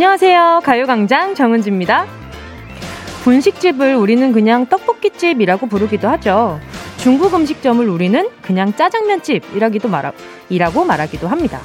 안녕하세요. 0.00 0.62
가요광장 0.64 1.34
정은지입니다. 1.34 2.06
분식집을 3.22 3.96
우리는 3.96 4.32
그냥 4.32 4.64
떡볶이집이라고 4.64 5.66
부르기도 5.66 6.08
하죠. 6.08 6.58
중국 6.96 7.34
음식점을 7.34 7.86
우리는 7.86 8.30
그냥 8.40 8.74
짜장면집이라기도 8.74 9.90
말하, 9.90 10.12
말하기도 10.86 11.28
합니다. 11.28 11.60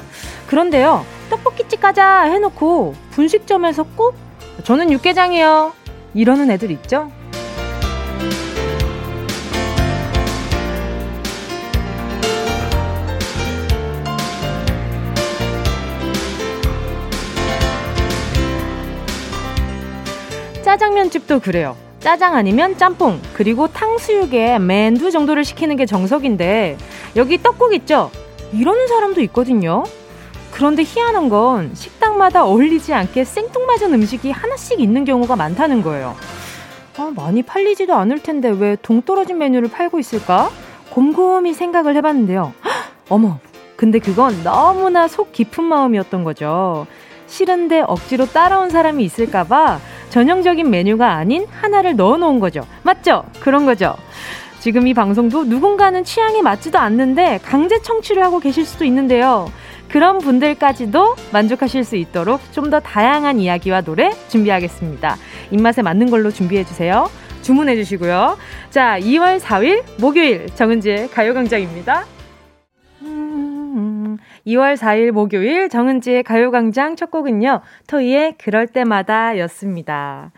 그런데요, 0.48 1.06
떡볶이집 1.30 1.80
가자 1.80 2.24
해놓고 2.24 2.96
분식점에서 3.12 3.84
꼭 3.96 4.16
저는 4.66 4.92
육개장이요. 4.92 5.72
이러는 6.14 6.52
애들 6.52 6.72
있죠? 6.72 7.10
짜장면집도 21.06 21.40
그래요. 21.40 21.76
짜장 22.00 22.36
아니면 22.36 22.78
짬뽕, 22.78 23.20
그리고 23.34 23.68
탕수육에 23.68 24.60
맨두 24.60 25.12
정도를 25.12 25.44
시키는 25.44 25.76
게 25.76 25.86
정석인데, 25.86 26.78
여기 27.16 27.42
떡국 27.42 27.74
있죠? 27.76 28.12
이러는 28.54 28.88
사람도 28.88 29.22
있거든요. 29.22 29.84
그런데 30.52 30.84
희한한 30.84 31.30
건 31.30 31.72
식당마다 31.74 32.46
어울리지 32.46 32.94
않게 32.94 33.24
생뚱맞은 33.24 33.94
음식이 33.94 34.32
하나씩 34.32 34.80
있는 34.80 35.04
경우가 35.04 35.36
많다는 35.36 35.82
거예요. 35.82 36.16
아, 36.98 37.12
많이 37.16 37.44
팔리지도 37.44 37.94
않을 37.94 38.24
텐데 38.24 38.50
왜 38.50 38.78
동떨어진 38.82 39.38
메뉴를 39.38 39.70
팔고 39.70 40.00
있을까? 40.00 40.50
곰곰이 40.92 41.54
생각을 41.54 41.96
해봤는데요. 41.98 42.54
헉, 42.64 42.74
어머, 43.10 43.40
근데 43.76 44.00
그건 44.00 44.44
너무나 44.44 45.08
속 45.08 45.34
깊은 45.34 45.64
마음이었던 45.64 46.24
거죠. 46.24 46.88
싫은데 47.28 47.82
억지로 47.88 48.26
따라온 48.28 48.70
사람이 48.70 49.04
있을까봐 49.04 49.80
전형적인 50.16 50.70
메뉴가 50.70 51.12
아닌 51.12 51.46
하나를 51.52 51.98
넣어 51.98 52.16
놓은 52.16 52.40
거죠. 52.40 52.66
맞죠? 52.84 53.26
그런 53.42 53.66
거죠. 53.66 53.98
지금 54.62 54.88
이 54.88 54.94
방송도 54.94 55.44
누군가는 55.44 56.02
취향에 56.06 56.42
맞지도 56.42 56.80
않는데 56.80 57.42
강제 57.44 57.82
청취를 57.82 58.24
하고 58.24 58.40
계실 58.40 58.66
수도 58.66 58.86
있는데요. 58.86 59.52
그런 59.90 60.20
분들까지도 60.20 61.16
만족하실 61.34 61.84
수 61.84 61.98
있도록 61.98 62.40
좀 62.54 62.70
더 62.70 62.80
다양한 62.80 63.42
이야기와 63.42 63.82
노래 63.82 64.10
준비하겠습니다. 64.30 65.18
입맛에 65.52 65.82
맞는 65.82 66.10
걸로 66.10 66.32
준비해 66.32 66.64
주세요. 66.64 67.10
주문해 67.42 67.76
주시고요. 67.76 68.38
자, 68.70 68.98
2월 68.98 69.42
4일 69.42 69.84
목요일 70.00 70.48
정은지의 70.56 71.10
가요광장입니다. 71.12 72.06
2월 74.48 74.76
4일 74.78 75.12
목요일 75.12 75.70
정은지의 75.70 76.24
가요광장 76.24 76.96
첫 76.96 77.12
곡은요, 77.12 77.62
토이의 77.88 78.36
그럴 78.38 78.68
때마다 78.68 79.38
였습니다. 79.40 80.32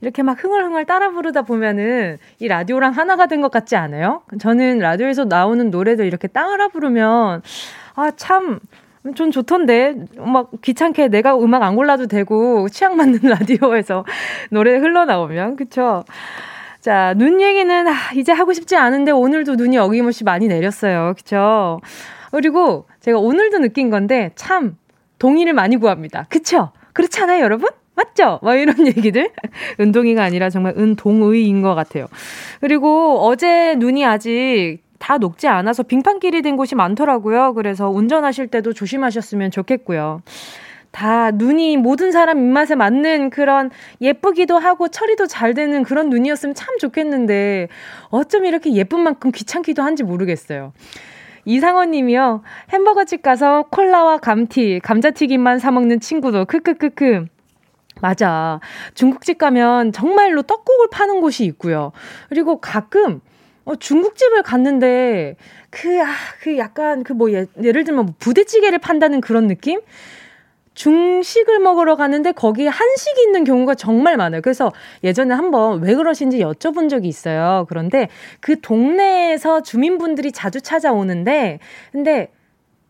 이렇게 0.00 0.22
막 0.22 0.42
흥얼흥얼 0.42 0.86
따라 0.86 1.10
부르다 1.10 1.42
보면은 1.42 2.18
이 2.38 2.48
라디오랑 2.48 2.92
하나가 2.92 3.26
된 3.26 3.40
것 3.40 3.50
같지 3.50 3.76
않아요? 3.76 4.22
저는 4.38 4.78
라디오에서 4.78 5.24
나오는 5.24 5.70
노래들 5.70 6.06
이렇게 6.06 6.28
따라 6.28 6.68
부르면, 6.68 7.42
아, 7.96 8.10
참, 8.16 8.60
좀 9.14 9.30
좋던데 9.30 9.94
막 10.18 10.50
귀찮게 10.60 11.08
내가 11.08 11.34
음악 11.38 11.62
안 11.62 11.74
골라도 11.74 12.06
되고 12.06 12.68
취향 12.68 12.96
맞는 12.96 13.20
라디오에서 13.24 14.04
노래 14.50 14.76
흘러나오면 14.76 15.56
그쵸? 15.56 16.04
자, 16.80 17.14
눈 17.16 17.40
얘기는 17.40 17.88
아, 17.88 17.92
이제 18.14 18.32
하고 18.32 18.52
싶지 18.52 18.76
않은데 18.76 19.10
오늘도 19.10 19.54
눈이 19.56 19.78
어김없이 19.78 20.24
많이 20.24 20.48
내렸어요. 20.48 21.14
그쵸? 21.16 21.80
그리고 22.30 22.86
제가 23.00 23.18
오늘도 23.18 23.58
느낀 23.58 23.90
건데 23.90 24.30
참 24.34 24.76
동의를 25.18 25.52
많이 25.52 25.76
구합니다. 25.76 26.26
그쵸? 26.28 26.70
그렇지 26.92 27.20
않아요, 27.22 27.42
여러분? 27.42 27.68
맞죠? 27.94 28.38
뭐 28.42 28.54
이런 28.54 28.74
얘기들. 28.86 29.30
은동이가 29.78 30.22
아니라 30.22 30.50
정말 30.50 30.74
은동의인 30.76 31.62
것 31.62 31.74
같아요. 31.74 32.06
그리고 32.60 33.20
어제 33.20 33.74
눈이 33.76 34.04
아직 34.04 34.78
다 34.98 35.18
녹지 35.18 35.48
않아서 35.48 35.82
빙판길이 35.82 36.42
된 36.42 36.56
곳이 36.56 36.74
많더라고요. 36.74 37.54
그래서 37.54 37.88
운전하실 37.90 38.48
때도 38.48 38.72
조심하셨으면 38.72 39.50
좋겠고요. 39.50 40.22
다 40.90 41.30
눈이 41.30 41.76
모든 41.76 42.10
사람 42.10 42.38
입맛에 42.38 42.74
맞는 42.74 43.30
그런 43.30 43.70
예쁘기도 44.00 44.58
하고 44.58 44.88
처리도 44.88 45.26
잘 45.26 45.54
되는 45.54 45.84
그런 45.84 46.10
눈이었으면 46.10 46.54
참 46.54 46.78
좋겠는데 46.78 47.68
어쩜 48.08 48.44
이렇게 48.44 48.74
예쁜 48.74 49.00
만큼 49.00 49.30
귀찮기도 49.30 49.82
한지 49.82 50.02
모르겠어요. 50.02 50.72
이상원 51.44 51.90
님이요. 51.92 52.42
햄버거집 52.72 53.22
가서 53.22 53.64
콜라와 53.70 54.18
감튀, 54.18 54.80
감자튀김만 54.82 55.58
사 55.58 55.70
먹는 55.70 56.00
친구도 56.00 56.44
크크크크. 56.46 57.26
맞아. 58.00 58.60
중국집 58.94 59.38
가면 59.38 59.92
정말로 59.92 60.42
떡국을 60.42 60.88
파는 60.90 61.20
곳이 61.20 61.44
있고요. 61.44 61.92
그리고 62.28 62.60
가끔 62.60 63.20
어, 63.64 63.76
중국집을 63.76 64.42
갔는데 64.42 65.36
그, 65.70 66.00
아, 66.02 66.06
그 66.40 66.56
약간 66.56 67.04
그 67.04 67.12
뭐 67.12 67.30
예, 67.32 67.46
예를 67.62 67.84
들면 67.84 68.06
뭐 68.06 68.14
부대찌개를 68.18 68.78
판다는 68.78 69.20
그런 69.20 69.46
느낌? 69.48 69.80
중식을 70.80 71.58
먹으러 71.58 71.94
가는데 71.94 72.32
거기에 72.32 72.68
한식이 72.68 73.20
있는 73.20 73.44
경우가 73.44 73.74
정말 73.74 74.16
많아요. 74.16 74.40
그래서 74.40 74.72
예전에 75.04 75.34
한번 75.34 75.82
왜 75.82 75.94
그러신지 75.94 76.38
여쭤본 76.38 76.88
적이 76.88 77.06
있어요. 77.08 77.66
그런데 77.68 78.08
그 78.40 78.58
동네에서 78.62 79.62
주민분들이 79.62 80.32
자주 80.32 80.62
찾아오는데 80.62 81.58
근데 81.92 82.30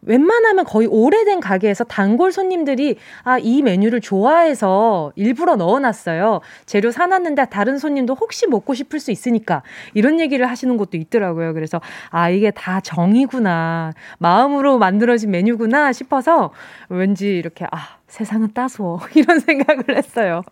웬만하면 0.03 0.65
거의 0.65 0.87
오래된 0.87 1.41
가게에서 1.41 1.85
단골 1.85 2.33
손님들이 2.33 2.97
아, 3.23 3.39
이 3.39 3.63
메뉴를 3.63 4.01
좋아해서 4.01 5.13
일부러 5.17 5.57
넣어놨어요. 5.57 6.41
재료 6.67 6.91
사놨는데 6.91 7.47
다른 7.47 7.79
손님도 7.79 8.15
혹시 8.15 8.47
먹고 8.47 8.75
싶을 8.75 9.01
수 9.01 9.11
있으니까 9.11 9.63
이런 9.95 10.21
얘기를 10.21 10.49
하시는 10.49 10.77
것도 10.77 10.97
있더라고요. 10.97 11.55
그래서 11.55 11.81
아, 12.11 12.31
이게 12.31 12.51
다 12.51 12.81
정이구나. 12.81 13.93
마음으로 14.19 14.79
만들어진 14.79 15.31
메뉴구나 15.31 15.93
싶어서 15.93 16.53
왠지 16.89 17.37
이렇게 17.37 17.67
아, 17.71 18.01
세상은 18.11 18.53
따스워. 18.53 19.01
이런 19.15 19.39
생각을 19.39 19.97
했어요. 19.97 20.43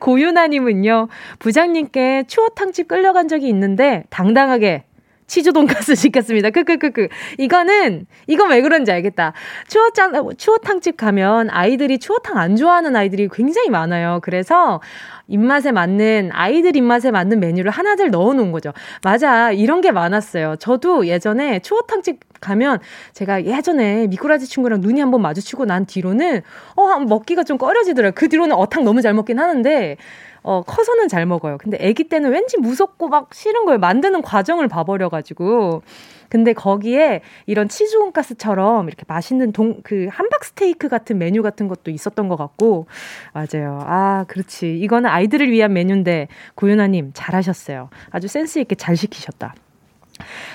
고유나님은요, 0.00 1.08
부장님께 1.38 2.24
추어탕집 2.26 2.88
끌려간 2.88 3.28
적이 3.28 3.48
있는데, 3.48 4.04
당당하게 4.10 4.84
치즈 5.30 5.52
돈가스 5.52 5.94
시켰습니다. 5.94 6.50
크크크크. 6.50 7.06
이거는 7.38 8.06
이건 8.26 8.50
왜 8.50 8.60
그런지 8.62 8.90
알겠다. 8.90 9.32
추어탕 9.68 10.36
추어탕집 10.36 10.96
가면 10.96 11.50
아이들이 11.50 11.98
추어탕 11.98 12.36
안 12.36 12.56
좋아하는 12.56 12.96
아이들이 12.96 13.28
굉장히 13.32 13.70
많아요. 13.70 14.18
그래서 14.24 14.80
입맛에 15.28 15.70
맞는 15.70 16.30
아이들 16.32 16.74
입맛에 16.74 17.12
맞는 17.12 17.38
메뉴를 17.38 17.70
하나들 17.70 18.10
넣어 18.10 18.34
놓은 18.34 18.50
거죠. 18.50 18.72
맞아. 19.04 19.52
이런 19.52 19.80
게 19.80 19.92
많았어요. 19.92 20.56
저도 20.56 21.06
예전에 21.06 21.60
추어탕집 21.60 22.18
가면 22.40 22.80
제가 23.12 23.44
예전에 23.44 24.08
미꾸라지 24.08 24.48
친구랑 24.48 24.80
눈이 24.80 24.98
한번 25.00 25.22
마주치고 25.22 25.66
난 25.66 25.86
뒤로는 25.86 26.42
어 26.74 26.98
먹기가 26.98 27.44
좀 27.44 27.56
꺼려지더라고요. 27.56 28.14
그 28.16 28.28
뒤로는 28.28 28.56
어탕 28.56 28.82
너무 28.82 29.00
잘 29.00 29.14
먹긴 29.14 29.38
하는데 29.38 29.96
어, 30.42 30.62
커서는 30.62 31.08
잘 31.08 31.26
먹어요. 31.26 31.58
근데 31.58 31.76
아기 31.86 32.04
때는 32.04 32.30
왠지 32.30 32.58
무섭고 32.58 33.08
막 33.08 33.34
싫은 33.34 33.64
거예요. 33.66 33.78
만드는 33.78 34.22
과정을 34.22 34.68
봐버려가지고. 34.68 35.82
근데 36.28 36.52
거기에 36.52 37.22
이런 37.46 37.68
치즈 37.68 37.98
돈가스처럼 37.98 38.86
이렇게 38.86 39.02
맛있는 39.08 39.52
동, 39.52 39.80
그 39.82 40.06
함박 40.10 40.44
스테이크 40.44 40.88
같은 40.88 41.18
메뉴 41.18 41.42
같은 41.42 41.66
것도 41.66 41.90
있었던 41.90 42.28
것 42.28 42.36
같고. 42.36 42.86
맞아요. 43.32 43.80
아, 43.84 44.24
그렇지. 44.28 44.78
이거는 44.78 45.10
아이들을 45.10 45.50
위한 45.50 45.72
메뉴인데, 45.72 46.28
고윤아님 46.54 47.10
잘하셨어요. 47.14 47.90
아주 48.10 48.28
센스있게 48.28 48.76
잘 48.76 48.96
시키셨다. 48.96 49.54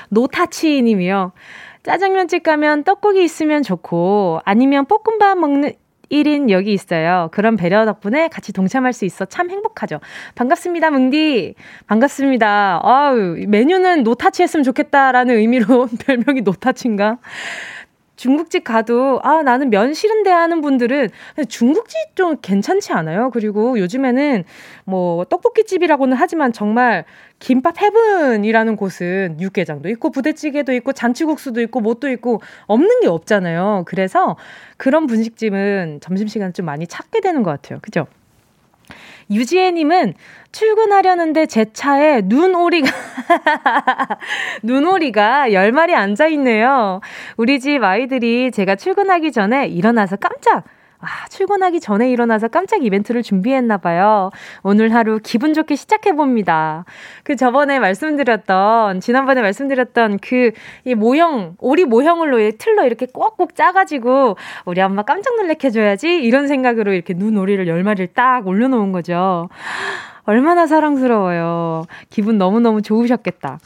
노타치 0.09 0.81
님이요. 0.81 1.33
짜장면집 1.83 2.43
가면 2.43 2.83
떡국이 2.85 3.21
있으면 3.23 3.61
좋고, 3.61 4.39
아니면 4.45 4.85
볶음밥 4.85 5.37
먹는, 5.37 5.73
1인 6.11 6.49
여기 6.49 6.73
있어요. 6.73 7.29
그런 7.31 7.55
배려 7.55 7.85
덕분에 7.85 8.27
같이 8.27 8.53
동참할 8.53 8.93
수 8.93 9.05
있어 9.05 9.25
참 9.25 9.49
행복하죠. 9.49 9.99
반갑습니다, 10.35 10.91
뭉디. 10.91 11.55
반갑습니다. 11.87 12.81
아유, 12.83 13.45
메뉴는 13.47 14.03
노타치 14.03 14.43
했으면 14.43 14.63
좋겠다라는 14.63 15.35
의미로 15.37 15.87
별명이 16.05 16.41
노타치인가? 16.41 17.17
중국집 18.15 18.63
가도 18.63 19.19
아 19.23 19.43
나는 19.43 19.69
면 19.69 19.93
싫은데 19.93 20.29
하는 20.29 20.61
분들은 20.61 21.09
중국집 21.49 22.15
좀 22.15 22.37
괜찮지 22.41 22.93
않아요? 22.93 23.29
그리고 23.31 23.77
요즘에는 23.79 24.43
뭐 24.85 25.25
떡볶이집이라고는 25.25 26.15
하지만 26.17 26.53
정말 26.53 27.05
김밥 27.39 27.81
헤븐이라는 27.81 28.75
곳은 28.75 29.37
육개장도 29.41 29.89
있고 29.89 30.09
부대찌개도 30.11 30.73
있고 30.73 30.93
잔치국수도 30.93 31.61
있고 31.61 31.81
뭣도 31.81 32.09
있고 32.09 32.41
없는 32.67 33.01
게 33.01 33.07
없잖아요. 33.07 33.83
그래서 33.85 34.37
그런 34.77 35.07
분식집은 35.07 35.99
점심시간 36.01 36.53
좀 36.53 36.65
많이 36.65 36.87
찾게 36.87 37.21
되는 37.21 37.43
것 37.43 37.51
같아요. 37.51 37.79
그죠? 37.81 38.07
유지혜님은 39.29 40.13
출근하려는데 40.51 41.47
제 41.47 41.65
차에 41.73 42.21
눈오리가, 42.25 42.89
눈오리가 44.63 45.49
10마리 45.49 45.93
앉아있네요. 45.93 47.01
우리 47.37 47.59
집 47.59 47.83
아이들이 47.83 48.51
제가 48.51 48.75
출근하기 48.75 49.31
전에 49.31 49.67
일어나서 49.67 50.15
깜짝 50.15 50.63
아, 50.99 51.27
출근하기 51.29 51.79
전에 51.79 52.09
일어나서 52.09 52.47
깜짝 52.47 52.83
이벤트를 52.83 53.23
준비했나 53.23 53.77
봐요. 53.77 54.31
오늘 54.63 54.93
하루 54.93 55.19
기분 55.21 55.53
좋게 55.53 55.75
시작해 55.75 56.13
봅니다. 56.13 56.85
그 57.23 57.35
저번에 57.35 57.79
말씀드렸던, 57.79 59.01
지난번에 59.01 59.41
말씀드렸던 59.41 60.19
그, 60.19 60.51
이 60.83 60.95
모형, 60.95 61.55
오리 61.59 61.85
모형으로 61.85 62.51
틀로 62.57 62.85
이렇게 62.85 63.05
꼭꼭 63.05 63.55
짜가지고, 63.55 64.37
우리 64.65 64.81
엄마 64.81 65.03
깜짝 65.03 65.35
놀래켜 65.35 65.69
줘야지, 65.69 66.15
이런 66.23 66.47
생각으로 66.47 66.93
이렇게 66.93 67.13
눈오리를 67.13 67.67
열 67.67 67.83
마리를 67.83 68.07
딱 68.13 68.47
올려놓은 68.47 68.91
거죠. 68.91 69.49
얼마나 70.23 70.65
사랑스러워요. 70.65 71.83
기분 72.09 72.37
너무너무 72.37 72.81
좋으셨겠다. 72.81 73.59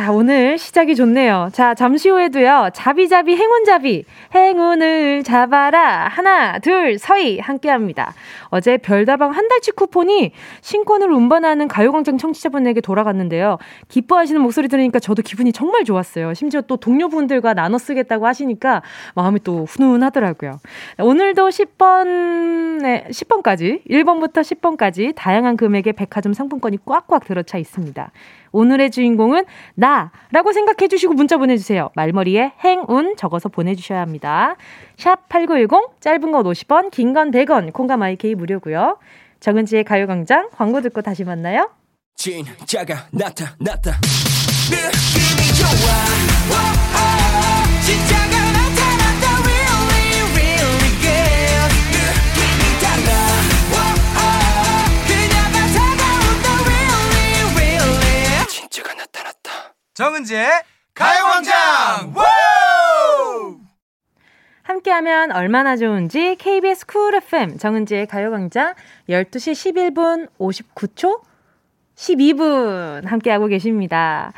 자, 0.00 0.12
오늘 0.12 0.56
시작이 0.56 0.96
좋네요. 0.96 1.50
자, 1.52 1.74
잠시 1.74 2.08
후에도요, 2.08 2.70
자비자비 2.72 3.36
행운자비, 3.36 4.04
행운을 4.34 5.22
잡아라. 5.24 6.08
하나, 6.08 6.58
둘, 6.58 6.98
서희 6.98 7.38
함께 7.38 7.68
합니다. 7.68 8.14
어제 8.48 8.78
별다방 8.78 9.32
한 9.32 9.46
달치 9.48 9.72
쿠폰이 9.72 10.32
신권을 10.62 11.12
운반하는 11.12 11.68
가요광장 11.68 12.16
청취자분에게 12.16 12.80
돌아갔는데요. 12.80 13.58
기뻐하시는 13.88 14.40
목소리 14.40 14.68
들으니까 14.68 15.00
저도 15.00 15.20
기분이 15.20 15.52
정말 15.52 15.84
좋았어요. 15.84 16.32
심지어 16.32 16.62
또 16.62 16.78
동료분들과 16.78 17.52
나눠 17.52 17.76
쓰겠다고 17.76 18.26
하시니까 18.26 18.80
마음이 19.14 19.40
또 19.44 19.66
훈훈하더라고요. 19.66 20.60
오늘도 20.98 21.50
10번, 21.50 23.10
10번까지, 23.10 23.84
1번부터 23.86 24.40
10번까지 24.40 25.12
다양한 25.14 25.58
금액의 25.58 25.92
백화점 25.92 26.32
상품권이 26.32 26.78
꽉꽉 26.86 27.26
들어차 27.26 27.58
있습니다. 27.58 28.10
오늘의 28.52 28.90
주인공은 28.90 29.44
나라고 29.74 30.52
생각해 30.52 30.88
주시고 30.88 31.14
문자 31.14 31.36
보내주세요. 31.36 31.90
말머리에 31.94 32.52
행운 32.64 33.16
적어서 33.16 33.48
보내주셔야 33.48 34.00
합니다. 34.00 34.56
샵 34.96 35.28
8910 35.28 36.00
짧은 36.00 36.32
건 36.32 36.44
50원 36.44 36.90
긴 36.90 37.12
건 37.14 37.30
100원 37.30 37.72
콩과 37.72 37.96
마이케이 37.96 38.34
무료고요. 38.34 38.98
정은지의 39.40 39.84
가요광장 39.84 40.50
광고 40.56 40.80
듣고 40.80 41.00
다시 41.02 41.24
만나요. 41.24 41.70
진짜가 42.16 43.06
나타났다. 43.12 43.98
느낌이 44.70 45.54
좋아. 45.58 47.09
정은지의 60.00 60.48
가요광장! 60.94 62.14
함께하면 64.62 65.30
얼마나 65.30 65.76
좋은지 65.76 66.36
KBS 66.36 66.86
쿨 66.86 67.14
FM 67.16 67.58
정은지의 67.58 68.06
가요광장 68.06 68.72
12시 69.10 69.92
11분 69.92 70.30
59초 70.38 71.20
12분 71.96 73.04
함께하고 73.04 73.46
계십니다. 73.48 74.32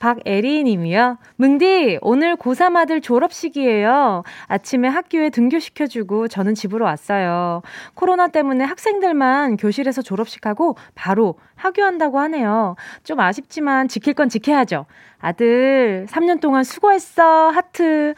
박애리 0.00 0.64
님이요. 0.64 1.18
뭉디, 1.36 1.98
오늘 2.00 2.34
고3 2.34 2.74
아들 2.74 3.02
졸업식이에요. 3.02 4.22
아침에 4.48 4.88
학교에 4.88 5.28
등교시켜주고 5.28 6.26
저는 6.28 6.54
집으로 6.54 6.86
왔어요. 6.86 7.60
코로나 7.94 8.28
때문에 8.28 8.64
학생들만 8.64 9.58
교실에서 9.58 10.00
졸업식하고 10.00 10.76
바로 10.94 11.34
하교한다고 11.54 12.18
하네요. 12.18 12.76
좀 13.04 13.20
아쉽지만 13.20 13.88
지킬 13.88 14.14
건 14.14 14.30
지켜야죠. 14.30 14.86
아들, 15.20 16.06
3년 16.08 16.40
동안 16.40 16.64
수고했어. 16.64 17.50
하트. 17.50 18.14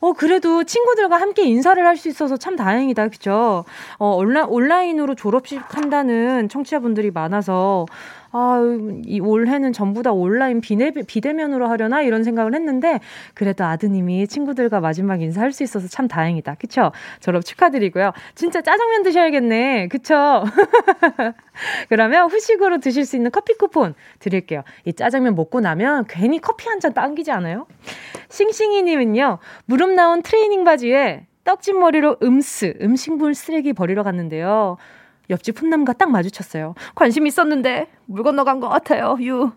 어, 0.00 0.12
그래도 0.12 0.64
친구들과 0.64 1.16
함께 1.16 1.44
인사를 1.44 1.82
할 1.86 1.96
수 1.96 2.08
있어서 2.08 2.36
참 2.36 2.56
다행이다. 2.56 3.08
그죠? 3.08 3.64
어, 3.98 4.16
온라, 4.16 4.44
온라인으로 4.46 5.14
졸업식 5.14 5.62
한다는 5.76 6.48
청취자분들이 6.48 7.12
많아서 7.12 7.86
아, 8.34 8.58
이 9.04 9.20
올해는 9.20 9.72
전부 9.74 10.02
다 10.02 10.10
온라인 10.12 10.62
비대, 10.62 10.90
비대면으로 10.90 11.68
하려나 11.68 12.00
이런 12.00 12.24
생각을 12.24 12.54
했는데 12.54 12.98
그래도 13.34 13.64
아드님이 13.64 14.26
친구들과 14.26 14.80
마지막 14.80 15.20
인사할 15.20 15.52
수 15.52 15.62
있어서 15.62 15.86
참 15.86 16.08
다행이다. 16.08 16.54
그쵸? 16.54 16.92
졸업 17.20 17.44
축하드리고요. 17.44 18.12
진짜 18.34 18.62
짜장면 18.62 19.02
드셔야겠네. 19.02 19.88
그쵸? 19.88 20.44
그러면 21.90 22.30
후식으로 22.30 22.78
드실 22.78 23.04
수 23.04 23.16
있는 23.16 23.30
커피 23.30 23.52
쿠폰 23.54 23.94
드릴게요. 24.18 24.62
이 24.86 24.92
짜장면 24.94 25.34
먹고 25.34 25.60
나면 25.60 26.06
괜히 26.08 26.40
커피 26.40 26.68
한 26.68 26.80
잔 26.82 26.94
당기지 26.94 27.30
않아요? 27.30 27.66
싱싱이님은요, 28.28 29.38
무릎 29.66 29.90
나온 29.90 30.22
트레이닝 30.22 30.64
바지에 30.64 31.26
떡진 31.44 31.78
머리로 31.78 32.16
음스, 32.22 32.74
음식물 32.80 33.34
쓰레기 33.34 33.72
버리러 33.72 34.02
갔는데요. 34.02 34.78
옆집 35.30 35.60
훈남과 35.60 35.92
딱 35.92 36.10
마주쳤어요. 36.10 36.74
관심 36.96 37.26
있었는데 37.28 37.86
물 38.12 38.22
건너간 38.22 38.60
것 38.60 38.68
같아요. 38.68 39.16
유. 39.22 39.50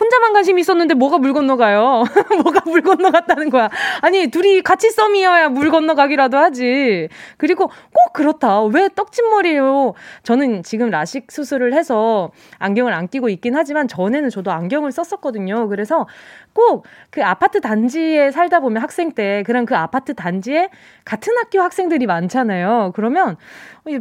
혼자만 0.00 0.32
관심 0.32 0.58
있었는데 0.58 0.94
뭐가 0.94 1.18
물 1.18 1.32
건너가요? 1.32 2.02
뭐가 2.42 2.62
물 2.66 2.82
건너갔다는 2.82 3.48
거야? 3.48 3.70
아니, 4.00 4.26
둘이 4.26 4.60
같이 4.60 4.90
썸이어야 4.90 5.50
물 5.50 5.70
건너가기라도 5.70 6.36
하지. 6.36 7.08
그리고 7.36 7.68
꼭 7.68 8.12
그렇다. 8.12 8.62
왜 8.64 8.88
떡진머리예요? 8.92 9.94
저는 10.24 10.64
지금 10.64 10.90
라식 10.90 11.30
수술을 11.30 11.74
해서 11.74 12.32
안경을 12.58 12.92
안 12.92 13.06
끼고 13.06 13.28
있긴 13.28 13.54
하지만 13.54 13.86
전에는 13.86 14.30
저도 14.30 14.50
안경을 14.50 14.90
썼었거든요. 14.90 15.68
그래서 15.68 16.08
꼭 16.52 16.84
그 17.14 17.22
아파트 17.22 17.60
단지에 17.60 18.32
살다 18.32 18.58
보면 18.58 18.82
학생 18.82 19.12
때 19.12 19.44
그런 19.46 19.66
그 19.66 19.76
아파트 19.76 20.14
단지에 20.14 20.68
같은 21.04 21.32
학교 21.38 21.60
학생들이 21.60 22.06
많잖아요. 22.06 22.90
그러면 22.96 23.36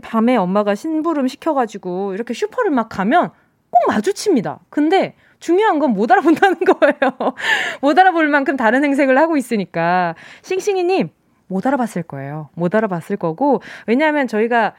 밤에 0.01 0.35
엄마가 0.35 0.73
심부름 0.73 1.27
시켜가지고 1.27 2.15
이렇게 2.15 2.33
슈퍼를 2.33 2.71
막 2.71 2.89
가면 2.89 3.29
꼭 3.73 3.87
마주칩니다. 3.91 4.59
근데 4.69 5.15
중요한 5.39 5.79
건 5.79 5.91
못 5.93 6.11
알아본다는 6.11 6.57
거예요. 6.65 7.33
못 7.81 7.97
알아볼 7.99 8.27
만큼 8.29 8.55
다른 8.55 8.83
행색을 8.83 9.17
하고 9.17 9.35
있으니까. 9.37 10.15
싱싱이님, 10.41 11.09
못 11.47 11.67
알아봤을 11.67 12.03
거예요. 12.03 12.49
못 12.55 12.73
알아봤을 12.75 13.17
거고. 13.17 13.61
왜냐하면 13.87 14.27
저희가 14.27 14.73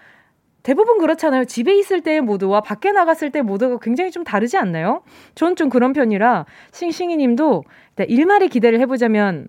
대부분 0.63 0.96
그렇잖아요. 0.98 1.44
집에 1.44 1.77
있을 1.77 2.01
때의 2.01 2.22
모드와 2.22 2.63
밖에 2.63 2.91
나갔을 2.93 3.31
때 3.31 3.43
모드가 3.43 3.79
굉장히 3.82 4.10
좀 4.10 4.24
다르지 4.24 4.56
않나요? 4.56 5.03
저는 5.34 5.56
좀 5.56 5.69
그런 5.69 5.93
편이라 5.93 6.46
싱싱이 6.72 7.19
님도 7.19 7.65
일말의 8.08 8.48
기대를 8.48 8.81
해보자면 8.81 9.48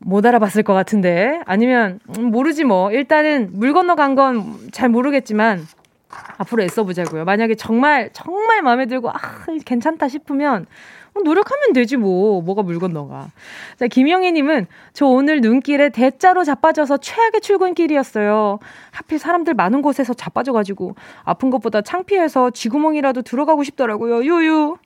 못 0.00 0.26
알아봤을 0.26 0.62
것 0.62 0.74
같은데 0.74 1.40
아니면 1.46 1.98
음, 2.18 2.26
모르지 2.26 2.64
뭐 2.64 2.92
일단은 2.92 3.48
물 3.54 3.72
건너간 3.72 4.14
건 4.14 4.58
잘 4.72 4.90
모르겠지만 4.90 5.66
앞으로 6.38 6.62
애써보자고요. 6.62 7.24
만약에 7.24 7.54
정말 7.54 8.10
정말 8.12 8.62
마음에 8.62 8.86
들고 8.86 9.10
아 9.10 9.14
괜찮다 9.64 10.08
싶으면 10.08 10.66
뭐 11.14 11.22
노력하면 11.22 11.72
되지 11.72 11.96
뭐 11.96 12.42
뭐가 12.42 12.62
물 12.62 12.78
건 12.78 12.92
너가. 12.92 13.28
자 13.76 13.86
김영애님은 13.86 14.66
저 14.92 15.06
오늘 15.06 15.40
눈길에 15.40 15.88
대자로 15.88 16.44
자빠져서 16.44 16.98
최악의 16.98 17.40
출근길이었어요. 17.40 18.58
하필 18.92 19.18
사람들 19.18 19.54
많은 19.54 19.82
곳에서 19.82 20.14
자빠져가지고 20.14 20.94
아픈 21.24 21.50
것보다 21.50 21.80
창피해서 21.82 22.50
쥐구멍이라도 22.50 23.22
들어가고 23.22 23.64
싶더라고요. 23.64 24.24
유유. 24.24 24.76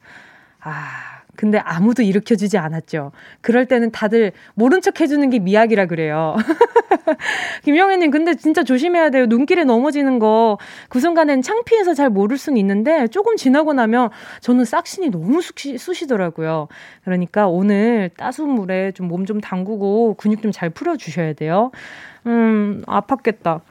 아. 0.60 1.21
근데 1.34 1.58
아무도 1.58 2.02
일으켜주지 2.02 2.58
않았죠. 2.58 3.12
그럴 3.40 3.66
때는 3.66 3.90
다들 3.90 4.32
모른 4.54 4.80
척 4.82 5.00
해주는 5.00 5.28
게 5.30 5.38
미학이라 5.38 5.86
그래요. 5.86 6.36
김영애님, 7.64 8.10
근데 8.10 8.34
진짜 8.34 8.62
조심해야 8.62 9.10
돼요. 9.10 9.26
눈길에 9.26 9.64
넘어지는 9.64 10.18
거. 10.18 10.58
그 10.88 11.00
순간엔 11.00 11.40
창피해서 11.42 11.94
잘 11.94 12.10
모를 12.10 12.36
수는 12.36 12.58
있는데, 12.58 13.08
조금 13.08 13.36
지나고 13.36 13.72
나면 13.72 14.10
저는 14.40 14.64
싹신이 14.66 15.10
너무 15.10 15.40
쑤시, 15.40 15.78
쑤시더라고요. 15.78 16.68
그러니까 17.04 17.48
오늘 17.48 18.10
따스운 18.16 18.50
물에 18.50 18.92
좀몸좀 18.92 19.40
담그고 19.40 20.14
근육 20.18 20.42
좀 20.42 20.52
잘 20.52 20.68
풀어주셔야 20.68 21.32
돼요. 21.32 21.70
음, 22.26 22.82
아팠겠다. 22.86 23.62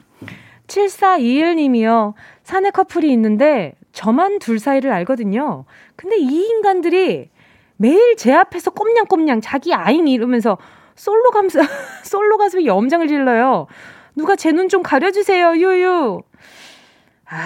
7421님이요. 0.66 2.14
사내 2.42 2.70
커플이 2.70 3.12
있는데, 3.12 3.74
저만 3.92 4.38
둘 4.40 4.58
사이를 4.58 4.90
알거든요. 4.90 5.64
근데 5.96 6.16
이 6.16 6.46
인간들이 6.48 7.30
매일 7.82 8.16
제 8.16 8.32
앞에서 8.32 8.70
꼼냥꼼냥 8.70 9.40
자기 9.40 9.74
아잉 9.74 10.06
이러면서 10.06 10.56
솔로 10.94 11.30
감사, 11.30 11.60
솔로 12.04 12.38
가수의 12.38 12.66
염장을 12.66 13.08
질러요. 13.08 13.66
누가 14.14 14.36
제 14.36 14.52
눈 14.52 14.68
좀 14.68 14.82
가려주세요, 14.82 15.56
유유. 15.56 16.20
아, 17.28 17.36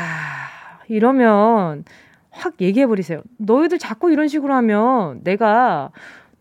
이러면 0.88 1.84
확 2.30 2.54
얘기해버리세요. 2.60 3.22
너희들 3.38 3.78
자꾸 3.78 4.12
이런 4.12 4.28
식으로 4.28 4.52
하면 4.54 5.20
내가 5.24 5.90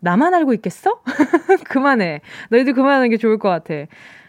나만 0.00 0.34
알고 0.34 0.52
있겠어? 0.54 1.00
그만해. 1.68 2.20
너희들 2.50 2.74
그만하는 2.74 3.08
게 3.08 3.16
좋을 3.16 3.38
것 3.38 3.48
같아. 3.48 3.74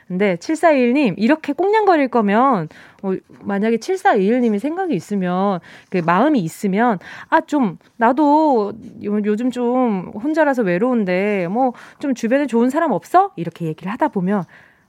근데 0.08 0.38
7421님, 0.38 1.16
이렇게 1.18 1.52
꽁냥거릴 1.52 2.08
거면, 2.08 2.70
어, 3.04 3.14
만약에 3.42 3.78
7421님이 3.78 4.60
생각이 4.60 4.96
있으면, 4.96 5.60
그 5.90 5.98
마음이 5.98 6.40
있으면, 6.40 7.00
아, 7.30 7.42
좀, 7.42 7.78
나도 7.98 8.74
요즘 9.04 9.52
좀 9.52 10.12
혼자라서 10.16 10.64
외로운데, 10.64 11.48
뭐, 11.48 11.74
좀 12.00 12.14
주변에 12.14 12.48
좋은 12.48 12.70
사람 12.70 12.92
없어? 12.92 13.32
이렇게 13.36 13.66
얘기를 13.66 13.92
하다 13.92 14.10
보면, 14.10 14.44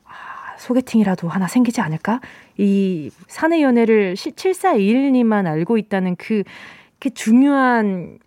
아, 0.05 0.57
소개팅이라도 0.57 1.29
하나 1.29 1.47
생기지 1.47 1.81
않을까? 1.81 2.21
이 2.57 3.11
사내 3.27 3.63
연애를 3.63 4.15
7421님만 4.15 5.47
알고 5.47 5.79
있다는 5.79 6.17
그, 6.17 6.43
그 6.99 7.11
중요한 7.11 8.19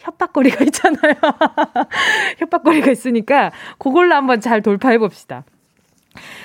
협박거리가 0.00 0.64
있잖아요. 0.66 1.14
협박거리가 2.38 2.90
있으니까 2.90 3.52
그걸로 3.78 4.14
한번 4.14 4.40
잘 4.40 4.62
돌파해 4.62 4.98
봅시다. 4.98 5.44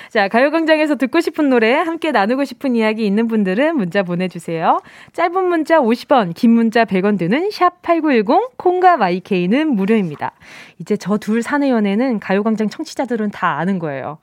자, 0.08 0.28
가요광장에서 0.28 0.94
듣고 0.94 1.20
싶은 1.20 1.50
노래, 1.50 1.74
함께 1.74 2.12
나누고 2.12 2.44
싶은 2.44 2.74
이야기 2.76 3.04
있는 3.04 3.28
분들은 3.28 3.76
문자 3.76 4.02
보내주세요. 4.02 4.80
짧은 5.12 5.44
문자 5.44 5.80
50원, 5.80 6.34
긴 6.34 6.52
문자 6.52 6.84
100원 6.84 7.18
드는 7.18 7.50
샵8910, 7.50 8.52
콩과 8.56 8.96
마이케이는 8.96 9.68
무료입니다. 9.74 10.32
이제 10.78 10.96
저 10.96 11.16
둘 11.26 11.42
사내 11.42 11.70
연애는 11.70 12.20
가요광장 12.20 12.68
청취자들은 12.68 13.32
다 13.32 13.58
아는 13.58 13.80
거예요. 13.80 14.18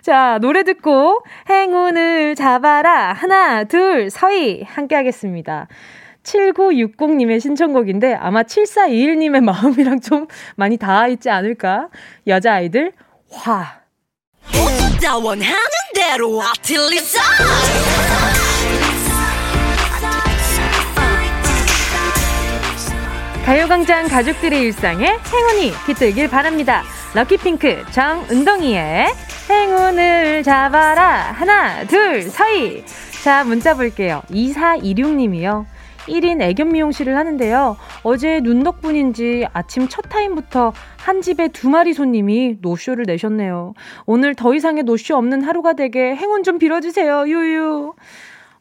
자, 0.00 0.38
노래 0.40 0.62
듣고 0.62 1.22
행운을 1.50 2.34
잡아라. 2.36 3.12
하나, 3.12 3.64
둘, 3.64 4.08
서희. 4.08 4.62
함께 4.62 4.94
하겠습니다. 4.94 5.68
7960님의 6.22 7.40
신청곡인데 7.40 8.14
아마 8.14 8.42
7421님의 8.44 9.42
마음이랑 9.44 10.00
좀 10.00 10.26
많이 10.56 10.78
닿아 10.78 11.08
있지 11.08 11.28
않을까? 11.28 11.90
여자아이들, 12.26 12.92
화. 13.30 13.78
가요광장 23.44 24.08
가족들의 24.08 24.60
일상에 24.60 25.16
행운이 25.32 25.72
깃들길 25.86 26.28
바랍니다. 26.28 26.82
럭키핑크 27.14 27.84
정은동이의 27.92 29.06
행운을 29.48 30.42
잡아라. 30.42 31.32
하나, 31.32 31.84
둘, 31.86 32.22
서희. 32.22 32.84
자, 33.24 33.44
문자 33.44 33.74
볼게요. 33.74 34.22
2426님이요. 34.30 35.64
1인 36.08 36.40
애견 36.42 36.72
미용실을 36.72 37.16
하는데요. 37.16 37.76
어제 38.02 38.40
눈 38.40 38.62
덕분인지 38.62 39.46
아침 39.52 39.88
첫 39.88 40.02
타임부터 40.08 40.72
한 40.96 41.22
집에 41.22 41.48
두 41.48 41.68
마리 41.68 41.94
손님이 41.94 42.56
노쇼를 42.60 43.04
내셨네요. 43.06 43.74
오늘 44.06 44.34
더 44.34 44.54
이상의 44.54 44.82
노쇼 44.82 45.16
없는 45.16 45.42
하루가 45.42 45.74
되게 45.74 46.14
행운 46.16 46.42
좀 46.42 46.58
빌어주세요. 46.58 47.28
유유. 47.28 47.94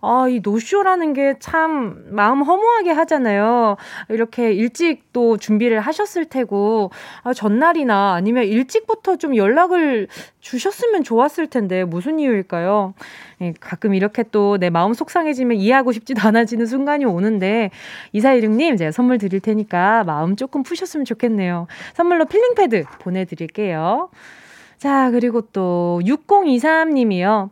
아, 0.02 0.28
이 0.30 0.40
노쇼라는 0.44 1.14
게 1.14 1.36
참 1.40 2.06
마음 2.10 2.42
허무하게 2.42 2.92
하잖아요. 2.92 3.78
이렇게 4.10 4.52
일찍 4.54 5.12
또 5.14 5.38
준비를 5.38 5.80
하셨을 5.80 6.26
테고, 6.26 6.92
아, 7.24 7.34
전날이나 7.34 8.14
아니면 8.14 8.46
일찍부터 8.46 9.18
좀 9.18 9.36
연락을 9.36 10.08
주셨으면 10.40 11.04
좋았을 11.04 11.48
텐데, 11.48 11.84
무슨 11.84 12.20
이유일까요? 12.20 12.94
예, 13.42 13.54
가끔 13.60 13.94
이렇게 13.94 14.24
또 14.24 14.58
내 14.60 14.70
마음 14.70 14.94
속상해지면 14.94 15.58
이해하고 15.58 15.92
싶지도 15.92 16.22
않아지는 16.28 16.66
순간이 16.66 17.06
오는데, 17.06 17.70
이사일육님, 18.14 18.78
제가 18.78 18.92
선물 18.92 19.18
드릴 19.18 19.40
테니까 19.40 20.04
마음 20.06 20.36
조금 20.36 20.64
푸셨으면 20.64 21.06
좋겠네요. 21.06 21.68
선물로 21.94 22.26
필링패드 22.26 22.84
보내드릴게요. 23.00 24.10
자, 24.78 25.10
그리고 25.12 25.42
또 25.42 26.00
6023님이요. 26.04 27.50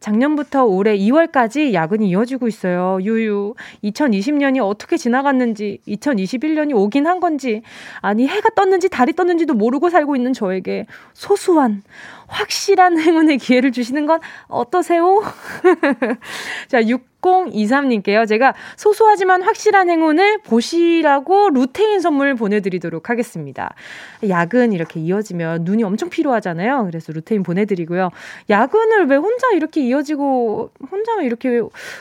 작년부터 0.00 0.64
올해 0.64 0.96
2월까지 0.96 1.72
야근이 1.72 2.08
이어지고 2.08 2.48
있어요. 2.48 2.98
유유. 3.02 3.54
2020년이 3.84 4.64
어떻게 4.64 4.96
지나갔는지, 4.96 5.80
2021년이 5.86 6.74
오긴 6.74 7.06
한 7.06 7.20
건지, 7.20 7.62
아니, 8.00 8.26
해가 8.26 8.50
떴는지 8.50 8.88
달이 8.88 9.14
떴는지도 9.14 9.54
모르고 9.54 9.90
살고 9.90 10.16
있는 10.16 10.32
저에게 10.32 10.86
소소한, 11.14 11.82
확실한 12.28 12.98
행운의 13.00 13.38
기회를 13.38 13.72
주시는 13.72 14.06
건 14.06 14.20
어떠세요? 14.46 15.22
자, 16.68 16.80
6023님께요. 16.82 18.28
제가 18.28 18.54
소소하지만 18.76 19.42
확실한 19.42 19.88
행운을 19.90 20.38
보시라고 20.42 21.50
루테인 21.50 22.00
선물 22.00 22.34
보내드리도록 22.34 23.10
하겠습니다. 23.10 23.74
야근 24.28 24.72
이렇게 24.72 25.00
이어지면 25.00 25.64
눈이 25.64 25.82
엄청 25.82 26.10
필요하잖아요. 26.10 26.84
그래서 26.84 27.12
루테인 27.12 27.42
보내드리고요. 27.42 28.10
야근을 28.50 29.06
왜 29.06 29.16
혼자 29.16 29.48
이렇게 29.54 29.80
이어지고, 29.88 30.70
혼자 30.90 31.20
이렇게 31.22 31.60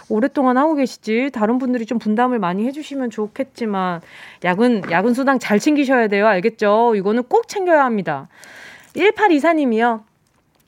오랫동안 0.09 0.57
하고 0.57 0.75
계시지? 0.75 1.31
다른 1.33 1.57
분들이 1.57 1.85
좀 1.85 1.99
분담을 1.99 2.39
많이 2.39 2.65
해주시면 2.65 3.09
좋겠지만, 3.09 4.01
야근, 4.43 4.83
야근 4.91 5.13
수당 5.13 5.39
잘 5.39 5.59
챙기셔야 5.59 6.07
돼요. 6.07 6.27
알겠죠? 6.27 6.93
이거는 6.95 7.23
꼭 7.23 7.47
챙겨야 7.47 7.83
합니다. 7.83 8.27
1824님이요. 8.95 10.03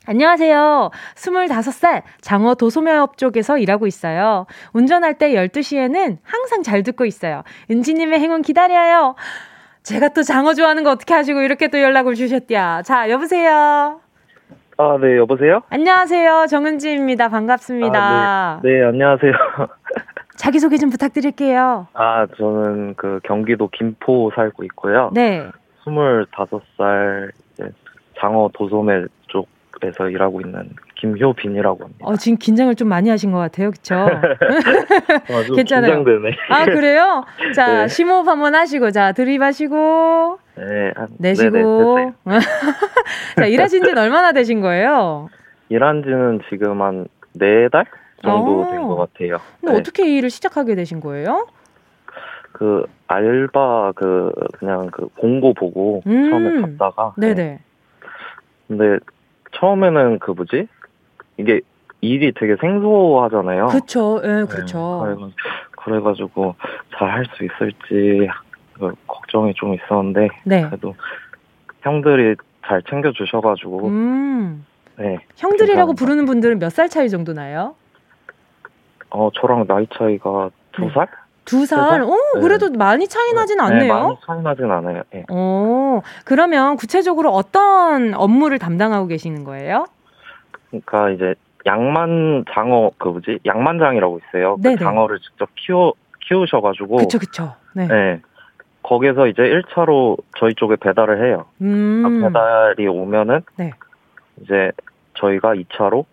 안녕하세요. 0.05 0.89
25살 1.15 2.01
장어 2.21 2.55
도소매업 2.55 3.17
쪽에서 3.17 3.59
일하고 3.59 3.85
있어요. 3.85 4.47
운전할 4.73 5.19
때 5.19 5.33
12시에는 5.33 6.17
항상 6.23 6.63
잘 6.63 6.81
듣고 6.81 7.05
있어요. 7.05 7.43
은지님의 7.69 8.19
행운 8.19 8.41
기다려요. 8.41 9.13
제가 9.83 10.09
또 10.09 10.23
장어 10.23 10.55
좋아하는 10.55 10.83
거 10.83 10.91
어떻게 10.91 11.13
하시고 11.13 11.41
이렇게 11.41 11.67
또 11.67 11.79
연락을 11.79 12.15
주셨디야. 12.15 12.81
자, 12.83 13.09
여보세요. 13.09 14.01
아, 14.81 14.98
네, 14.98 15.17
여보세요? 15.17 15.62
안녕하세요. 15.69 16.45
정은지입니다. 16.50 17.27
반갑습니다. 17.27 18.00
아, 18.01 18.59
네. 18.63 18.79
네, 18.79 18.86
안녕하세요. 18.86 19.33
자기소개 20.38 20.77
좀 20.77 20.89
부탁드릴게요. 20.89 21.88
아, 21.93 22.25
저는 22.38 22.93
그 22.95 23.19
경기도 23.24 23.67
김포 23.67 24.31
살고 24.33 24.63
있고요. 24.63 25.12
네. 25.13 25.45
25살 25.83 27.31
장어 28.21 28.50
도소매 28.53 29.03
쪽 29.27 29.50
에서 29.81 30.09
일하고 30.09 30.41
있는 30.41 30.69
김효빈이라고 30.95 31.83
합니다. 31.83 32.05
어, 32.05 32.15
지금 32.17 32.38
긴장을 32.38 32.74
좀 32.75 32.89
많이 32.89 33.09
하신 33.09 33.31
것 33.31 33.38
같아요, 33.38 33.71
그렇죠? 33.71 33.95
아, 33.95 34.12
괜찮아요. 35.55 36.03
긴장되네. 36.03 36.36
아 36.50 36.65
그래요? 36.65 37.24
자 37.55 37.83
네. 37.83 37.88
심호흡 37.88 38.27
한번 38.27 38.55
하시고 38.55 38.91
자 38.91 39.13
들이마시고 39.13 40.38
네, 40.59 40.93
내쉬고 41.19 42.13
자 43.37 43.45
일하신 43.45 43.83
지는 43.83 43.97
얼마나 43.97 44.31
되신 44.33 44.59
거예요? 44.61 45.29
일한 45.69 46.03
지는 46.03 46.41
지금 46.49 46.81
한 46.81 47.07
네 47.37 47.69
달 47.69 47.85
정도 48.23 48.65
된 48.69 48.81
것 48.87 48.95
같아요. 48.97 49.37
근데 49.61 49.73
네. 49.73 49.79
어떻게 49.79 50.17
일을 50.17 50.29
시작하게 50.29 50.75
되신 50.75 50.99
거예요? 50.99 51.47
그 52.51 52.85
알바 53.07 53.93
그 53.95 54.33
그냥 54.53 54.87
그 54.91 55.07
공고 55.15 55.53
보고 55.53 56.01
음. 56.07 56.29
처음에 56.29 56.61
갔다가 56.61 57.13
네네. 57.17 57.33
네. 57.35 57.59
근데 58.67 58.97
처음에는 59.53 60.19
그 60.19 60.31
뭐지? 60.31 60.67
이게 61.37 61.61
일이 62.01 62.33
되게 62.33 62.55
생소하잖아요. 62.59 63.67
그렇죠. 63.67 64.19
예, 64.23 64.45
그렇죠. 64.49 65.05
네, 65.05 65.31
그래가지고 65.83 66.55
잘 66.97 67.09
할 67.09 67.25
수 67.35 67.45
있을지 67.45 68.27
그 68.79 68.93
걱정이 69.07 69.53
좀 69.55 69.74
있었는데 69.74 70.29
네. 70.45 70.63
그래도 70.67 70.95
형들이 71.81 72.36
잘 72.65 72.81
챙겨 72.89 73.12
주셔가지고 73.12 73.88
음. 73.88 74.65
네. 74.98 75.17
형들이라고 75.38 75.91
괜찮 75.91 75.95
부르는 75.95 76.25
분들은 76.25 76.59
몇 76.59 76.69
살 76.71 76.89
차이 76.89 77.09
정도 77.09 77.33
나요? 77.33 77.75
어 79.09 79.29
저랑 79.33 79.65
나이 79.67 79.86
차이가 79.98 80.50
두 80.71 80.83
네. 80.83 80.91
살? 80.93 81.07
두 81.45 81.65
살? 81.65 82.03
오, 82.03 82.15
네. 82.36 82.41
그래도 82.41 82.69
많이 82.71 83.07
차이 83.07 83.33
나진 83.33 83.57
네, 83.57 83.63
않네요. 83.63 83.93
많이 83.93 84.15
차이 84.25 84.41
나진 84.41 84.71
않아요. 84.71 85.03
네. 85.12 85.25
오, 85.31 86.01
그러면 86.25 86.75
구체적으로 86.77 87.31
어떤 87.31 88.13
업무를 88.13 88.59
담당하고 88.59 89.07
계시는 89.07 89.43
거예요? 89.45 89.86
그러니까 90.69 91.09
이제 91.09 91.33
양만 91.65 92.45
장어 92.53 92.91
그 93.00 93.07
뭐지 93.09 93.39
양만장이라고 93.45 94.19
있어요. 94.29 94.57
그 94.62 94.77
장어를 94.77 95.19
직접 95.19 95.50
키워 95.55 95.93
키우셔가지고. 96.21 96.98
그렇죠, 96.98 97.17
그렇죠. 97.17 97.55
네. 97.74 97.88
네. 97.88 98.21
거기서 98.83 99.27
이제 99.27 99.41
1차로 99.43 100.17
저희 100.38 100.53
쪽에 100.55 100.75
배달을 100.75 101.25
해요. 101.25 101.45
음. 101.62 102.03
그 102.03 102.27
배달이 102.27 102.88
오면은 102.88 103.41
네. 103.57 103.71
이제 104.41 104.71
저희가 105.15 105.53
2차로 105.55 106.05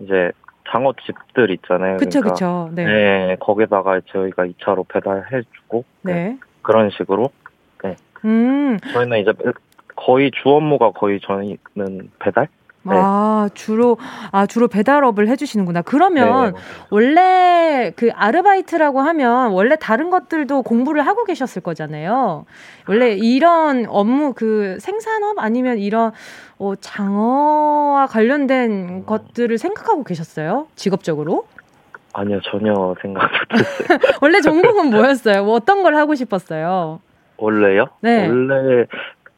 이제 0.00 0.30
장어집들 0.70 1.50
있잖아요. 1.52 1.96
그쵸, 1.96 2.20
그러니까, 2.20 2.34
그쵸. 2.34 2.70
네. 2.74 2.84
네. 2.84 3.36
거기다가 3.40 4.00
저희가 4.06 4.46
2차로 4.46 4.86
배달해주고. 4.88 5.84
네. 6.02 6.12
네. 6.12 6.38
그런 6.62 6.90
식으로. 6.90 7.30
네. 7.82 7.96
음. 8.24 8.78
저희는 8.92 9.18
이제 9.20 9.32
거의 9.94 10.30
주 10.32 10.50
업무가 10.50 10.90
거의 10.90 11.20
저희는 11.20 12.10
배달? 12.18 12.48
네. 12.88 12.96
아, 12.96 13.48
주로, 13.54 13.98
아, 14.30 14.46
주로 14.46 14.68
배달업을 14.68 15.28
해 15.28 15.36
주시는구나. 15.36 15.82
그러면 15.82 16.54
네. 16.54 16.60
원래 16.90 17.92
그 17.96 18.10
아르바이트라고 18.14 19.00
하면 19.00 19.52
원래 19.52 19.76
다른 19.76 20.10
것들도 20.10 20.62
공부를 20.62 21.06
하고 21.06 21.24
계셨을 21.24 21.62
거잖아요. 21.62 22.44
원래 22.88 23.12
이런 23.12 23.86
업무 23.88 24.32
그 24.34 24.78
생산업 24.80 25.38
아니면 25.38 25.78
이런 25.78 26.12
어, 26.58 26.74
장어와 26.76 28.06
관련된 28.06 28.70
음. 28.70 29.06
것들을 29.06 29.58
생각하고 29.58 30.04
계셨어요? 30.04 30.68
직업적으로? 30.76 31.46
아니요, 32.12 32.40
전혀 32.44 32.94
생각 33.02 33.30
못했어요. 33.50 33.98
원래 34.22 34.40
전공은 34.40 34.90
뭐였어요? 34.90 35.44
뭐 35.44 35.54
어떤 35.54 35.82
걸 35.82 35.96
하고 35.96 36.14
싶었어요? 36.14 37.00
원래요? 37.36 37.86
네. 38.00 38.26
원래, 38.26 38.86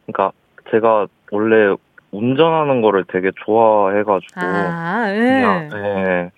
그러니까 0.06 0.30
제가 0.70 1.06
원래 1.32 1.74
운전하는 2.10 2.80
거를 2.80 3.04
되게 3.08 3.30
좋아해가지고 3.44 4.40
아, 4.40 5.06
네. 5.10 5.18
그냥 5.18 5.68
네. 5.70 6.30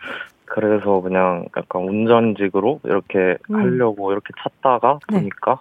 그래서 0.46 1.00
그냥 1.00 1.46
약간 1.56 1.82
운전직으로 1.82 2.80
이렇게 2.84 3.36
음. 3.50 3.56
하려고 3.56 4.10
이렇게 4.10 4.32
찾다가 4.42 4.98
네. 5.08 5.18
보니까 5.18 5.60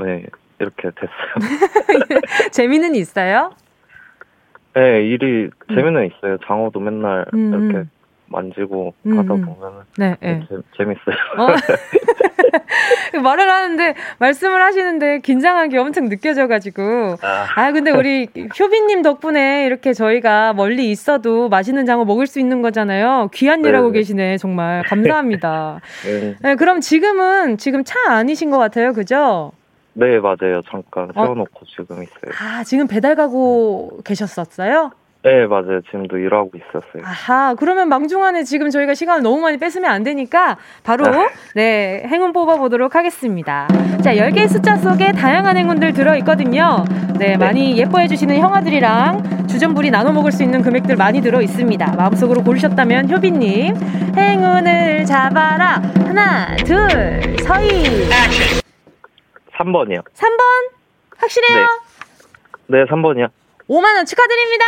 네 0.00 0.24
이렇게 0.58 0.90
됐어요. 0.90 1.34
재미는 2.50 2.94
있어요? 2.94 3.52
네 4.74 5.02
일이 5.04 5.50
음. 5.68 5.74
재미는 5.74 6.06
있어요. 6.06 6.38
장어도 6.46 6.80
맨날 6.80 7.26
음. 7.34 7.52
이렇게 7.52 7.78
음. 7.78 7.90
만지고 8.30 8.94
음. 9.04 9.18
하다 9.18 9.28
보면은 9.28 9.80
네, 9.98 10.16
네. 10.20 10.46
재, 10.48 10.56
재밌어요. 10.76 11.16
어? 11.36 11.48
말을 13.22 13.48
하는데 13.48 13.94
말씀을 14.18 14.62
하시는데 14.62 15.20
긴장한 15.20 15.68
게 15.68 15.78
엄청 15.78 16.08
느껴져가지고 16.08 17.16
아, 17.22 17.46
아 17.54 17.72
근데 17.72 17.90
우리 17.90 18.28
효빈님 18.58 19.02
덕분에 19.02 19.66
이렇게 19.66 19.92
저희가 19.92 20.52
멀리 20.54 20.90
있어도 20.90 21.48
맛있는 21.48 21.86
장어 21.86 22.04
먹을 22.04 22.26
수 22.26 22.40
있는 22.40 22.62
거잖아요. 22.62 23.30
귀한 23.34 23.64
일 23.64 23.76
하고 23.76 23.90
네. 23.92 23.98
계시네 23.98 24.38
정말 24.38 24.82
감사합니다. 24.84 25.80
네. 26.04 26.36
네, 26.40 26.54
그럼 26.54 26.80
지금은 26.80 27.58
지금 27.58 27.84
차 27.84 27.98
아니신 28.08 28.50
것 28.50 28.58
같아요, 28.58 28.92
그죠? 28.92 29.52
네 29.92 30.18
맞아요. 30.20 30.62
잠깐 30.70 31.10
어? 31.14 31.24
세워놓고 31.24 31.60
어? 31.60 31.64
지금 31.68 32.02
있어요. 32.02 32.32
아 32.40 32.64
지금 32.64 32.86
배달 32.86 33.16
가고 33.16 34.00
계셨었어요? 34.04 34.92
네, 35.22 35.46
맞아요. 35.46 35.82
지금도 35.82 36.16
일하고 36.16 36.50
있었어요. 36.54 37.02
아하, 37.04 37.54
그러면 37.54 37.88
망중한에 37.88 38.42
지금 38.44 38.70
저희가 38.70 38.94
시간을 38.94 39.22
너무 39.22 39.40
많이 39.40 39.58
뺏으면 39.58 39.90
안 39.90 40.02
되니까 40.02 40.56
바로 40.82 41.06
아. 41.06 41.28
네, 41.54 42.02
행운 42.06 42.32
뽑아보도록 42.32 42.94
하겠습니다. 42.94 43.68
자, 44.02 44.14
10개의 44.14 44.48
숫자 44.48 44.76
속에 44.76 45.12
다양한 45.12 45.58
행운들 45.58 45.92
들어있거든요. 45.92 46.84
네, 47.18 47.28
네. 47.32 47.36
많이 47.36 47.76
예뻐해주시는 47.76 48.38
형아들이랑 48.38 49.46
주전부리 49.46 49.90
나눠 49.90 50.10
먹을 50.12 50.32
수 50.32 50.42
있는 50.42 50.62
금액들 50.62 50.96
많이 50.96 51.20
들어있습니다. 51.20 51.96
마음속으로 51.96 52.42
고르셨다면 52.42 53.10
효빈님, 53.10 53.74
행운을 54.16 55.04
잡아라. 55.04 55.82
하나, 56.06 56.56
둘, 56.56 57.36
서희. 57.42 58.08
3번이요. 59.52 60.02
3번? 60.14 60.40
확실해요? 61.18 61.66
네, 62.68 62.78
네 62.78 62.84
3번이요. 62.84 63.28
5만원 63.70 64.04
축하드립니다! 64.04 64.64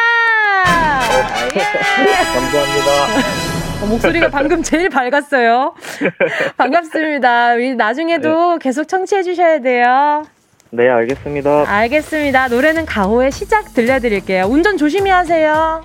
예. 1.57 1.59
감사합니다. 2.39 3.83
어, 3.83 3.87
목소리가 3.87 4.29
방금 4.29 4.63
제일 4.63 4.89
밝았어요. 4.89 5.75
반갑습니다. 6.57 7.57
나중에도 7.77 8.53
네. 8.53 8.59
계속 8.61 8.87
청취해 8.87 9.25
주셔야 9.25 9.61
돼요. 9.61 10.25
네, 10.71 10.89
알겠습니다. 10.89 11.65
알겠습니다. 11.67 12.47
노래는 12.47 12.87
가호의 12.87 13.33
시작 13.33 13.75
들려드릴게요. 13.75 14.45
운전 14.45 14.77
조심히 14.77 15.11
하세요. 15.11 15.85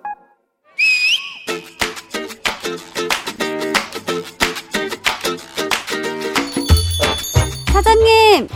사장님 7.71 8.47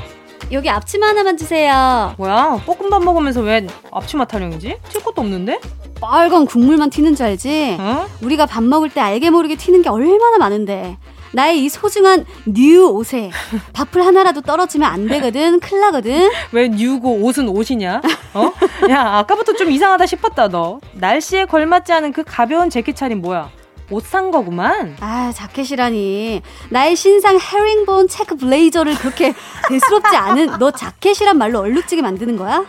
여기 0.52 0.70
앞치마 0.70 1.08
하나만 1.08 1.38
주세요 1.38 2.14
뭐야 2.18 2.62
볶음밥 2.66 3.04
먹으면서 3.04 3.42
왜 3.42 3.66
앞치마 3.92 4.26
타령이지? 4.26 4.78
튈 4.90 5.04
것도 5.04 5.22
없는데? 5.22 5.60
빨간 6.02 6.46
국물만 6.46 6.90
튀는 6.90 7.16
줄 7.16 7.26
알지? 7.26 7.78
어? 7.80 8.06
우리가 8.22 8.46
밥 8.46 8.64
먹을 8.64 8.90
때 8.90 9.00
알게 9.02 9.30
모르게 9.30 9.56
튀는 9.56 9.82
게 9.82 9.90
얼마나 9.90 10.38
많은데 10.38 10.98
나의 11.32 11.64
이 11.64 11.70
소중한 11.70 12.26
new 12.46 12.86
옷에 12.88 13.32
밥풀 13.74 14.02
하나라도 14.06 14.40
떨어지면 14.42 14.90
안 14.90 15.08
되거든. 15.08 15.60
큰일 15.60 15.82
나거든. 15.82 16.32
왜 16.54 16.70
new고 16.70 17.24
옷은 17.26 17.50
옷이냐? 17.50 18.02
어? 18.34 18.52
야, 18.90 19.18
아까부터 19.18 19.52
좀 19.54 19.70
이상하다 19.70 20.06
싶었다, 20.06 20.48
너. 20.48 20.80
날씨에 20.94 21.44
걸맞지 21.44 21.92
않은 21.92 22.14
그 22.14 22.24
가벼운 22.26 22.70
재킷 22.70 22.96
차림 22.96 23.20
뭐야? 23.22 23.50
옷 23.92 24.04
산 24.06 24.32
거구만. 24.32 24.96
아, 25.00 25.32
자켓이라니. 25.34 26.42
나의 26.70 26.96
신상 26.96 27.38
헤링본 27.40 28.08
체크 28.08 28.36
블레이저를 28.36 28.96
그렇게 28.96 29.34
대수롭지 29.70 30.16
않은 30.16 30.58
너 30.60 30.72
자켓이란 30.72 31.38
말로 31.38 31.60
얼룩지게 31.60 32.02
만드는 32.02 32.36
거야? 32.38 32.66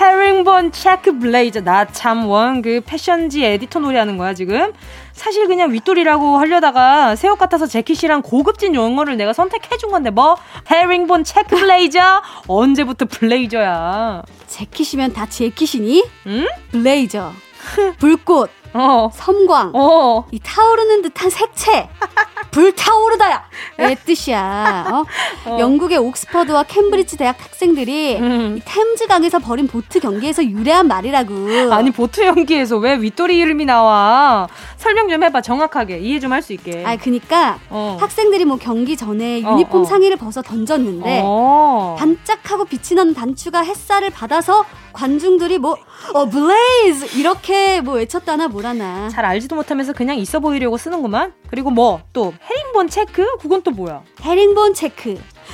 헤링본 0.00 0.72
체크 0.72 1.18
블레이저. 1.18 1.60
나 1.62 1.86
참 1.86 2.26
원 2.28 2.60
그 2.62 2.80
패션지 2.84 3.44
에디터 3.44 3.78
놀이하는 3.80 4.18
거야, 4.18 4.34
지금? 4.34 4.72
사실 5.12 5.46
그냥 5.46 5.72
윗도리라고 5.72 6.36
하려다가 6.38 7.16
새옷 7.16 7.38
같아서 7.38 7.66
재킷이란 7.66 8.20
고급진 8.22 8.74
용어를 8.74 9.16
내가 9.16 9.32
선택해준 9.32 9.90
건데 9.90 10.10
뭐? 10.10 10.36
헤링본 10.70 11.24
체크 11.24 11.56
블레이저? 11.56 12.22
언제부터 12.48 13.06
블레이저야? 13.06 14.22
재킷이면 14.48 15.12
다 15.14 15.26
재킷이니? 15.26 16.04
응? 16.26 16.46
블레이저. 16.72 17.32
불꽃. 17.98 18.50
어. 18.76 19.10
섬광, 19.12 19.72
어. 19.74 20.24
이 20.30 20.38
타오르는 20.42 21.02
듯한 21.02 21.30
색채, 21.30 21.88
불타오르다야! 22.50 23.42
의 23.78 23.96
뜻이야. 24.04 24.86
어? 24.90 25.50
어. 25.50 25.58
영국의 25.60 25.98
옥스퍼드와 25.98 26.62
캠브리지 26.64 27.16
대학 27.16 27.36
학생들이 27.42 28.16
음. 28.18 28.56
이 28.58 28.62
템즈강에서 28.64 29.38
벌인 29.40 29.66
보트 29.66 30.00
경기에서 30.00 30.44
유래한 30.44 30.88
말이라고. 30.88 31.72
아니, 31.72 31.90
보트 31.90 32.24
연기에서 32.24 32.76
왜 32.78 32.94
윗도리 32.96 33.36
이름이 33.38 33.64
나와? 33.66 34.48
설명 34.78 35.08
좀 35.08 35.22
해봐, 35.22 35.42
정확하게. 35.42 35.98
이해 35.98 36.18
좀 36.20 36.32
할 36.32 36.42
수 36.42 36.52
있게. 36.52 36.84
아, 36.86 36.96
그니까, 36.96 37.58
어. 37.70 37.96
학생들이 38.00 38.44
뭐 38.44 38.56
경기 38.56 38.96
전에 38.96 39.42
어, 39.44 39.52
유니폼 39.52 39.82
어. 39.82 39.84
상의를 39.84 40.16
벗어 40.16 40.42
던졌는데, 40.42 41.22
어. 41.24 41.96
반짝하고 41.98 42.64
빛이 42.66 42.94
나는 42.96 43.14
단추가 43.14 43.60
햇살을 43.60 44.10
받아서 44.10 44.64
관중들이 44.96 45.58
뭐, 45.58 45.76
어, 46.14 46.24
blaze! 46.24 47.18
이렇게 47.18 47.82
뭐 47.82 47.94
외쳤다나 47.96 48.48
뭐라나. 48.48 49.10
잘 49.10 49.26
알지도 49.26 49.54
못하면서 49.54 49.92
그냥 49.92 50.16
있어 50.16 50.40
보이려고 50.40 50.78
쓰는구만? 50.78 51.34
그리고 51.50 51.70
뭐, 51.70 52.00
또, 52.14 52.32
헤링본 52.50 52.88
체크? 52.88 53.26
그건 53.38 53.62
또 53.62 53.70
뭐야? 53.70 54.02
헤링본 54.22 54.72
체크. 54.72 55.10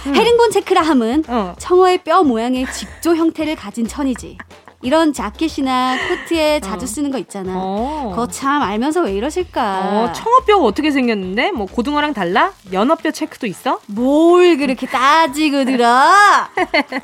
음. 0.06 0.14
헤링본 0.14 0.52
체크라 0.52 0.80
함은 0.82 1.24
어. 1.28 1.54
청어의 1.58 1.98
뼈 2.04 2.22
모양의 2.22 2.66
직조 2.72 3.16
형태를 3.16 3.56
가진 3.56 3.86
천이지. 3.86 4.38
이런 4.82 5.12
자켓이나 5.12 5.96
코트에 6.08 6.60
자주 6.60 6.84
어. 6.84 6.86
쓰는 6.86 7.10
거 7.10 7.18
있잖아. 7.18 7.52
어. 7.54 8.08
그거 8.10 8.26
참 8.26 8.62
알면서 8.62 9.02
왜 9.02 9.14
이러실까? 9.14 9.80
어, 9.80 10.12
청어뼈가 10.12 10.64
어떻게 10.64 10.90
생겼는데? 10.90 11.52
뭐 11.52 11.66
고등어랑 11.66 12.12
달라? 12.12 12.52
연어뼈 12.72 13.12
체크도 13.12 13.46
있어? 13.46 13.80
뭘 13.86 14.56
그렇게 14.56 14.86
따지고 14.86 15.64
들어? 15.64 15.86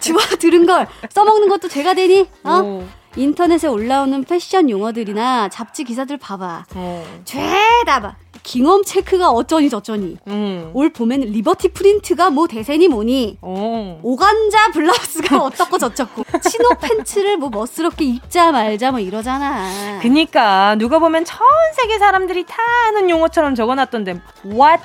좋아 0.01 0.19
들은 0.39 0.67
걸 0.67 0.87
써먹는 1.11 1.49
것도 1.49 1.69
죄가 1.69 1.95
되니? 1.95 2.29
어? 2.43 2.51
오. 2.59 2.85
인터넷에 3.17 3.67
올라오는 3.69 4.23
패션 4.25 4.69
용어들이나 4.69 5.49
잡지 5.49 5.85
기사들 5.85 6.19
봐봐. 6.19 6.67
어. 6.75 7.21
죄다 7.25 8.01
봐. 8.01 8.17
깅엄 8.49 8.83
체크가 8.83 9.29
어쩌니 9.31 9.69
저쩌니. 9.69 10.17
음. 10.27 10.71
올 10.73 10.89
봄에는 10.91 11.29
리버티 11.33 11.69
프린트가 11.69 12.31
뭐 12.31 12.47
대세니 12.47 12.89
뭐니. 12.89 13.37
어. 13.43 14.01
오간자 14.03 14.71
블라우스가 14.73 15.37
어떻고 15.45 15.77
저쩌고. 15.77 16.25
치노 16.41 16.71
팬츠를 16.81 17.37
뭐 17.37 17.51
멋스럽게 17.51 18.07
입자 18.07 18.51
말자 18.51 18.91
뭐 18.91 19.01
이러잖아. 19.01 19.99
그니까 20.01 20.77
누가 20.77 20.99
보면 20.99 21.27
전 21.27 21.39
세계 21.77 21.99
사람들이 21.99 22.47
다 22.47 22.57
아는 22.87 23.11
용어처럼 23.11 23.55
적어놨던데 23.55 24.19
what? 24.47 24.83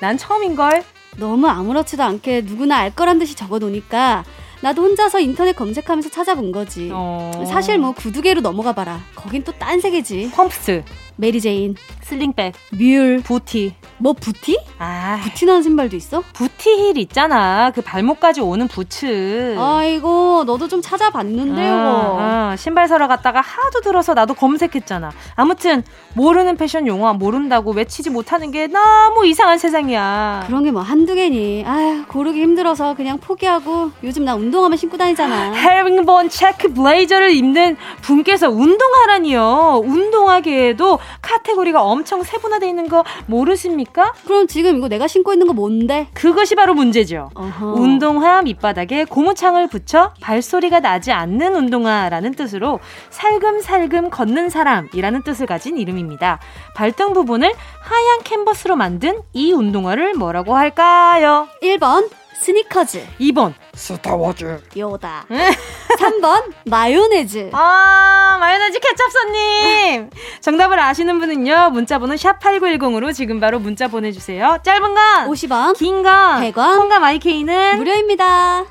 난 0.00 0.18
처음인걸. 0.18 0.82
너무 1.16 1.46
아무렇지도 1.46 2.02
않게 2.02 2.40
누구나 2.44 2.78
알 2.78 2.90
거란 2.92 3.20
듯이 3.20 3.36
적어놓으니까 3.36 4.24
나도 4.62 4.82
혼자서 4.82 5.20
인터넷 5.20 5.54
검색하면서 5.54 6.08
찾아본 6.08 6.50
거지. 6.50 6.90
어... 6.92 7.44
사실 7.46 7.78
뭐 7.78 7.92
구두계로 7.92 8.40
넘어가 8.40 8.72
봐라. 8.72 8.98
거긴 9.14 9.44
또 9.44 9.52
딴 9.52 9.78
세계지. 9.80 10.32
펌프스. 10.34 10.82
메리 11.16 11.40
제인. 11.40 11.76
슬링백, 12.08 12.52
뮬, 12.72 13.22
부티. 13.24 13.74
뭐 13.96 14.12
부티? 14.12 14.58
아, 14.78 15.18
부티 15.22 15.46
나는 15.46 15.62
신발도 15.62 15.96
있어? 15.96 16.22
부티힐 16.34 16.98
있잖아. 16.98 17.70
그 17.74 17.80
발목까지 17.80 18.42
오는 18.42 18.68
부츠. 18.68 19.56
아이고, 19.58 20.44
너도 20.44 20.68
좀 20.68 20.82
찾아봤는데요. 20.82 21.74
어, 21.74 22.18
어, 22.52 22.54
신발 22.58 22.88
사러 22.88 23.08
갔다가 23.08 23.40
하도 23.40 23.80
들어서 23.80 24.12
나도 24.12 24.34
검색했잖아. 24.34 25.10
아무튼 25.36 25.82
모르는 26.14 26.56
패션 26.58 26.86
용어 26.86 27.14
모른다고 27.14 27.72
외치지 27.72 28.10
못하는 28.10 28.50
게 28.50 28.66
너무 28.66 29.24
이상한 29.26 29.56
세상이야. 29.58 30.44
그런 30.46 30.62
게 30.62 30.74
뭐 30.74 30.82
한두 30.82 31.14
개니. 31.14 31.64
아휴, 31.66 32.04
고르기 32.06 32.42
힘들어서 32.42 32.94
그냥 32.94 33.18
포기하고 33.18 33.92
요즘 34.02 34.24
나 34.24 34.34
운동화만 34.34 34.76
신고 34.76 34.96
다니잖아. 34.96 35.52
헤링본 35.54 36.28
체크 36.28 36.68
블레이저를 36.74 37.30
입는 37.32 37.76
분께서 38.02 38.50
운동하라니요. 38.50 39.82
운동화계에도 39.84 40.98
카테고리가 41.22 41.82
엄청 41.94 42.22
세분화되어 42.22 42.68
있는 42.68 42.88
거 42.88 43.04
모르십니까? 43.26 44.12
그럼 44.24 44.46
지금 44.46 44.76
이거 44.76 44.88
내가 44.88 45.06
신고 45.06 45.32
있는 45.32 45.46
거 45.46 45.52
뭔데? 45.52 46.08
그것이 46.12 46.54
바로 46.54 46.74
문제죠. 46.74 47.30
어허. 47.34 47.74
운동화 47.74 48.42
밑바닥에 48.42 49.04
고무창을 49.04 49.68
붙여 49.68 50.12
발소리가 50.20 50.80
나지 50.80 51.12
않는 51.12 51.54
운동화라는 51.54 52.32
뜻으로 52.32 52.80
살금살금 53.10 54.10
걷는 54.10 54.50
사람이라는 54.50 55.22
뜻을 55.22 55.46
가진 55.46 55.78
이름입니다. 55.78 56.40
발등 56.74 57.12
부분을 57.12 57.52
하얀 57.80 58.18
캔버스로 58.24 58.76
만든 58.76 59.20
이 59.32 59.52
운동화를 59.52 60.14
뭐라고 60.14 60.56
할까요? 60.56 61.48
1번 61.62 62.08
스니커즈. 62.34 63.02
2번. 63.20 63.54
스타워즈. 63.74 64.60
요다. 64.76 65.26
3번 65.98 66.52
마요네즈. 66.66 67.50
아 67.52 68.36
마요네즈 68.40 68.78
케찹손님. 68.80 70.10
정답을 70.40 70.78
아시는 70.78 71.18
분은요 71.20 71.70
문자번호 71.70 72.14
샵8910으로 72.14 73.14
지금 73.14 73.40
바로 73.40 73.58
문자 73.58 73.88
보내주세요. 73.88 74.58
짧은 74.62 74.94
건 74.94 75.28
50원 75.30 75.76
긴 75.76 76.02
건 76.02 76.40
100원. 76.52 76.76
콩과 76.76 76.98
마이케이는 77.00 77.78
무료입니다. 77.78 78.64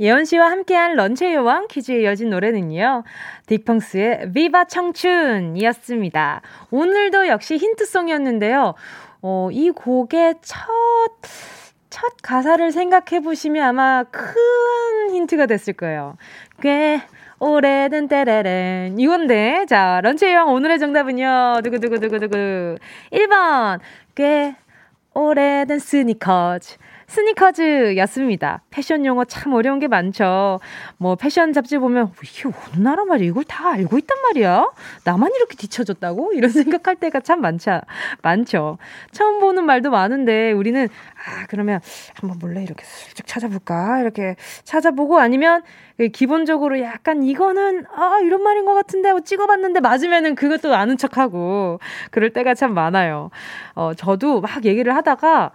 예원 0.00 0.24
씨와 0.24 0.50
함께한 0.50 0.96
런치의 0.96 1.34
여왕 1.34 1.68
퀴즈에 1.68 2.02
이어진 2.02 2.30
노래는요. 2.30 3.04
딕펑스의 3.46 4.34
비바 4.34 4.64
청춘이었습니다. 4.64 6.42
오늘도 6.70 7.28
역시 7.28 7.56
힌트송이었는데요. 7.56 8.74
어, 9.22 9.48
이 9.52 9.70
곡의 9.70 10.36
첫, 10.42 10.66
첫 11.92 12.14
가사를 12.22 12.72
생각해 12.72 13.20
보시면 13.22 13.62
아마 13.62 14.04
큰 14.04 14.32
힌트가 15.10 15.44
됐을 15.44 15.74
거예요. 15.74 16.16
꽤 16.62 17.02
오래된 17.38 18.08
때레렌 18.08 18.98
이건데 18.98 19.66
자 19.68 20.00
런치의 20.02 20.32
여왕 20.32 20.54
오늘의 20.54 20.78
정답은요. 20.78 21.60
두구두구두구두구 21.62 22.78
1번 23.12 23.80
꽤 24.14 24.56
오래된 25.12 25.78
스니커즈 25.78 26.78
스니커즈였습니다. 27.12 28.62
패션 28.70 29.04
용어 29.04 29.24
참 29.26 29.52
어려운 29.52 29.78
게 29.78 29.86
많죠. 29.86 30.60
뭐 30.96 31.14
패션 31.14 31.52
잡지 31.52 31.76
보면 31.76 32.10
이게 32.24 32.48
어느 32.48 32.82
나라 32.82 33.04
말이야? 33.04 33.28
이걸 33.28 33.44
다 33.44 33.70
알고 33.70 33.98
있단 33.98 34.18
말이야? 34.22 34.70
나만 35.04 35.30
이렇게 35.36 35.54
뒤쳐졌다고? 35.56 36.32
이런 36.32 36.50
생각할 36.50 36.96
때가 36.96 37.20
참 37.20 37.42
많죠. 37.42 37.82
많죠. 38.22 38.78
처음 39.10 39.40
보는 39.40 39.64
말도 39.64 39.90
많은데 39.90 40.52
우리는 40.52 40.84
아 40.86 41.46
그러면 41.48 41.80
한번 42.18 42.38
몰래 42.38 42.62
이렇게 42.62 42.82
슬쩍 42.84 43.26
찾아볼까? 43.26 44.00
이렇게 44.00 44.36
찾아보고 44.64 45.18
아니면 45.18 45.62
기본적으로 46.14 46.80
약간 46.80 47.22
이거는 47.22 47.84
아 47.94 48.20
이런 48.22 48.42
말인 48.42 48.64
것 48.64 48.72
같은데 48.72 49.10
하고 49.10 49.20
찍어봤는데 49.20 49.80
맞으면은 49.80 50.34
그것도 50.34 50.74
아는 50.74 50.96
척하고 50.96 51.78
그럴 52.10 52.30
때가 52.30 52.54
참 52.54 52.72
많아요. 52.72 53.30
어 53.74 53.92
저도 53.94 54.40
막 54.40 54.64
얘기를 54.64 54.96
하다가 54.96 55.52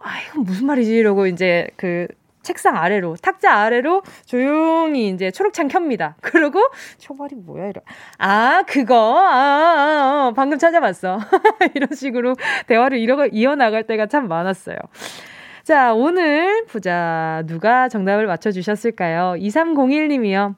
아, 0.00 0.20
이건 0.28 0.44
무슨 0.44 0.66
말이지? 0.66 0.96
이러고 0.96 1.26
이제 1.26 1.68
그 1.76 2.06
책상 2.42 2.76
아래로, 2.76 3.16
탁자 3.20 3.52
아래로 3.52 4.02
조용히 4.24 5.08
이제 5.08 5.30
초록창 5.30 5.68
켭니다. 5.68 6.16
그러고, 6.22 6.60
초발이 6.98 7.36
뭐야? 7.36 7.68
이러. 7.68 7.82
아, 8.18 8.62
그거? 8.66 9.18
아, 9.18 9.30
아, 9.30 10.26
아 10.28 10.32
방금 10.34 10.58
찾아봤어. 10.58 11.18
이런 11.74 11.88
식으로 11.94 12.34
대화를 12.66 12.98
이러, 12.98 13.26
이어나갈 13.26 13.84
때가 13.84 14.06
참 14.06 14.26
많았어요. 14.28 14.76
자, 15.64 15.92
오늘 15.92 16.64
보자. 16.66 17.42
누가 17.46 17.88
정답을 17.88 18.26
맞춰주셨을까요? 18.26 19.34
2301님이요. 19.38 20.54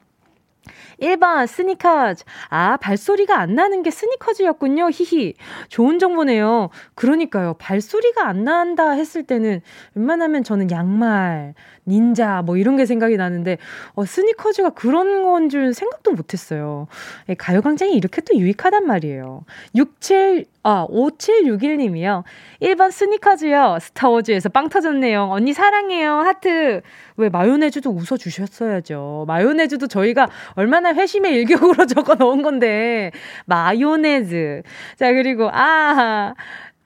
1번 1.01 1.47
스니커즈. 1.47 2.23
아, 2.49 2.77
발소리가 2.77 3.37
안 3.39 3.55
나는 3.55 3.83
게 3.83 3.91
스니커즈였군요. 3.91 4.89
히히. 4.91 5.33
좋은 5.69 5.99
정보네요. 5.99 6.69
그러니까요. 6.95 7.55
발소리가 7.59 8.27
안 8.27 8.43
난다 8.43 8.91
했을 8.91 9.23
때는 9.23 9.61
웬만하면 9.95 10.43
저는 10.43 10.71
양말, 10.71 11.53
닌자 11.87 12.41
뭐 12.43 12.57
이런 12.57 12.75
게 12.77 12.85
생각이 12.85 13.17
나는데 13.17 13.57
어, 13.95 14.05
스니커즈가 14.05 14.69
그런 14.71 15.23
건 15.23 15.49
줄 15.49 15.73
생각도 15.73 16.11
못 16.11 16.33
했어요. 16.33 16.87
예, 17.29 17.33
가요 17.33 17.61
광장이 17.61 17.93
이렇게 17.95 18.21
또 18.21 18.37
유익하단 18.37 18.87
말이에요. 18.87 19.43
67 19.75 20.45
아, 20.65 20.87
5761님이요. 20.89 22.23
1번 22.61 22.89
스니커즈요. 22.89 23.79
스타워즈에서 23.81 24.47
빵 24.47 24.69
터졌네요. 24.69 25.27
언니 25.29 25.51
사랑해요. 25.51 26.19
하트. 26.19 26.81
왜 27.17 27.27
마요네즈도 27.29 27.89
웃어주셨어야죠. 27.91 29.25
마요네즈도 29.27 29.87
저희가 29.87 30.29
얼마나 30.55 30.93
회심의 30.93 31.33
일격으로 31.35 31.85
적어 31.87 32.15
놓은 32.15 32.41
건데. 32.43 33.11
마요네즈. 33.45 34.63
자, 34.97 35.11
그리고, 35.11 35.49
아, 35.51 36.33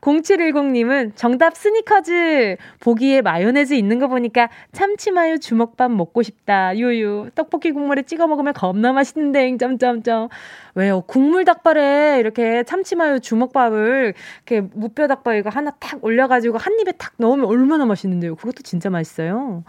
0710님은 0.01 1.11
정답 1.15 1.55
스니커즈. 1.55 2.57
보기에 2.79 3.21
마요네즈 3.21 3.73
있는 3.73 3.99
거 3.99 4.07
보니까 4.07 4.49
참치마요 4.71 5.37
주먹밥 5.37 5.91
먹고 5.91 6.21
싶다. 6.21 6.77
유유. 6.77 7.31
떡볶이 7.35 7.71
국물에 7.71 8.03
찍어 8.03 8.27
먹으면 8.27 8.53
겁나 8.53 8.93
맛있는데. 8.93 9.57
점점점. 9.57 10.29
왜요? 10.75 11.01
국물 11.01 11.43
닭발에 11.43 12.17
이렇게 12.19 12.63
참치마요 12.63 13.17
주먹밥을 13.19 14.13
이렇게 14.45 14.61
무뼈 14.75 15.07
닭발 15.07 15.37
이거 15.37 15.49
하나 15.49 15.71
탁 15.71 16.03
올려가지고 16.03 16.59
한 16.59 16.79
입에 16.79 16.91
탁 16.91 17.13
넣으면 17.17 17.45
얼마나 17.45 17.85
맛있는데요. 17.85 18.35
그것도 18.35 18.61
진짜 18.61 18.91
맛있어요. 18.91 19.63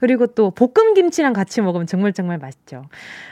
그리고 0.00 0.26
또 0.26 0.50
볶음 0.50 0.94
김치랑 0.94 1.34
같이 1.34 1.60
먹으면 1.60 1.86
정말 1.86 2.14
정말 2.14 2.38
맛있죠. 2.38 2.84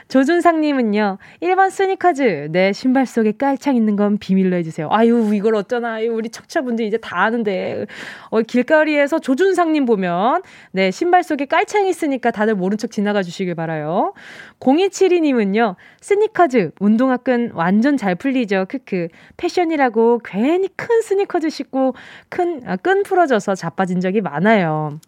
조준상님은요, 0.07 1.17
1번 1.41 1.71
스니커즈. 1.71 2.49
내 2.51 2.73
신발 2.73 3.07
속에 3.07 3.31
깔창 3.31 3.75
있는 3.75 3.95
건 3.95 4.19
비밀로 4.19 4.55
해주세요. 4.57 4.89
아유, 4.91 5.31
이걸 5.33 5.55
어쩌나. 5.55 5.97
우리 6.11 6.29
척차분들 6.35 6.85
이제 6.85 6.97
다 6.97 7.23
아는데. 7.23 7.85
어, 8.29 8.41
길거리에서 8.41 9.19
조준상님 9.19 9.85
보면, 9.85 10.41
네, 10.71 10.91
신발 10.91 11.23
속에 11.23 11.45
깔창 11.45 11.87
있으니까 11.87 12.31
다들 12.31 12.55
모른 12.55 12.77
척 12.77 12.91
지나가 12.91 13.23
주시길 13.23 13.55
바라요. 13.55 14.13
0272님은요, 14.59 15.75
스니커즈, 16.01 16.71
운동화 16.79 17.17
끈 17.17 17.51
완전 17.53 17.97
잘 17.97 18.15
풀리죠. 18.15 18.65
크크. 18.69 19.07
패션이라고 19.37 20.21
괜히 20.23 20.67
큰 20.75 21.01
스니커즈 21.01 21.49
신고 21.49 21.95
큰, 22.29 22.61
아, 22.65 22.75
끈 22.75 23.03
풀어져서 23.03 23.55
자빠진 23.55 23.99
적이 24.01 24.21
많아요. 24.21 24.99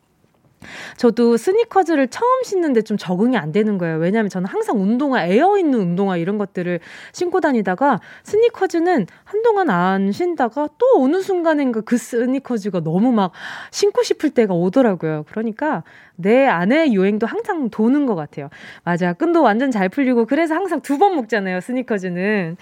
저도 0.97 1.37
스니커즈를 1.37 2.07
처음 2.07 2.43
신는데 2.43 2.81
좀 2.81 2.97
적응이 2.97 3.37
안 3.37 3.51
되는 3.51 3.77
거예요. 3.77 3.97
왜냐하면 3.97 4.29
저는 4.29 4.47
항상 4.47 4.81
운동화, 4.81 5.23
에어 5.23 5.57
있는 5.57 5.79
운동화 5.79 6.17
이런 6.17 6.37
것들을 6.37 6.79
신고 7.13 7.39
다니다가 7.39 7.99
스니커즈는 8.23 9.07
한동안 9.23 9.69
안 9.69 10.11
신다가 10.11 10.67
또 10.77 11.03
어느 11.03 11.21
순간인가 11.21 11.81
그 11.81 11.97
스니커즈가 11.97 12.81
너무 12.81 13.11
막 13.11 13.31
신고 13.71 14.03
싶을 14.03 14.31
때가 14.31 14.53
오더라고요. 14.53 15.25
그러니까 15.29 15.83
내 16.15 16.47
안에 16.47 16.91
유행도 16.91 17.27
항상 17.27 17.69
도는 17.69 18.05
것 18.05 18.15
같아요. 18.15 18.49
맞아. 18.83 19.13
끈도 19.13 19.43
완전 19.43 19.71
잘 19.71 19.89
풀리고 19.89 20.25
그래서 20.25 20.55
항상 20.55 20.81
두번 20.81 21.15
먹잖아요. 21.15 21.61
스니커즈는. 21.61 22.57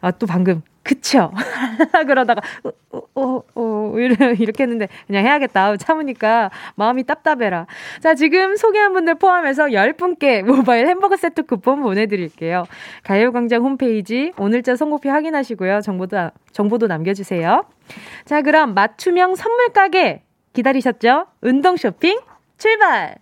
아, 0.00 0.10
또 0.12 0.26
방금 0.26 0.62
그쵸? 0.88 1.30
그러다가, 2.06 2.40
어, 2.64 2.70
어, 2.90 3.00
어, 3.14 3.42
어, 3.54 3.92
이렇게 3.98 4.62
했는데, 4.62 4.88
그냥 5.06 5.26
해야겠다. 5.26 5.76
참으니까 5.76 6.50
마음이 6.76 7.04
답답해라. 7.04 7.66
자, 8.00 8.14
지금 8.14 8.56
소개한 8.56 8.94
분들 8.94 9.16
포함해서 9.16 9.66
10분께 9.66 10.42
모바일 10.42 10.86
햄버거 10.86 11.16
세트 11.16 11.42
쿠폰 11.42 11.82
보내드릴게요. 11.82 12.64
가요광장 13.02 13.62
홈페이지 13.62 14.32
오늘자 14.38 14.76
선곡표 14.76 15.10
확인하시고요. 15.10 15.82
정보도, 15.82 16.30
정보도 16.52 16.86
남겨주세요. 16.86 17.64
자, 18.24 18.40
그럼 18.40 18.72
맞춤형 18.72 19.34
선물 19.34 19.68
가게 19.74 20.22
기다리셨죠? 20.54 21.26
운동 21.42 21.76
쇼핑 21.76 22.18
출발! 22.56 23.16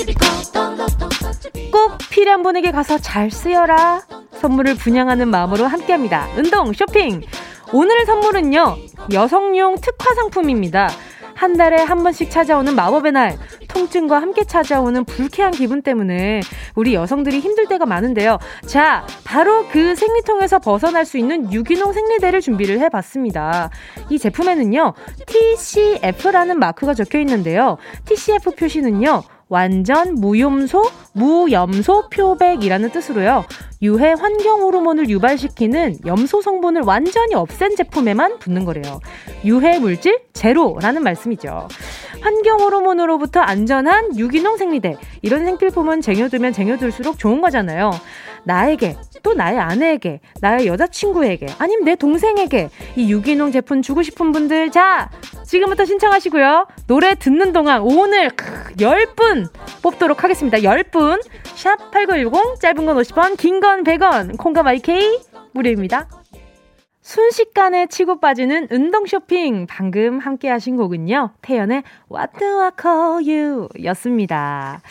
예! 0.00 1.70
꼭 1.70 1.98
필요한 2.10 2.42
분에게 2.42 2.70
가서 2.70 2.98
잘 2.98 3.30
쓰여라. 3.30 4.02
선물을 4.32 4.76
분양하는 4.76 5.28
마음으로 5.28 5.66
함께합니다. 5.66 6.28
운동 6.36 6.72
쇼핑. 6.72 7.20
오늘의 7.72 8.06
선물은요. 8.06 8.76
여성용 9.12 9.76
특화 9.80 10.14
상품입니다. 10.14 10.88
한 11.34 11.56
달에 11.56 11.82
한 11.82 12.02
번씩 12.02 12.30
찾아오는 12.30 12.74
마법의 12.74 13.12
날. 13.12 13.38
통증과 13.68 14.20
함께 14.20 14.44
찾아오는 14.44 15.04
불쾌한 15.04 15.52
기분 15.52 15.80
때문에 15.80 16.40
우리 16.74 16.94
여성들이 16.94 17.38
힘들 17.40 17.66
때가 17.66 17.86
많은데요. 17.86 18.38
자, 18.66 19.06
바로 19.24 19.66
그 19.68 19.94
생리통에서 19.94 20.58
벗어날 20.58 21.04
수 21.06 21.18
있는 21.18 21.52
유기농 21.52 21.92
생리대를 21.92 22.40
준비를 22.40 22.80
해봤습니다. 22.80 23.70
이 24.10 24.18
제품에는요, 24.18 24.94
TCF라는 25.26 26.58
마크가 26.58 26.94
적혀 26.94 27.20
있는데요. 27.20 27.78
TCF 28.06 28.56
표시는요, 28.56 29.22
완전 29.50 30.14
무염소, 30.14 30.80
무염소 31.12 32.08
표백이라는 32.08 32.90
뜻으로요. 32.90 33.44
유해 33.82 34.14
환경 34.16 34.60
호르몬을 34.60 35.10
유발시키는 35.10 35.98
염소 36.06 36.40
성분을 36.40 36.82
완전히 36.82 37.34
없앤 37.34 37.74
제품에만 37.74 38.38
붙는 38.38 38.64
거래요. 38.64 39.00
유해 39.44 39.80
물질 39.80 40.20
제로라는 40.34 41.02
말씀이죠. 41.02 41.66
환경 42.20 42.60
호르몬으로부터 42.60 43.40
안전한 43.40 44.16
유기농 44.16 44.56
생리대. 44.56 44.96
이런 45.22 45.44
생필품은 45.44 46.00
쟁여두면 46.00 46.52
쟁여둘수록 46.52 47.18
좋은 47.18 47.40
거잖아요. 47.40 47.90
나에게, 48.44 48.96
또 49.22 49.34
나의 49.34 49.58
아내에게, 49.58 50.20
나의 50.40 50.66
여자친구에게, 50.66 51.46
아니면 51.58 51.84
내 51.84 51.94
동생에게 51.94 52.70
이 52.96 53.10
유기농 53.12 53.52
제품 53.52 53.82
주고 53.82 54.02
싶은 54.02 54.32
분들, 54.32 54.70
자, 54.70 55.10
지금부터 55.44 55.84
신청하시고요. 55.84 56.66
노래 56.86 57.14
듣는 57.14 57.52
동안 57.52 57.80
오늘 57.82 58.28
10분 58.30 59.48
뽑도록 59.82 60.24
하겠습니다. 60.24 60.58
10분. 60.58 61.20
샵 61.54 61.90
8910, 61.90 62.60
짧은 62.60 62.86
건 62.86 62.96
50원, 62.96 63.36
긴 63.36 63.60
건 63.60 63.84
100원, 63.84 64.38
콩과 64.38 64.62
마이케이 64.62 65.18
무료입니다. 65.52 66.08
순식간에 67.02 67.86
치고 67.86 68.20
빠지는 68.20 68.68
운동 68.70 69.06
쇼핑. 69.06 69.66
방금 69.66 70.18
함께 70.18 70.48
하신 70.48 70.76
곡은요. 70.76 71.30
태연의 71.40 71.82
What 72.12 72.38
Do 72.38 72.60
I 72.60 72.70
Call 72.80 73.28
You 73.28 73.68
였습니다. 73.84 74.82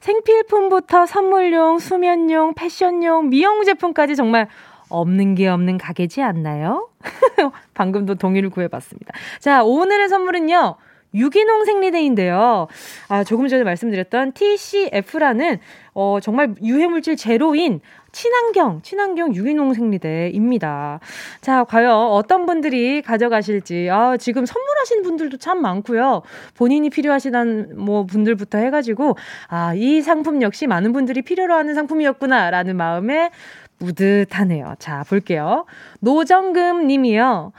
생필품부터 0.00 1.06
선물용, 1.06 1.78
수면용, 1.78 2.54
패션용, 2.54 3.28
미용 3.28 3.64
제품까지 3.64 4.16
정말 4.16 4.48
없는 4.88 5.34
게 5.34 5.48
없는 5.48 5.76
가게지 5.76 6.22
않나요? 6.22 6.88
방금도 7.74 8.14
동의를 8.14 8.48
구해봤습니다. 8.48 9.12
자, 9.38 9.62
오늘의 9.62 10.08
선물은요. 10.08 10.76
유기농 11.14 11.64
생리대인데요. 11.64 12.66
아, 13.08 13.24
조금 13.24 13.48
전에 13.48 13.64
말씀드렸던 13.64 14.32
TCF라는 14.32 15.58
어, 15.94 16.18
정말 16.20 16.54
유해물질 16.62 17.16
제로인 17.16 17.80
친환경, 18.12 18.80
친환경 18.82 19.34
유기농 19.34 19.74
생리대입니다. 19.74 21.00
자, 21.40 21.64
과연 21.64 21.92
어떤 21.92 22.46
분들이 22.46 23.02
가져가실지, 23.02 23.88
아, 23.90 24.16
지금 24.16 24.46
선물하신 24.46 25.02
분들도 25.02 25.36
참 25.38 25.60
많고요. 25.60 26.22
본인이 26.56 26.90
필요하시다는 26.90 27.76
뭐 27.76 28.04
분들부터 28.06 28.58
해가지고, 28.58 29.16
아, 29.48 29.74
이 29.74 30.00
상품 30.02 30.42
역시 30.42 30.66
많은 30.66 30.92
분들이 30.92 31.22
필요로 31.22 31.54
하는 31.54 31.74
상품이었구나라는 31.74 32.76
마음에 32.76 33.30
뿌듯하네요. 33.78 34.74
자, 34.78 35.04
볼게요. 35.08 35.64
노정금 36.00 36.86
님이요. 36.86 37.52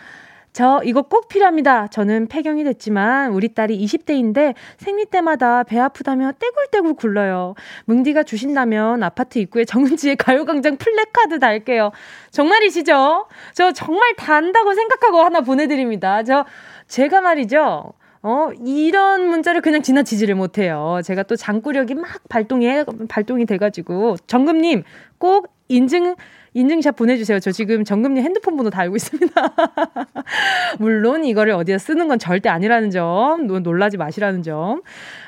저 0.52 0.82
이거 0.84 1.04
꼭 1.04 1.28
필요합니다. 1.28 1.88
저는 1.88 2.28
폐경이 2.28 2.64
됐지만 2.64 3.32
우리 3.32 3.54
딸이 3.54 3.78
20대인데 3.86 4.56
생리 4.78 5.06
때마다 5.06 5.64
배 5.64 5.80
아프다며 5.80 6.32
떼굴떼굴 6.40 6.96
굴러요. 6.96 7.56
뭉디가 7.86 8.24
주신다면 8.24 9.04
아파트 9.04 9.40
입구에 9.40 9.66
정은지의 9.66 10.16
가요광장 10.18 10.78
플래카드 10.78 11.40
달게요. 11.40 11.92
정말이시죠? 12.32 13.28
저 13.54 13.72
정말 13.72 14.16
단다고 14.16 14.74
생각하고 14.74 15.20
하나 15.20 15.42
보내드립니다. 15.42 16.24
저 16.24 16.46
제가 16.88 17.22
말이죠. 17.22 17.94
어, 18.22 18.50
이런 18.66 19.30
문자를 19.30 19.62
그냥 19.62 19.82
지나치지를 19.82 20.36
못해요. 20.36 21.00
제가 21.06 21.24
또 21.24 21.36
장구력이 21.38 21.96
막 21.96 22.22
발동해, 22.28 22.84
발동이 23.08 23.46
돼가지고, 23.46 24.18
정금님, 24.28 24.84
꼭 25.18 25.54
인증, 25.70 26.16
인증샷 26.54 26.96
보내주세요. 26.96 27.40
저 27.40 27.52
지금 27.52 27.84
정금님 27.84 28.24
핸드폰 28.24 28.58
번호 28.58 28.70
다 28.70 28.82
알고 28.82 28.96
있습니다. 28.96 29.34
물론 30.80 31.26
이거를 31.26 31.54
어디다 31.54 31.78
쓰는 31.78 32.08
건 32.08 32.20
절대 32.20 32.50
아니라는 32.50 32.90
점, 32.90 33.48
놀라지 33.48 33.98
마시라는 33.98 34.42
점. 34.44 34.82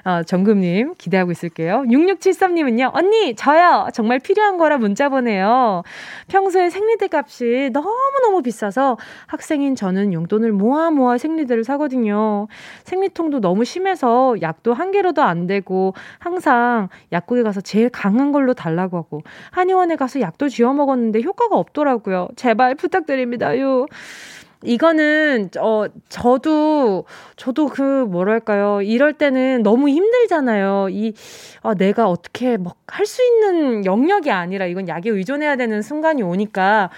어, 0.04 0.24
정금님 0.24 0.96
기대하고 0.98 1.32
있을게요. 1.32 1.84
6673님은요, 1.88 2.92
언니, 2.94 3.36
저요. 3.36 3.88
정말 3.94 4.20
필요한 4.20 4.58
거라 4.58 4.78
문자 4.78 5.10
보내요. 5.10 5.84
평소에 6.28 6.70
생리대 6.70 7.08
값이 7.12 7.70
너무너무 7.72 8.42
비싸서 8.42 8.98
학생인 9.28 9.76
저는 9.76 10.14
용돈을 10.14 10.52
모아 10.52 10.90
모아 10.90 11.18
생리대를 11.18 11.64
사거든요. 11.64 12.48
생리통도 12.84 13.42
너무 13.42 13.64
심해서 13.64 14.36
약도 14.42 14.74
한 14.74 14.92
개로도 14.92 15.22
안 15.22 15.46
되고 15.46 15.94
항상 16.20 16.90
약국에 17.12 17.44
가서 17.44 17.62
제일 17.62 17.90
강한 17.90 18.32
걸로 18.32 18.54
달라고 18.54 18.98
하고 18.98 19.22
한의원에 19.52 19.96
가서 19.96 20.22
약도 20.22 20.50
쥐어 20.50 20.74
먹었는데 20.74 21.11
효과가 21.20 21.58
없더라고요. 21.58 22.30
제발 22.36 22.76
부탁드립니다요. 22.76 23.86
이거는 24.64 25.50
어 25.60 25.86
저도 26.10 27.06
저도 27.36 27.68
그 27.68 27.82
뭐랄까요 28.06 28.84
이럴 28.84 29.14
때는 29.14 29.64
너무 29.64 29.90
힘들잖아요 29.90 30.90
이 30.92 31.14
아, 31.64 31.74
내가 31.74 32.08
어떻게 32.10 32.58
막 32.58 32.76
할 32.92 33.06
수 33.06 33.24
있는 33.24 33.86
영역이 33.86 34.30
아니라 34.32 34.66
이건 34.66 34.88
약에 34.90 35.10
의존해야 35.10 35.56
되는 35.56 35.82
순간이 35.82 36.24
오니까 36.24 36.90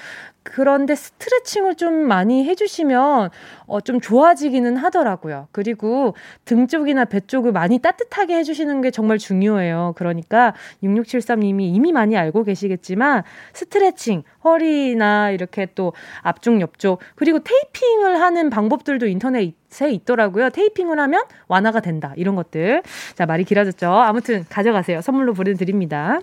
그런데 0.44 0.94
스트레칭을 0.94 1.76
좀 1.76 1.94
많이 1.94 2.44
해주시면 2.46 3.30
어, 3.66 3.82
좀 3.82 4.02
좋아지기는 4.02 4.76
하더라고요. 4.78 5.48
그리고 5.52 6.16
등 6.46 6.68
쪽이나 6.68 7.06
배 7.06 7.22
쪽을 7.22 7.52
많이 7.52 7.80
따뜻하게 7.80 8.36
해주시는 8.38 8.82
게 8.82 8.92
정말 8.92 9.18
중요해요. 9.18 9.94
그러니까 9.96 10.54
6673님이 10.84 11.74
이미 11.74 11.92
많이 11.92 12.18
알고 12.18 12.44
계시겠지만 12.44 13.24
스트레칭, 13.54 14.24
허리나 14.44 15.32
이렇게 15.32 15.68
또 15.76 15.94
앞쪽, 16.22 16.60
옆쪽, 16.62 17.00
그리고 17.16 17.40
테이핑을 17.40 18.20
하는 18.20 18.50
방법들도 18.50 19.08
인터넷에 19.08 19.92
있더라고요. 19.92 20.50
테이핑을 20.50 21.00
하면 21.00 21.24
완화가 21.48 21.80
된다. 21.80 22.14
이런 22.18 22.36
것들. 22.36 22.84
자, 23.16 23.26
말이 23.26 23.46
길어졌죠. 23.46 23.88
아무튼 23.88 24.46
가져가세요. 24.50 25.02
선물로 25.02 25.34
보내드립니다. 25.34 26.20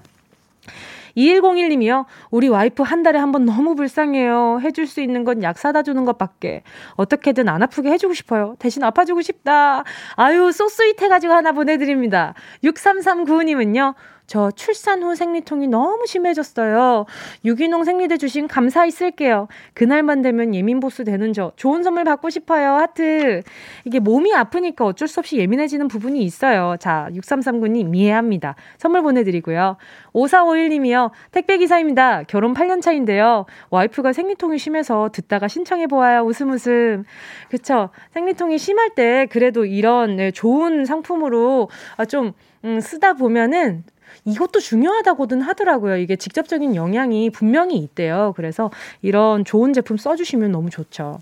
2101님이요. 1.16 2.06
우리 2.30 2.48
와이프 2.48 2.82
한 2.82 3.02
달에 3.02 3.18
한 3.18 3.32
번 3.32 3.44
너무 3.44 3.74
불쌍해요. 3.74 4.60
해줄 4.62 4.86
수 4.86 5.00
있는 5.00 5.24
건 5.24 5.42
약 5.42 5.58
사다 5.58 5.82
주는 5.82 6.04
것밖에. 6.04 6.62
어떻게든 6.96 7.48
안 7.48 7.62
아프게 7.62 7.90
해주고 7.90 8.14
싶어요. 8.14 8.56
대신 8.58 8.82
아파주고 8.84 9.22
싶다. 9.22 9.84
아유, 10.16 10.52
쏘스윗 10.52 11.00
해가지고 11.00 11.32
하나 11.32 11.52
보내드립니다. 11.52 12.34
6339님은요. 12.64 13.94
저 14.30 14.52
출산 14.52 15.02
후 15.02 15.16
생리통이 15.16 15.66
너무 15.66 16.06
심해졌어요. 16.06 17.04
유기농 17.44 17.82
생리대 17.82 18.16
주신 18.16 18.46
감사히 18.46 18.92
쓸게요. 18.92 19.48
그날만 19.74 20.22
되면 20.22 20.54
예민보스 20.54 21.02
되는 21.02 21.32
저 21.32 21.50
좋은 21.56 21.82
선물 21.82 22.04
받고 22.04 22.30
싶어요. 22.30 22.74
하트. 22.74 23.42
이게 23.84 23.98
몸이 23.98 24.32
아프니까 24.32 24.86
어쩔 24.86 25.08
수 25.08 25.18
없이 25.18 25.36
예민해지는 25.38 25.88
부분이 25.88 26.22
있어요. 26.22 26.76
자, 26.78 27.08
6339님 27.10 27.96
이해합니다. 27.96 28.54
선물 28.78 29.02
보내드리고요. 29.02 29.76
5451님이요. 30.12 31.10
택배기사입니다. 31.32 32.22
결혼 32.28 32.54
8년 32.54 32.80
차인데요. 32.80 33.46
와이프가 33.70 34.12
생리통이 34.12 34.58
심해서 34.58 35.10
듣다가 35.12 35.48
신청해보아요. 35.48 36.20
웃음 36.20 36.52
웃음. 36.52 37.02
그쵸. 37.48 37.90
생리통이 38.12 38.58
심할 38.58 38.90
때 38.90 39.26
그래도 39.28 39.64
이런 39.64 40.14
네, 40.14 40.30
좋은 40.30 40.84
상품으로 40.84 41.68
아, 41.96 42.04
좀 42.04 42.32
음, 42.64 42.78
쓰다 42.78 43.14
보면은 43.14 43.82
이것도 44.24 44.60
중요하다고든 44.60 45.40
하더라고요. 45.40 45.96
이게 45.96 46.16
직접적인 46.16 46.76
영향이 46.76 47.30
분명히 47.30 47.76
있대요. 47.78 48.32
그래서 48.36 48.70
이런 49.02 49.44
좋은 49.44 49.72
제품 49.72 49.96
써주시면 49.96 50.52
너무 50.52 50.70
좋죠. 50.70 51.18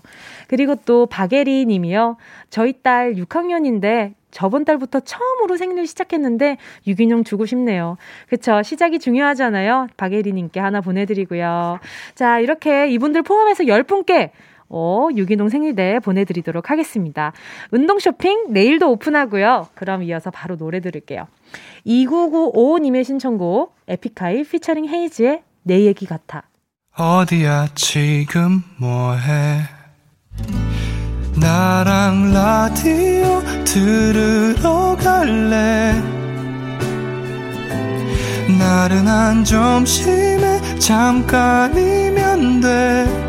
그리고 0.47 0.75
또 0.85 1.05
박예리 1.05 1.65
님이요. 1.65 2.17
저희 2.49 2.73
딸 2.81 3.13
6학년인데 3.15 4.13
저번 4.31 4.63
달부터 4.63 5.01
처음으로 5.01 5.57
생리를 5.57 5.87
시작했는데 5.87 6.57
유기농 6.87 7.23
주고 7.23 7.45
싶네요. 7.45 7.97
그쵸? 8.27 8.61
시작이 8.61 8.99
중요하잖아요. 8.99 9.87
박예리님께 9.97 10.59
하나 10.59 10.81
보내드리고요. 10.81 11.79
자, 12.15 12.39
이렇게 12.39 12.87
이분들 12.89 13.23
포함해서 13.23 13.63
10분께 13.63 14.29
어, 14.69 15.07
유기농 15.15 15.49
생리대 15.49 15.99
보내드리도록 15.99 16.69
하겠습니다. 16.69 17.33
운동 17.71 17.99
쇼핑 17.99 18.53
내일도 18.53 18.91
오픈하고요. 18.91 19.67
그럼 19.75 20.03
이어서 20.03 20.31
바로 20.31 20.55
노래 20.57 20.79
들을게요. 20.79 21.27
2995님의 21.85 23.03
신청곡 23.03 23.75
에픽하이 23.87 24.43
피처링 24.43 24.87
헤이즈의 24.87 25.43
내 25.63 25.85
얘기 25.85 26.05
같아. 26.05 26.43
어디야 26.97 27.69
지금 27.75 28.63
뭐해 28.77 29.61
나랑 31.39 32.33
라디오 32.33 33.41
들으러 33.63 34.97
갈래 34.97 35.93
나른한 38.57 39.45
점심에 39.45 40.59
잠깐이면 40.79 42.61
돼 42.61 43.28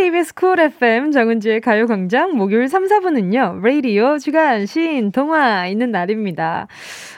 KBS 0.00 0.34
쿨 0.34 0.58
FM 0.58 1.12
정은지의 1.12 1.60
가요광장 1.60 2.34
목요일 2.34 2.70
3, 2.70 2.86
4분은요. 2.86 3.60
라디오 3.60 4.16
주간 4.16 4.64
신 4.64 5.12
동화 5.12 5.66
있는 5.66 5.90
날입니다. 5.90 6.68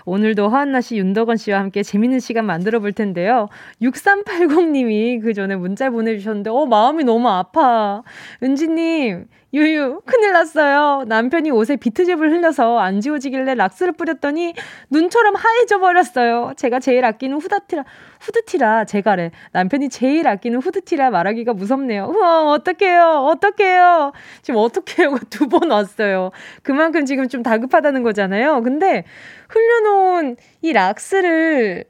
오늘도 0.05 0.49
허한나 0.49 0.81
씨, 0.81 0.97
윤덕원 0.97 1.37
씨와 1.37 1.61
함께 1.61 1.85
재밌는 1.85 2.19
시간 2.19 2.45
만들어 2.45 2.81
볼 2.81 2.93
텐데요. 2.93 3.49
6380님이 3.83 5.23
그 5.23 5.33
전에 5.33 5.55
문자 5.55 5.91
보내주셨는데, 5.91 6.51
어, 6.51 6.67
마음이 6.67 7.05
너무 7.05 7.29
아파. 7.29 8.03
은지님, 8.43 9.29
유유, 9.55 10.01
큰일 10.07 10.33
났어요. 10.33 11.05
남편이 11.07 11.51
옷에 11.51 11.77
비트즙을 11.77 12.33
흘려서 12.33 12.79
안 12.79 13.03
지워지길래 13.03 13.55
락스를 13.55 13.93
뿌렸더니 13.93 14.55
눈처럼 14.89 15.35
하얘져 15.37 15.79
버렸어요. 15.79 16.53
제가 16.57 16.81
제일 16.81 17.05
아끼는 17.05 17.37
후다티라, 17.39 17.85
후드티라, 18.21 18.87
제가래. 18.87 19.31
남편이 19.53 19.91
제일 19.91 20.27
아끼는 20.27 20.61
후드티라 20.61 21.11
말하기가 21.11 21.53
무섭네요. 21.53 22.07
우와, 22.07 22.45
어떡해요. 22.53 23.27
어떡해요. 23.29 24.13
지금 24.41 24.59
어떡해요가 24.61 25.19
두 25.29 25.47
번 25.49 25.71
왔어요. 25.71 26.31
그만큼 26.63 27.05
지금 27.05 27.29
좀 27.29 27.43
다급하다는 27.43 28.03
거잖아요. 28.05 28.63
근데 28.63 29.05
흘려놓은 29.51 30.37
이 30.63 30.73
락스를, 30.73 31.85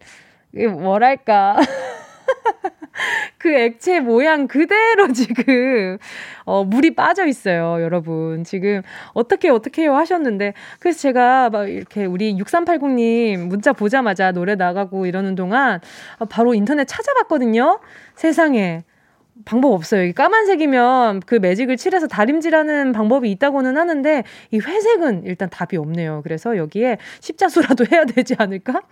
뭐랄까. 0.81 1.57
그 3.39 3.53
액체 3.53 4.01
모양 4.01 4.47
그대로 4.47 5.11
지금, 5.13 5.99
어, 6.45 6.65
물이 6.65 6.95
빠져 6.95 7.27
있어요, 7.27 7.83
여러분. 7.83 8.45
지금, 8.45 8.83
어떻게, 9.15 9.49
어떻게 9.49 9.83
해요 9.83 9.95
하셨는데, 9.95 10.55
그래서 10.79 10.99
제가 11.01 11.51
막 11.51 11.69
이렇게 11.69 12.05
우리 12.05 12.35
6380님 12.37 13.47
문자 13.47 13.73
보자마자 13.73 14.33
노래 14.33 14.55
나가고 14.55 15.07
이러는 15.07 15.35
동안 15.35 15.81
바로 16.29 16.55
인터넷 16.55 16.85
찾아봤거든요? 16.87 17.81
세상에. 18.15 18.85
방법 19.45 19.73
없어요. 19.73 20.13
까만색이면 20.13 21.21
그 21.27 21.37
매직을 21.37 21.77
칠해서 21.77 22.07
다림질하는 22.07 22.93
방법이 22.93 23.31
있다고는 23.33 23.77
하는데 23.77 24.25
이 24.51 24.59
회색은 24.59 25.25
일단 25.25 25.49
답이 25.51 25.77
없네요. 25.77 26.21
그래서 26.23 26.57
여기에 26.57 26.99
십자수라도 27.21 27.87
해야 27.91 28.05
되지 28.05 28.37
않을까? 28.39 28.83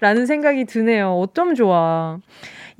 라는 0.00 0.24
생각이 0.24 0.64
드네요. 0.64 1.18
어쩜 1.18 1.54
좋아. 1.54 2.18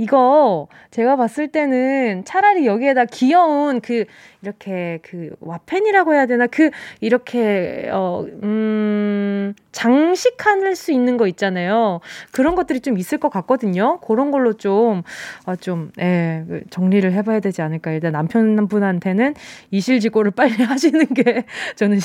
이거 0.03 0.67
제가 0.91 1.15
봤을 1.15 1.47
때는 1.47 2.25
차라리 2.25 2.67
여기에다 2.67 3.05
귀여운 3.05 3.81
그 3.81 4.05
이렇게 4.43 4.99
그 5.03 5.31
와펜이라고 5.39 6.15
해야 6.15 6.27
되나 6.27 6.49
그 6.49 6.71
이렇게 7.01 7.89
어음 7.93 9.55
장식할 9.71 10.75
수 10.75 10.91
있는 10.91 11.17
거 11.17 11.29
있잖아요. 11.29 12.01
그런 12.33 12.57
것들이 12.57 12.81
좀 12.81 12.99
있을 12.99 13.19
것 13.19 13.29
같거든요. 13.29 14.01
그런 14.01 14.33
걸로 14.33 14.55
좀좀 14.55 15.03
어, 15.47 15.57
좀 15.57 15.93
예, 16.01 16.45
그 16.49 16.63
정리를 16.71 17.11
해봐야 17.13 17.39
되지 17.39 17.63
않을까. 17.63 17.93
일단 17.93 18.11
남편분한테는 18.13 19.35
이실직고를 19.71 20.33
빨리 20.37 20.65
하시는 20.65 21.07
게 21.15 21.45
저는 21.77 22.01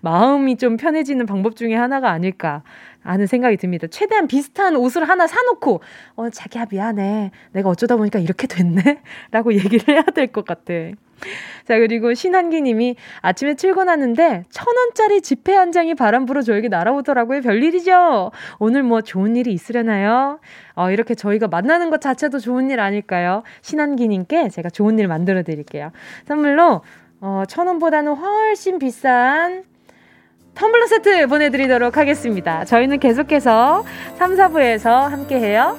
마음이 0.00 0.56
좀 0.56 0.78
편해지는 0.78 1.26
방법 1.26 1.56
중에 1.56 1.74
하나가 1.74 2.10
아닐까. 2.10 2.62
아는 3.04 3.26
생각이 3.26 3.56
듭니다. 3.56 3.86
최대한 3.88 4.26
비슷한 4.26 4.76
옷을 4.76 5.08
하나 5.08 5.26
사놓고, 5.26 5.80
어, 6.16 6.30
자기야, 6.30 6.66
미안해. 6.70 7.30
내가 7.52 7.68
어쩌다 7.68 7.96
보니까 7.96 8.18
이렇게 8.18 8.46
됐네? 8.46 9.02
라고 9.30 9.54
얘기를 9.54 9.94
해야 9.94 10.02
될 10.02 10.32
것 10.32 10.44
같아. 10.44 10.72
자, 11.66 11.78
그리고 11.78 12.14
신한기 12.14 12.62
님이 12.62 12.96
아침에 13.20 13.54
출근하는데 13.54 14.44
천 14.50 14.66
원짜리 14.76 15.20
지폐 15.20 15.54
한 15.54 15.70
장이 15.70 15.94
바람 15.94 16.26
불어 16.26 16.42
저에게 16.42 16.66
날아오더라고요. 16.68 17.42
별일이죠? 17.42 18.32
오늘 18.58 18.82
뭐 18.82 19.02
좋은 19.02 19.36
일이 19.36 19.52
있으려나요? 19.52 20.40
어, 20.74 20.90
이렇게 20.90 21.14
저희가 21.14 21.46
만나는 21.46 21.90
것 21.90 22.00
자체도 22.00 22.40
좋은 22.40 22.70
일 22.70 22.80
아닐까요? 22.80 23.44
신한기 23.60 24.08
님께 24.08 24.48
제가 24.48 24.70
좋은 24.70 24.98
일 24.98 25.06
만들어 25.06 25.42
드릴게요. 25.44 25.92
선물로, 26.26 26.82
어, 27.20 27.44
천 27.46 27.68
원보다는 27.68 28.14
훨씬 28.14 28.80
비싼 28.80 29.62
텀블러 30.54 30.86
세트 30.86 31.26
보내드리도록 31.28 31.96
하겠습니다. 31.96 32.64
저희는 32.64 32.98
계속해서 33.00 33.84
3, 34.18 34.36
4부에서 34.36 35.08
함께해요. 35.08 35.78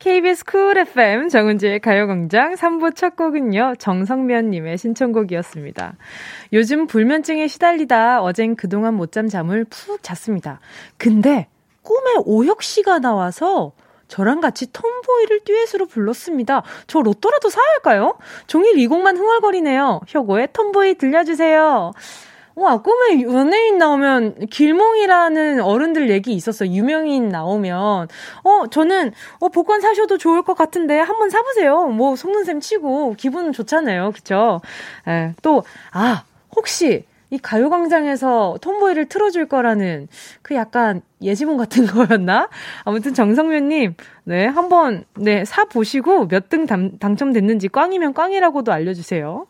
KBS 0.00 0.46
쿨 0.46 0.78
FM 0.78 1.28
정은지의 1.28 1.80
가요광장 1.80 2.54
3부 2.54 2.96
첫 2.96 3.16
곡은요, 3.16 3.74
정성면님의 3.78 4.78
신청곡이었습니다. 4.78 5.96
요즘 6.54 6.86
불면증에 6.86 7.46
시달리다 7.46 8.22
어젠 8.22 8.56
그동안 8.56 8.94
못 8.94 9.12
잠 9.12 9.28
잠을 9.28 9.64
푹 9.64 10.02
잤습니다. 10.02 10.58
근데 10.96 11.48
꿈에 11.82 12.14
오혁 12.24 12.62
씨가 12.62 13.00
나와서 13.00 13.72
저랑 14.08 14.40
같이 14.40 14.72
톰보이를 14.72 15.40
듀엣으로 15.44 15.84
불렀습니다. 15.84 16.62
저 16.86 17.00
로또라도 17.02 17.50
사야 17.50 17.64
할까요? 17.74 18.16
종일 18.46 18.78
이 18.78 18.86
곡만 18.86 19.18
흥얼거리네요. 19.18 20.00
혁오의 20.08 20.48
톰보이 20.54 20.94
들려주세요. 20.94 21.92
와, 22.60 22.82
꿈에 22.82 23.22
연예인 23.22 23.78
나오면 23.78 24.48
길몽이라는 24.50 25.60
어른들 25.62 26.10
얘기 26.10 26.32
있었어. 26.34 26.66
유명인 26.66 27.30
나오면. 27.30 28.08
어, 28.44 28.66
저는, 28.70 29.12
어, 29.38 29.48
복권 29.48 29.80
사셔도 29.80 30.18
좋을 30.18 30.42
것 30.42 30.54
같은데 30.58 30.98
한번 30.98 31.30
사 31.30 31.42
보세요. 31.42 31.86
뭐, 31.86 32.16
속는셈 32.16 32.60
치고 32.60 33.14
기분 33.16 33.52
좋잖아요. 33.52 34.12
그쵸? 34.12 34.60
예, 35.08 35.32
또, 35.40 35.62
아, 35.92 36.24
혹시 36.54 37.06
이 37.30 37.38
가요광장에서 37.38 38.56
톰보이를 38.60 39.06
틀어줄 39.06 39.46
거라는 39.46 40.08
그 40.42 40.54
약간 40.54 41.00
예지몽 41.22 41.56
같은 41.56 41.86
거였나? 41.86 42.50
아무튼 42.84 43.14
정성면님, 43.14 43.94
네, 44.24 44.46
한번, 44.46 45.04
네, 45.16 45.46
사보시고 45.46 46.26
몇 46.26 46.48
등 46.50 46.66
당첨됐는지 46.66 47.68
꽝이면 47.68 48.12
꽝이라고도 48.12 48.70
알려주세요. 48.72 49.46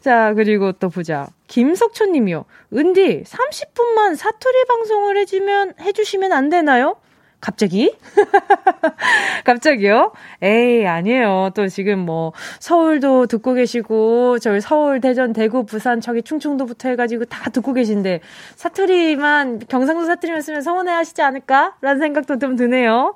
자, 0.00 0.32
그리고 0.34 0.72
또 0.72 0.88
보자. 0.88 1.28
김석촌 1.48 2.12
님이요. 2.12 2.44
은디, 2.74 3.24
30분만 3.24 4.16
사투리 4.16 4.64
방송을 4.68 5.16
해주면, 5.18 5.74
해주시면 5.80 6.32
안 6.32 6.48
되나요? 6.48 6.96
갑자기? 7.40 7.94
갑자기요? 9.44 10.12
에이, 10.42 10.86
아니에요. 10.86 11.50
또 11.54 11.68
지금 11.68 12.00
뭐, 12.00 12.32
서울도 12.58 13.26
듣고 13.26 13.54
계시고, 13.54 14.40
저희 14.40 14.60
서울, 14.60 15.00
대전, 15.00 15.32
대구, 15.32 15.64
부산, 15.64 16.00
저기 16.00 16.22
충청도부터 16.22 16.88
해가지고 16.90 17.26
다 17.26 17.48
듣고 17.50 17.74
계신데, 17.74 18.20
사투리만, 18.56 19.60
경상도 19.68 20.04
사투리만 20.06 20.42
쓰면 20.42 20.62
서운해 20.62 20.90
하시지 20.92 21.22
않을까? 21.22 21.74
라는 21.80 22.00
생각도 22.00 22.38
좀 22.38 22.56
드네요. 22.56 23.14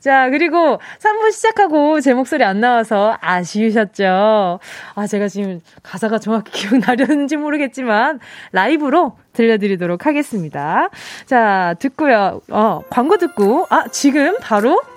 자, 0.00 0.30
그리고 0.30 0.80
3부 0.98 1.30
시작하고 1.30 2.00
제 2.00 2.12
목소리 2.12 2.42
안 2.42 2.60
나와서 2.60 3.16
아쉬우셨죠? 3.20 4.58
아, 4.94 5.06
제가 5.06 5.28
지금 5.28 5.60
가사가 5.84 6.18
정확히 6.18 6.50
기억나려는지 6.66 7.36
모르겠지만, 7.36 8.18
라이브로 8.50 9.16
들려드리도록 9.32 10.06
하겠습니다. 10.06 10.88
자, 11.26 11.74
듣고요. 11.78 12.40
어, 12.50 12.82
광고 12.90 13.16
듣고, 13.18 13.66
아, 13.70 13.84
지금 13.90 14.36
바로? 14.40 14.80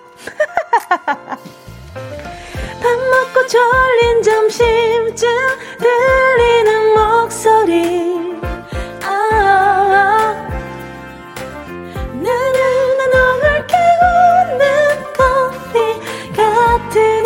밥 2.83 2.89
먹고 2.99 3.47
졸린 3.47 4.21
점심쯤 4.23 5.27
들리는 5.79 6.93
목소리. 6.95 8.33
아, 9.05 10.49
나는 12.11 12.97
너를 13.13 13.67
깨우는 13.67 14.63
커피 15.17 16.33
같은 16.35 17.25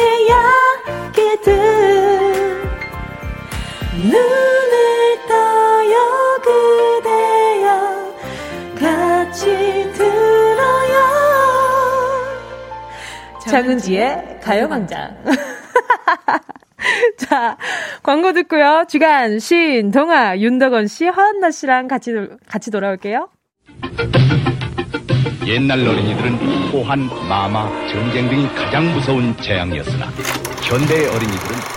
이야기들. 1.40 1.48
눈 4.12 4.57
장은지의 13.48 14.40
가요광장. 14.44 15.24
자, 17.18 17.58
광고 18.04 18.34
듣고요. 18.34 18.86
주간, 18.88 19.40
신, 19.40 19.92
동아, 19.92 20.38
윤덕원 20.38 20.88
씨, 20.88 21.08
허한나 21.08 21.52
씨랑 21.52 21.88
같이, 21.88 22.14
같이 22.48 22.72
돌아올게요. 22.72 23.30
옛날 25.48 25.80
어린이들은 25.80 26.34
호환, 26.72 27.08
마마, 27.28 27.70
전쟁 27.88 28.30
등이 28.30 28.54
가장 28.54 28.92
무서운 28.94 29.36
재앙이었으나 29.42 30.08
현대의 30.62 31.08
어린이들은 31.08 31.77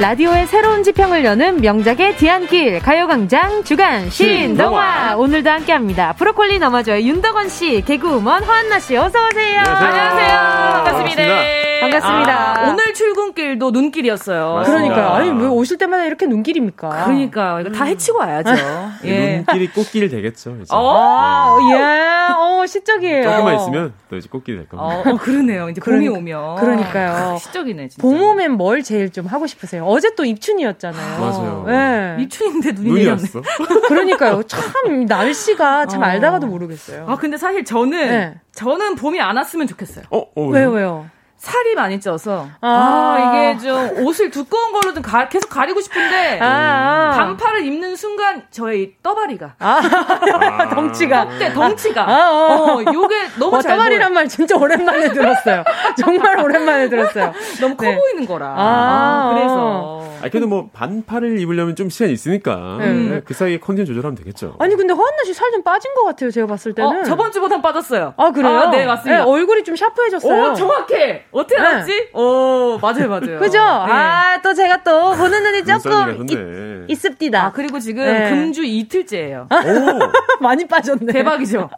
라디오의 0.00 0.46
새로운 0.46 0.82
지평을 0.82 1.26
여는 1.26 1.60
명작의 1.60 2.16
뒤안길 2.16 2.78
가요광장 2.80 3.64
주간 3.64 4.08
신동화 4.08 5.14
오늘도 5.16 5.50
함께합니다. 5.50 6.14
브로콜리 6.14 6.58
너마저의 6.58 7.06
윤덕원 7.06 7.50
씨, 7.50 7.82
개그우먼 7.84 8.42
허한나 8.42 8.78
씨 8.78 8.96
어서 8.96 9.18
오세요. 9.26 9.58
안녕하세요. 9.60 10.38
반갑습니다. 10.72 11.22
반갑습니다. 11.22 11.80
반갑습니다. 11.80 12.60
아, 12.60 12.70
오늘 12.70 12.94
출근길도 12.94 13.70
눈길이었어요. 13.72 14.54
맞습니다. 14.54 14.84
그러니까요. 14.94 15.08
아니 15.14 15.42
왜 15.42 15.48
오실 15.48 15.76
때마다 15.76 16.04
이렇게 16.04 16.24
눈길입니까? 16.26 17.04
그러니까 17.04 17.60
이거 17.60 17.70
다 17.70 17.84
해치고 17.84 18.18
와야죠. 18.18 18.52
예. 19.04 19.36
눈길이 19.46 19.68
꽃길 19.68 20.08
되겠죠. 20.08 20.56
이제. 20.62 20.74
어, 20.74 21.58
네. 21.60 21.76
예. 21.76 22.32
어, 22.36 22.64
시적이에요. 22.66 23.22
조금만 23.22 23.56
있으면 23.56 23.92
또 24.10 24.16
이제 24.16 24.28
꽃길이 24.30 24.58
될 24.58 24.68
겁니다. 24.68 25.10
어, 25.10 25.16
그러네요. 25.16 25.68
이제 25.70 25.80
봄이 25.80 26.06
그러니까, 26.08 26.18
오면. 26.18 26.56
그러니까요. 26.56 27.36
시적이네. 27.38 27.88
진짜. 27.88 28.02
봄 28.02 28.20
오면 28.22 28.52
뭘 28.52 28.82
제일 28.82 29.10
좀 29.10 29.26
하고 29.26 29.46
싶으세요? 29.46 29.89
어제 29.90 30.14
또 30.14 30.24
입춘이었잖아요. 30.24 31.20
맞아요. 31.20 31.64
네. 31.66 32.22
입춘인데 32.22 32.72
눈이 32.72 33.04
내렸네. 33.04 33.22
그러니까요. 33.88 34.42
참 34.44 35.04
날씨가 35.06 35.86
참 35.86 36.02
어. 36.02 36.04
알다가도 36.04 36.46
모르겠어요. 36.46 37.06
아 37.08 37.16
근데 37.16 37.36
사실 37.36 37.64
저는 37.64 37.90
네. 37.90 38.34
저는 38.52 38.94
봄이 38.94 39.20
안 39.20 39.36
왔으면 39.36 39.66
좋겠어요. 39.66 40.04
어, 40.10 40.26
어 40.34 40.46
왜요? 40.46 40.70
왜요? 40.70 41.10
살이 41.40 41.74
많이 41.74 41.98
쪄서 41.98 42.46
아, 42.60 42.68
아 42.68 43.54
이게 43.54 43.58
좀 43.58 44.04
옷을 44.04 44.30
두꺼운 44.30 44.72
걸로 44.72 44.92
좀 44.92 45.02
가, 45.02 45.26
계속 45.30 45.48
가리고 45.48 45.80
싶은데 45.80 46.38
아, 46.38 46.46
아. 46.46 47.16
반팔을 47.16 47.64
입는 47.64 47.96
순간 47.96 48.42
저의 48.50 48.92
떠바리가 49.02 49.54
아, 49.58 50.68
덩치가 50.74 51.38
때 51.38 51.52
덩치가 51.54 52.02
아, 52.02 52.30
어. 52.30 52.74
어, 52.76 52.84
요게 52.92 53.16
너무 53.38 53.56
어, 53.56 53.62
떠바리란 53.62 54.12
말 54.12 54.28
진짜 54.28 54.54
오랜만에 54.56 55.12
들었어요. 55.12 55.64
정말 55.98 56.38
오랜만에 56.40 56.90
들었어요. 56.90 57.32
너무 57.60 57.74
커 57.74 57.86
네. 57.86 57.96
보이는 57.96 58.26
거라. 58.26 58.46
아, 58.46 59.30
아, 59.30 59.34
그래서 59.34 60.04
아 60.22 60.28
그래도 60.28 60.46
뭐 60.46 60.68
반팔을 60.74 61.38
입으려면 61.40 61.74
좀 61.74 61.88
시간 61.88 62.10
있으니까 62.10 62.76
음. 62.80 63.08
네, 63.10 63.20
그 63.24 63.32
사이에 63.32 63.58
컨디션 63.58 63.86
조절하면 63.86 64.14
되겠죠. 64.16 64.56
아니 64.58 64.76
근데 64.76 64.92
허한나 64.92 65.24
씨 65.24 65.32
살 65.34 65.50
좀 65.50 65.62
빠진 65.64 65.92
것 65.94 66.04
같아요. 66.04 66.30
제가 66.30 66.46
봤을 66.46 66.74
때는 66.74 67.00
어, 67.00 67.02
저번 67.02 67.32
주보단 67.32 67.60
빠졌어요. 67.62 68.14
아 68.16 68.30
그래요? 68.30 68.68
네 68.70 68.84
맞습니다. 68.86 69.24
네, 69.24 69.28
얼굴이 69.28 69.64
좀 69.64 69.74
샤프해졌어요. 69.74 70.52
오 70.52 70.54
정확해. 70.54 71.24
어떻게 71.32 71.60
네. 71.60 71.66
알았지? 71.66 72.10
오, 72.14 72.78
맞아요, 72.80 73.08
맞아요. 73.08 73.38
그죠? 73.40 73.58
네. 73.58 73.92
아, 73.92 74.40
또 74.42 74.52
제가 74.54 74.82
또 74.82 75.14
보는 75.14 75.42
눈이 75.42 75.64
조금 75.64 76.26
있, 76.28 76.90
있습니다. 76.90 77.44
아, 77.44 77.52
그리고 77.52 77.78
지금 77.78 78.04
네. 78.04 78.30
금주 78.30 78.64
이틀째예요. 78.64 79.48
오. 79.50 79.98
많이 80.42 80.66
빠졌네. 80.66 81.12
대박이죠? 81.12 81.70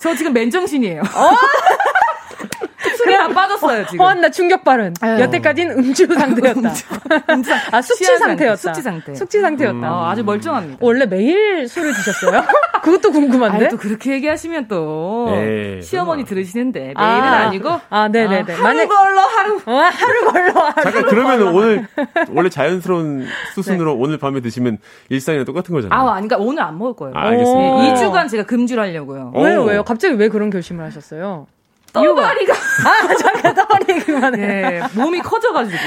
저 0.00 0.14
지금 0.14 0.32
맨정신이에요. 0.32 1.00
어? 1.00 1.30
술이 3.02 3.16
다 3.16 3.28
빠졌어요, 3.28 3.86
지금. 3.86 4.00
허한나 4.04 4.30
충격 4.30 4.64
발언. 4.64 4.94
여태까지는 5.02 5.78
음주 5.78 6.06
상태였다. 6.06 6.72
음주, 7.30 7.52
아, 7.70 7.82
숙취 7.82 8.04
상태였다. 8.04 8.56
숙취 8.56 8.82
상태. 8.82 9.14
숙취 9.14 9.40
상태였다. 9.40 9.78
음. 9.78 9.84
아, 9.84 10.14
주 10.14 10.24
멀쩡합니다. 10.24 10.78
원래 10.80 11.06
매일 11.06 11.68
술을 11.68 11.92
드셨어요? 11.92 12.42
그것도 12.82 13.12
궁금한데. 13.12 13.56
아니, 13.56 13.68
또 13.68 13.76
그렇게 13.76 14.12
얘기하시면 14.12 14.68
또 14.68 15.26
네, 15.30 15.80
시어머니 15.80 16.24
들으시는데 16.24 16.80
매일은 16.80 16.96
아, 16.96 17.50
니고 17.50 17.80
아, 17.90 18.08
네 18.08 18.26
네네. 18.26 18.52
아, 18.52 18.56
하루 18.56 18.62
만약... 18.62 18.88
걸러 18.88 19.20
하루. 19.20 19.60
어, 19.66 19.72
하루 19.72 20.32
걸러 20.32 20.52
하루. 20.60 20.82
잠깐 20.82 21.02
그러면 21.06 21.42
오늘 21.54 21.86
원래 22.30 22.48
자연스러운 22.48 23.26
수순으로 23.54 23.94
네. 23.94 24.00
오늘 24.00 24.18
밤에 24.18 24.40
드시면 24.40 24.78
일상이랑 25.08 25.44
똑같은 25.44 25.74
거잖아요. 25.74 25.98
아, 25.98 26.14
아니, 26.14 26.28
그러니까 26.28 26.48
오늘 26.48 26.62
안 26.62 26.78
먹을 26.78 26.94
거예요. 26.94 27.14
아, 27.16 27.28
알겠습니다. 27.28 27.94
2주간 27.94 28.28
제가 28.28 28.44
금주를 28.44 28.82
하려고요. 28.82 29.32
왜요, 29.34 29.64
왜요? 29.64 29.82
갑자기 29.84 30.14
왜 30.14 30.28
그런 30.28 30.50
결심을 30.50 30.84
하셨어요? 30.84 31.46
떠바리가 31.92 32.52
아 32.86 33.14
잠깐 33.16 33.54
떠바리 33.54 33.84
그만해. 34.00 34.36
네, 34.36 34.82
몸이 34.94 35.20
커져가지고. 35.20 35.78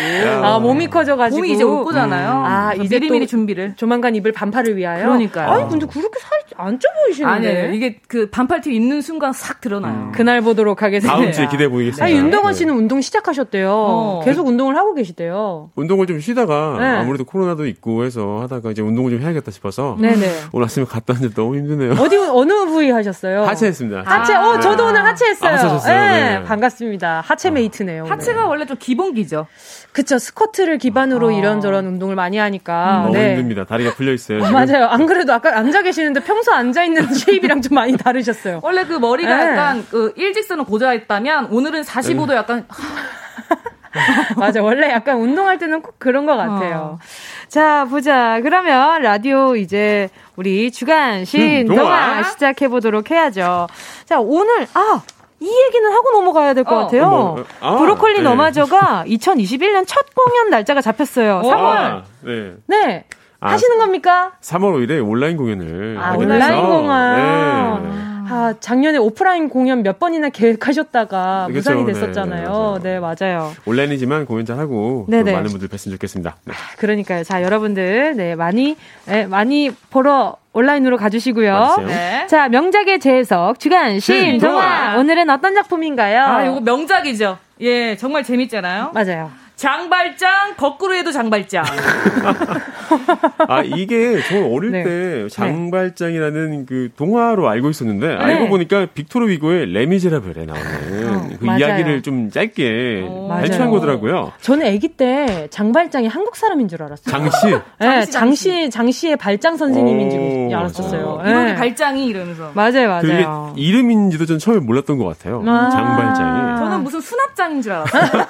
아 0.43 0.59
몸이 0.59 0.87
커져가지고. 0.89 1.37
몸이 1.37 1.51
이제 1.51 1.63
올 1.63 1.83
거잖아요. 1.83 2.29
음. 2.31 2.45
아 2.45 2.73
이제 2.75 2.99
미리미리 2.99 3.27
준비를. 3.27 3.73
조만간 3.75 4.15
입을 4.15 4.31
반팔을 4.31 4.77
위하여. 4.77 5.03
그러니까요. 5.05 5.49
아니 5.49 5.69
근데 5.69 5.85
그렇게 5.85 6.19
살이 6.19 6.41
안 6.57 6.79
쪄 6.79 6.87
보이시는데. 7.05 7.33
아니에요. 7.49 7.73
이게 7.73 7.99
그 8.07 8.29
반팔 8.29 8.61
티 8.61 8.73
입는 8.75 9.01
순간 9.01 9.33
싹 9.33 9.61
드러나요. 9.61 9.93
음. 9.93 10.11
그날 10.13 10.41
보도록 10.41 10.83
하겠습니다. 10.83 11.15
다음 11.17 11.31
주에 11.31 11.47
기대해 11.47 11.69
보겠습니다. 11.69 12.05
아 12.05 12.11
윤동원 12.11 12.53
네. 12.53 12.57
씨는 12.59 12.73
네. 12.73 12.77
운동 12.79 13.01
시작하셨대요. 13.01 13.71
어. 13.71 14.21
계속 14.23 14.47
운동을 14.47 14.75
하고 14.75 14.93
계시대요. 14.93 15.71
운동을 15.75 16.05
좀 16.07 16.19
쉬다가 16.19 16.77
네. 16.79 16.85
아무래도 16.85 17.23
코로나도 17.25 17.65
있고 17.67 18.03
해서 18.05 18.39
하다가 18.43 18.71
이제 18.71 18.81
운동을 18.81 19.11
좀 19.11 19.21
해야겠다 19.21 19.49
싶어서. 19.51 19.97
네네. 19.99 20.29
오늘 20.53 20.65
아침에 20.65 20.85
갔다 20.85 21.13
왔는데 21.13 21.33
너무 21.35 21.55
힘드네요. 21.57 21.93
어디 21.93 22.15
어느 22.17 22.53
부위 22.65 22.91
하셨어요? 22.91 23.43
하체 23.45 23.67
했습니다. 23.67 24.03
하체. 24.05 24.33
아. 24.33 24.45
어 24.49 24.59
저도 24.59 24.85
오늘 24.85 25.03
하체 25.03 25.25
했어요. 25.27 25.49
아, 25.49 25.53
하셨어요. 25.53 25.94
네. 25.95 26.39
네. 26.39 26.43
반갑습니다. 26.43 27.21
하체 27.25 27.49
어. 27.49 27.51
메이트네요. 27.51 28.05
하체가 28.05 28.41
네. 28.41 28.47
원래 28.47 28.65
좀 28.65 28.77
기본기죠. 28.79 29.47
그쵸. 29.91 30.17
스쿼트를 30.19 30.77
기반으로 30.77 31.29
아. 31.29 31.31
이런저런 31.33 31.85
운동을 31.85 32.15
많이 32.15 32.37
하니까. 32.37 32.97
음, 32.97 33.01
너무 33.03 33.13
네. 33.17 33.29
힘듭니다. 33.31 33.65
다리가 33.65 33.93
풀려 33.95 34.13
있어요. 34.13 34.43
어, 34.43 34.51
맞아요. 34.51 34.85
안 34.85 35.05
그래도 35.05 35.33
아까 35.33 35.57
앉아 35.57 35.81
계시는데 35.83 36.21
평소 36.21 36.51
앉아 36.51 36.83
있는 36.83 37.03
shape이랑 37.13 37.61
좀 37.61 37.75
많이 37.75 37.95
다르셨어요. 37.97 38.59
원래 38.63 38.85
그 38.85 38.93
머리가 38.93 39.35
네. 39.35 39.51
약간 39.51 39.85
그 39.89 40.13
일직선을 40.15 40.65
고정했다면 40.65 41.45
오늘은 41.51 41.81
45도 41.83 42.33
약간 42.33 42.65
맞아. 44.37 44.61
원래 44.61 44.89
약간 44.91 45.17
운동할 45.17 45.57
때는 45.57 45.81
꼭 45.81 45.95
그런 45.99 46.25
것 46.25 46.35
같아요. 46.35 46.97
어. 46.99 47.05
자, 47.47 47.85
보자. 47.89 48.39
그러면 48.41 49.01
라디오 49.01 49.55
이제 49.55 50.09
우리 50.35 50.69
주간 50.71 51.23
신동화 51.23 52.17
음, 52.19 52.23
시작해 52.23 52.67
보도록 52.67 53.09
해야죠. 53.11 53.67
자, 54.05 54.19
오늘 54.19 54.67
아 54.73 55.01
이 55.45 55.65
얘기는 55.67 55.91
하고 55.93 56.11
넘어가야 56.11 56.53
될것 56.55 56.73
어. 56.73 56.77
같아요. 56.85 57.09
뭐, 57.09 57.43
아, 57.61 57.77
브로콜리 57.77 58.17
네. 58.17 58.21
너마저가 58.23 59.05
2021년 59.07 59.85
첫 59.85 60.05
공연 60.15 60.49
날짜가 60.49 60.81
잡혔어요. 60.81 61.41
3월. 61.43 61.53
아, 61.53 62.03
네. 62.21 62.53
네. 62.65 63.05
아, 63.39 63.51
하시는 63.51 63.77
겁니까? 63.77 64.31
3월 64.41 64.73
5일에 64.87 65.07
온라인 65.07 65.37
공연을 65.37 65.97
아, 66.01 66.15
온라인 66.17 66.65
공연. 66.65 67.83
네. 67.89 68.14
아, 68.29 68.53
작년에 68.59 68.97
오프라인 68.97 69.49
공연 69.49 69.83
몇 69.83 69.99
번이나 69.99 70.29
계획하셨다가 70.29 71.47
그렇죠. 71.49 71.71
무산이 71.71 71.83
네, 71.85 71.93
됐었잖아요. 71.93 72.79
네, 72.81 72.93
네, 72.93 72.99
맞아요. 72.99 73.53
온라인이지만 73.65 74.25
공연 74.25 74.45
잘 74.45 74.57
하고 74.57 75.05
많은 75.09 75.43
분들 75.45 75.67
뵀으면 75.67 75.91
좋겠습니다. 75.91 76.35
네. 76.45 76.53
아, 76.53 76.75
그러니까요. 76.77 77.23
자, 77.23 77.41
여러분들 77.43 78.15
네, 78.15 78.35
많이 78.35 78.77
네, 79.05 79.25
많이 79.25 79.71
보러 79.89 80.37
온라인으로 80.53 80.97
가주시고요. 80.97 81.83
네. 81.87 82.27
자, 82.27 82.47
명작의 82.47 82.99
재해석 82.99 83.59
주간 83.59 83.99
신동화 83.99 84.95
오늘은 84.97 85.29
어떤 85.29 85.53
작품인가요? 85.53 86.21
아, 86.21 86.43
이거 86.45 86.61
명작이죠. 86.61 87.37
예, 87.61 87.95
정말 87.97 88.23
재밌잖아요. 88.23 88.91
맞아요. 88.93 89.31
장발장 89.55 90.55
거꾸로 90.57 90.95
해도 90.95 91.11
장발장. 91.11 91.63
아 93.47 93.61
이게 93.63 94.21
저 94.27 94.45
어릴 94.45 94.71
네. 94.71 94.83
때 94.83 94.89
네. 95.23 95.27
장발장이라는 95.29 96.65
그 96.65 96.89
동화로 96.97 97.47
알고 97.47 97.69
있었는데 97.69 98.07
네. 98.07 98.13
알고 98.15 98.49
보니까 98.49 98.87
빅토르 98.93 99.27
위고의 99.29 99.67
레미제라블에 99.67 100.45
나오는 100.45 101.07
어, 101.07 101.29
그 101.39 101.45
맞아요. 101.45 101.59
이야기를 101.59 102.01
좀 102.01 102.29
짧게 102.29 103.05
오, 103.07 103.27
발췌한 103.29 103.69
거더라고요. 103.71 104.31
저는 104.41 104.67
아기 104.67 104.89
때 104.89 105.47
장발장이 105.49 106.07
한국 106.07 106.35
사람인 106.35 106.67
줄 106.67 106.83
알았어요. 106.83 107.11
장씨? 107.11 107.55
네, 107.79 108.05
장씨 108.05 108.69
장씨의 108.69 109.17
발장 109.17 109.57
선생님인 109.57 110.09
줄 110.49 110.57
알았었어요. 110.57 111.21
네. 111.23 111.31
이번에 111.31 111.55
발장이 111.55 112.05
이러면서. 112.07 112.51
맞아요, 112.53 112.87
맞아요. 112.89 113.53
이름인지도 113.55 114.25
전 114.25 114.39
처음에 114.39 114.59
몰랐던 114.59 114.97
것 114.97 115.05
같아요. 115.05 115.43
아~ 115.45 115.69
장발장이. 115.69 116.57
저는 116.59 116.83
무슨 116.83 117.01
수납장인 117.01 117.61
줄 117.61 117.71
알았어요. 117.73 118.03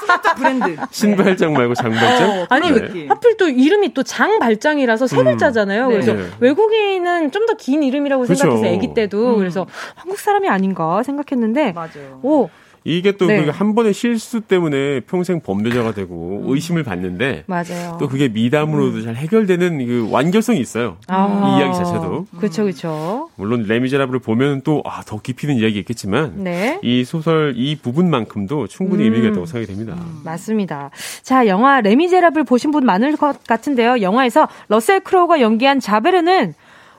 수납장 0.00 0.34
브랜드. 0.36 0.76
신발장 0.90 1.52
말고 1.52 1.74
장발장? 1.74 2.30
어, 2.30 2.46
아니, 2.48 2.70
네. 2.70 3.06
하필 3.08 3.36
또 3.36 3.48
이름 3.48 3.81
이 3.84 3.88
또 3.94 4.02
장 4.02 4.38
발장이라서 4.38 5.06
세 5.06 5.18
음. 5.18 5.24
글자잖아요. 5.24 5.84
음. 5.86 5.90
그래서 5.90 6.12
네. 6.14 6.22
외국인은 6.40 7.30
좀 7.30 7.46
더 7.46 7.54
긴 7.54 7.82
이름이라고 7.82 8.24
그렇죠. 8.24 8.38
생각해서 8.42 8.76
아기 8.76 8.94
때도 8.94 9.34
음. 9.34 9.38
그래서 9.38 9.66
한국 9.94 10.18
사람이 10.18 10.48
아닌가 10.48 11.02
생각했는데 11.02 11.72
맞아요. 11.72 12.20
오, 12.22 12.48
이게 12.84 13.12
또한 13.12 13.46
네. 13.46 13.74
번의 13.74 13.94
실수 13.94 14.40
때문에 14.40 15.00
평생 15.00 15.40
범죄자가 15.40 15.94
되고 15.94 16.42
음. 16.44 16.52
의심을 16.52 16.82
받는데 16.82 17.44
맞아요. 17.46 17.96
또 17.98 18.08
그게 18.08 18.28
미담으로도 18.28 18.98
음. 18.98 19.04
잘 19.04 19.16
해결되는 19.16 19.86
그 19.86 20.08
완결성이 20.10 20.60
있어요. 20.60 20.96
아. 21.06 21.56
이 21.56 21.60
이야기 21.60 21.76
자체도. 21.76 22.26
그렇죠, 22.38 22.62
그렇죠. 22.64 23.28
물론 23.36 23.64
레미제라블을 23.64 24.20
보면 24.20 24.62
또더 24.62 24.88
아, 24.88 25.20
깊이 25.22 25.46
있는 25.46 25.62
이야기 25.62 25.78
있겠지만 25.78 26.42
네. 26.42 26.80
이 26.82 27.04
소설 27.04 27.54
이 27.56 27.76
부분만큼도 27.76 28.66
충분히 28.66 29.06
음. 29.06 29.12
의미가 29.12 29.28
있다고 29.28 29.46
생각이 29.46 29.66
됩니다. 29.66 29.94
음. 29.98 30.20
맞습니다. 30.24 30.90
자, 31.22 31.46
영화 31.46 31.80
레미제라블 31.80 32.44
보신 32.44 32.70
분 32.70 32.84
많을 32.84 33.16
것 33.16 33.44
같은데요. 33.44 34.00
영화에서 34.00 34.48
러셀 34.68 35.00
크로우가 35.00 35.40
연기한 35.40 35.80
자베르는 35.80 36.54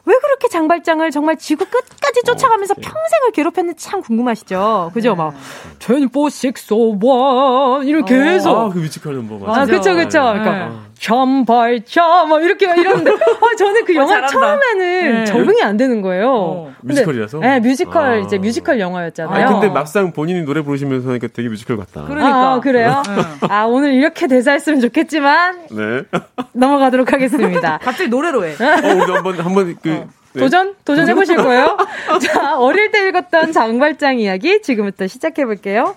왜 0.05 0.15
그렇게 0.19 0.49
장발장을 0.49 1.09
정말 1.11 1.37
지구 1.37 1.65
끝까지 1.65 2.23
쫓아가면서 2.25 2.73
어, 2.73 2.81
평생을 2.81 3.31
괴롭혔는지 3.33 3.85
참 3.85 4.01
궁금하시죠? 4.01 4.91
그죠? 4.93 5.11
네. 5.11 5.15
막, 5.15 5.33
2461 5.79 7.87
이렇게 7.87 8.15
해서. 8.15 8.67
아, 8.67 8.69
그 8.69 8.79
뮤지컬 8.79 9.15
넘버 9.15 9.45
맞아. 9.45 9.61
아, 9.61 9.65
그쵸, 9.65 9.95
그쵸. 9.95 10.33
네. 10.33 10.39
그러니까, 10.39 10.83
장발장, 10.99 12.29
막 12.29 12.43
이렇게 12.43 12.65
이러는데, 12.65 13.11
아, 13.13 13.55
저는 13.57 13.85
그 13.85 13.93
어, 13.93 13.95
영화 13.95 14.19
어, 14.19 14.25
처음에는 14.27 14.79
네. 14.79 15.25
적응이 15.25 15.61
안 15.61 15.77
되는 15.77 16.01
거예요. 16.01 16.31
어. 16.31 16.73
뮤지컬이라서? 16.81 17.39
네, 17.39 17.59
뮤지컬, 17.59 18.03
아. 18.03 18.17
이제 18.17 18.37
뮤지컬 18.37 18.79
영화였잖아요. 18.79 19.47
아, 19.47 19.51
근데 19.53 19.69
막상 19.69 20.11
본인이 20.11 20.43
노래 20.43 20.61
부르시면서 20.61 21.09
하니까 21.09 21.27
되게 21.33 21.49
뮤지컬 21.49 21.77
같다. 21.77 22.05
그러니까. 22.05 22.53
아, 22.53 22.59
그래요? 22.59 23.01
네. 23.07 23.47
아, 23.49 23.65
오늘 23.65 23.93
이렇게 23.93 24.27
대사했으면 24.27 24.79
좋겠지만. 24.81 25.67
네. 25.71 26.03
넘어가도록 26.53 27.11
하겠습니다. 27.11 27.79
갑자기 27.83 28.09
노래로 28.09 28.45
해. 28.45 28.51
어, 28.53 28.95
우리 28.95 29.11
한번, 29.11 29.39
한번 29.39 29.75
그, 29.81 29.91
어. 29.91 30.07
네. 30.33 30.39
도전? 30.39 30.73
도전해보실 30.83 31.37
거예요? 31.37 31.77
자, 32.21 32.57
어릴 32.57 32.91
때 32.91 33.07
읽었던 33.07 33.51
장발장 33.51 34.19
이야기 34.19 34.61
지금부터 34.61 35.07
시작해볼게요. 35.07 35.95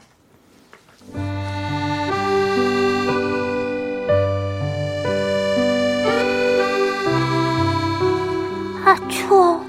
아, 8.86 8.94
추워. 9.08 9.66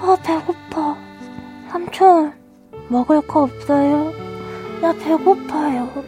아, 0.00 0.16
배고파. 0.22 0.96
삼촌, 1.68 2.32
먹을 2.88 3.20
거 3.22 3.42
없어요? 3.42 4.12
나 4.80 4.92
배고파요. 4.92 6.04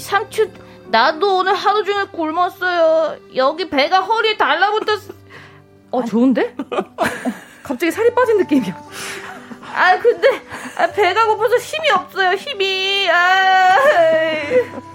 삼촌, 0.00 0.52
나도 0.90 1.38
오늘 1.38 1.54
하루 1.54 1.84
종일 1.84 2.10
굶었어요. 2.10 3.16
여기 3.36 3.70
배가 3.70 4.00
허리에 4.00 4.36
달라붙었어. 4.36 5.14
어, 5.92 6.04
좋은데? 6.04 6.56
갑자기 7.62 7.92
살이 7.92 8.12
빠진 8.12 8.38
느낌이야. 8.38 8.76
아, 9.72 9.98
근데 10.00 10.28
아, 10.78 10.88
배가 10.88 11.26
고파서 11.28 11.58
힘이 11.58 11.90
없어요. 11.92 12.32
힘이. 12.32 13.08
아, 13.08 13.76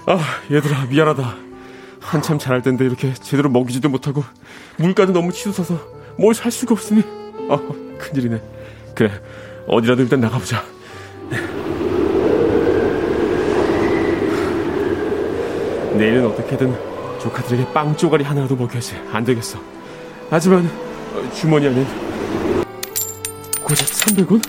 아 0.06 0.20
얘들아 0.52 0.88
미안하다. 0.90 1.34
한참 2.02 2.38
잘할 2.38 2.62
텐데 2.62 2.84
이렇게 2.84 3.14
제대로 3.14 3.50
먹이지도 3.50 3.88
못하고 3.88 4.22
물가도 4.76 5.14
너무 5.14 5.32
치솟아서 5.32 5.96
뭘 6.18 6.34
살 6.34 6.52
수가 6.52 6.74
없으니. 6.74 7.04
아, 7.50 7.60
큰일이네. 7.98 8.42
그래, 8.96 9.12
어디라도 9.68 10.02
일단 10.02 10.20
나가보자. 10.20 10.64
내일은 15.94 16.26
어떻게든 16.28 16.76
조카들에게 17.20 17.74
빵 17.74 17.96
쪼가리 17.96 18.24
하나라도 18.24 18.56
먹여야지. 18.56 18.96
안 19.12 19.24
되겠어. 19.24 19.60
하지만 20.30 20.70
주머니 21.34 21.68
안에 21.68 21.86
고작 23.64 23.88
300원? 23.88 24.42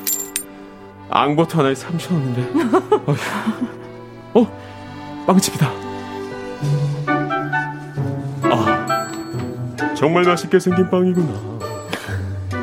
앙버터 1.10 1.60
하나에 1.60 1.72
3,000원인데. 1.72 3.08
어? 4.34 4.46
빵집이다. 5.26 5.70
아, 8.42 9.08
정말 9.96 10.24
맛있게 10.24 10.58
생긴 10.58 10.90
빵이구나. 10.90 11.47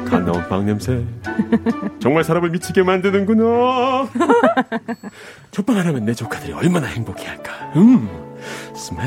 간 0.06 0.26
나온 0.26 0.47
빵 0.47 0.66
냄새. 0.66 1.03
정말 1.99 2.24
사람을 2.24 2.49
미치게 2.51 2.84
만드는구나. 2.84 4.08
첫빵 5.51 5.78
하나면 5.78 6.06
내 6.06 6.14
조카들이 6.14 6.53
얼마나 6.53 6.88
행복해할까. 6.88 7.51
음, 7.76 8.38
스멜. 8.76 9.01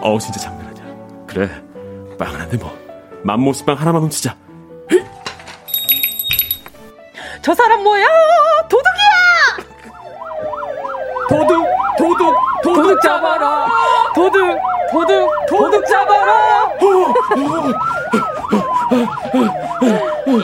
어우, 0.00 0.18
진짜 0.18 0.40
장난 0.40 0.66
아니야. 0.66 0.84
그래, 1.26 1.48
빵 2.18 2.32
하나인데 2.34 2.56
뭐. 2.58 2.76
맘모스 3.22 3.64
빵 3.64 3.76
하나만 3.78 4.02
훔치자. 4.02 4.36
저 7.42 7.54
사람 7.54 7.82
뭐야? 7.82 8.06
도둑이야! 8.68 9.70
도둑, 11.28 11.66
도둑, 11.96 12.36
도둑 12.62 13.02
잡아라! 13.02 13.66
도둑, 14.14 14.58
도둑, 14.92 15.46
도둑 15.48 15.86
잡아라! 15.86 16.68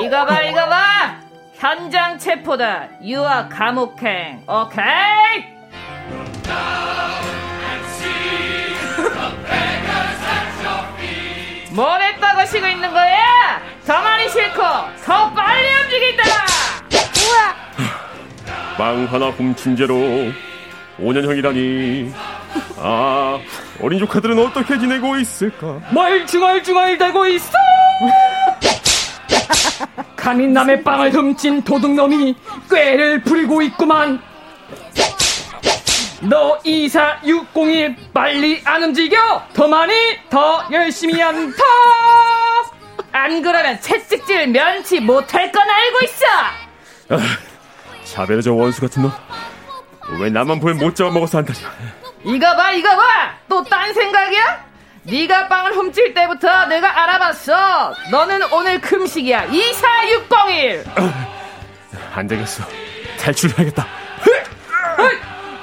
이거 0.05 0.25
봐, 0.25 0.41
이거 0.43 0.67
봐! 0.69 1.17
현장 1.55 2.19
체포다. 2.19 2.89
유아 3.03 3.49
감옥행. 3.49 4.43
오케이? 4.47 5.57
뭘 11.73 12.01
했다고 12.01 12.47
쉬고 12.47 12.67
있는 12.67 12.91
거야? 12.93 13.61
더 13.87 14.01
많이 14.01 14.29
싫고 14.29 14.63
더 15.05 15.31
빨리 15.33 15.69
움직인다! 15.83 16.23
우와! 17.29 18.77
빵 18.79 19.05
하나 19.11 19.27
훔친 19.31 19.77
죄로 19.77 19.95
5년형이라니 20.99 22.13
아 22.79 23.39
어린 23.83 23.99
조카들은 23.99 24.39
어떻게 24.39 24.79
지내고 24.79 25.17
있을까 25.17 25.81
멀중얼중얼 25.91 26.97
대고 26.99 27.27
있어 27.27 27.51
감히 30.17 30.47
남의 30.49 30.83
빵을 30.83 31.13
훔친 31.13 31.63
도둑놈이 31.63 32.35
꾀를 32.71 33.23
부리고 33.23 33.63
있구만. 33.63 34.21
너 36.23 36.59
2460이 36.61 37.95
빨리 38.13 38.61
안 38.65 38.83
움직여! 38.83 39.47
더 39.53 39.69
많이 39.69 39.93
더 40.31 40.65
열심히 40.73 41.21
한다 41.21 41.63
안 43.13 43.43
그러면 43.43 43.79
채찍질 43.81 44.49
면치 44.49 44.99
못할 45.01 45.53
건 45.53 45.63
알고 45.69 45.99
있어! 46.05 46.25
아, 47.11 47.19
자베르저 48.05 48.53
원수 48.55 48.81
같은 48.81 49.03
놈. 49.03 49.13
왜 50.21 50.31
나만 50.31 50.59
보면 50.59 50.79
못 50.79 50.97
잡아먹어서 50.97 51.39
한다냐? 51.39 51.59
이거 52.25 52.57
봐 52.57 52.73
이거 52.73 52.89
봐 52.97 53.37
또 53.49 53.63
딴 53.65 53.93
생각이야? 53.95 54.67
네가 55.07 55.47
빵을 55.49 55.73
훔칠 55.75 56.15
때부터 56.15 56.67
내가 56.67 57.03
알아봤어 57.03 57.95
너는 58.11 58.53
오늘 58.53 58.81
금식이야 58.81 59.45
24601 59.47 60.85
아, 60.97 61.27
안 62.15 62.27
되겠어 62.27 62.65
탈출해야겠다 63.21 63.87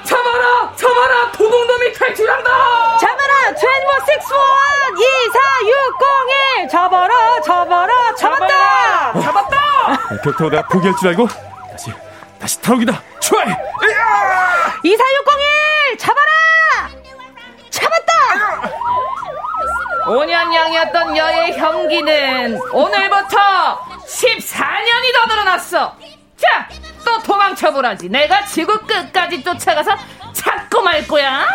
잡아라! 0.04 0.72
잡아라! 0.76 1.32
도둑놈이 1.32 1.92
탈출한다! 1.94 2.98
잡아라! 2.98 3.54
트랜버 3.54 3.92
61 3.94 4.96
2461 4.98 6.68
잡아라! 6.70 7.40
잡아라! 7.42 8.14
잡았다! 8.14 9.20
잡았다! 9.20 10.18
격투 10.22 10.50
내가 10.50 10.68
포기할 10.68 10.94
줄 10.98 11.08
알고 11.08 11.26
다시 11.70 11.92
다시 12.38 12.60
타오기다! 12.60 13.02
트라이! 13.20 13.48
24601 14.84 15.98
잡아라! 15.98 16.30
잡았다! 17.70 18.14
5년 20.06 20.54
양이었던 20.54 21.16
여의 21.16 21.58
형기는 21.58 22.60
오늘부터 22.72 23.80
14년이 24.06 25.12
더 25.14 25.26
늘어났어! 25.34 25.96
자! 26.36 26.68
또 27.04 27.22
도망쳐보라지. 27.22 28.08
내가 28.08 28.44
지구 28.44 28.78
끝까지 28.86 29.42
쫓아가서 29.42 29.96
찾고 30.32 30.82
말 30.82 31.06
거야. 31.06 31.46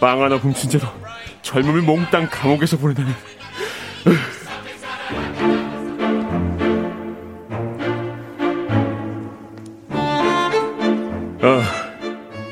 빵 0.00 0.22
하나 0.22 0.36
훔친 0.36 0.70
채로 0.70 0.88
젊음을 1.42 1.82
몽땅 1.82 2.28
감옥에서 2.30 2.76
보내다니. 2.76 3.12
아, 11.42 11.62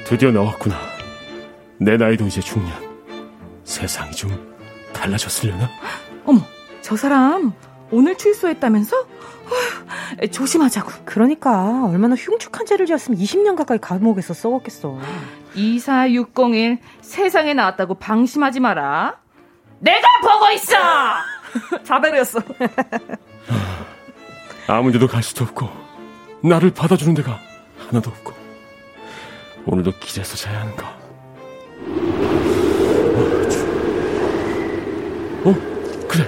드디어 0.05 0.31
나왔구나. 0.31 0.98
내 1.79 1.97
나이도 1.97 2.27
이제 2.27 2.41
중년. 2.41 2.73
세상이 3.65 4.13
좀 4.13 4.31
달라졌으려나? 4.93 5.69
어머, 6.25 6.41
저 6.81 6.97
사람 6.97 7.53
오늘 7.91 8.17
출소했다면서? 8.17 8.97
어휴, 8.97 10.31
조심하자고. 10.31 10.91
그러니까 11.05 11.85
얼마나 11.87 12.15
흉측한 12.15 12.67
죄를 12.67 12.87
지었으면 12.87 13.19
20년 13.21 13.57
가까이 13.57 13.79
감옥에서 13.79 14.35
썩었겠어. 14.35 14.99
24601 15.55 16.79
세상에 17.01 17.55
나왔다고 17.55 17.95
방심하지 17.95 18.61
마라. 18.61 19.21
내가 19.81 20.07
보고 20.23 20.51
있어. 20.53 20.75
자베르였어. 21.85 22.41
아무 24.67 24.93
데도 24.93 25.07
갈 25.07 25.23
수도 25.23 25.45
없고 25.45 25.69
나를 26.43 26.73
받아주는 26.75 27.15
데가 27.15 27.39
하나도 27.89 28.11
없고 28.11 28.33
오늘도 29.67 29.93
기자에서 30.01 30.37
자야 30.37 30.61
하는가? 30.61 30.98
어, 35.45 35.55
그래. 36.09 36.25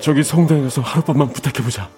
저기 0.00 0.22
성당에 0.22 0.62
가서 0.62 0.80
하룻밤만 0.82 1.32
부탁해보자. 1.32 1.88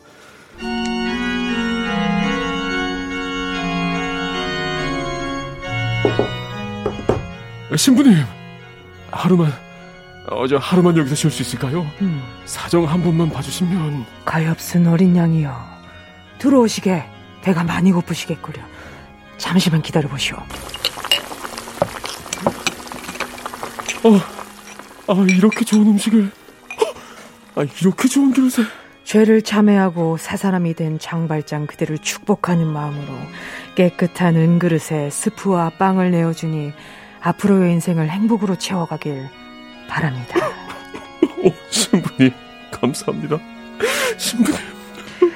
신부님, 7.76 8.24
하루만, 9.10 9.52
어, 10.30 10.46
저 10.46 10.56
하루만 10.56 10.96
여기서 10.96 11.14
쉴 11.14 11.30
수 11.30 11.42
있을까요? 11.42 11.86
음. 12.00 12.22
사정 12.46 12.88
한 12.88 13.02
번만 13.02 13.30
봐주시면. 13.30 14.06
가엾은 14.24 14.86
어린 14.86 15.14
양이여. 15.14 15.54
들어오시게 16.38 17.04
배가 17.42 17.64
많이 17.64 17.92
고프시겠구려. 17.92 18.62
잠시만 19.36 19.82
기다려보시오. 19.82 20.36
어, 24.06 25.12
아, 25.12 25.26
이렇게 25.28 25.64
좋은 25.64 25.86
음식을. 25.88 26.30
아, 27.56 27.64
이렇게 27.80 28.06
좋은 28.06 28.32
그릇에. 28.32 28.64
죄를 29.02 29.42
참회하고 29.42 30.16
새 30.16 30.36
사람이 30.36 30.74
된 30.74 30.98
장발장 30.98 31.66
그대를 31.66 31.98
축복하는 31.98 32.66
마음으로 32.66 33.06
깨끗한 33.76 34.34
은그릇에 34.34 35.10
스프와 35.10 35.70
빵을 35.78 36.10
내어주니 36.10 36.72
앞으로의 37.20 37.72
인생을 37.74 38.10
행복으로 38.10 38.56
채워가길 38.56 39.28
바랍니다. 39.88 40.40
오, 41.44 41.52
신부님, 41.70 42.32
감사합니다. 42.72 43.38
신부님. 44.18 44.58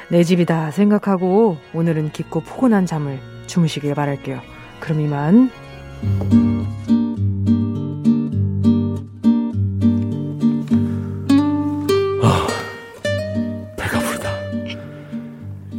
내 0.08 0.24
집이다 0.24 0.72
생각하고 0.72 1.58
오늘은 1.72 2.10
깊고 2.10 2.40
포근한 2.40 2.86
잠을 2.86 3.20
주무시길 3.46 3.94
바랄게요. 3.94 4.42
그럼 4.80 5.00
이만. 5.00 5.50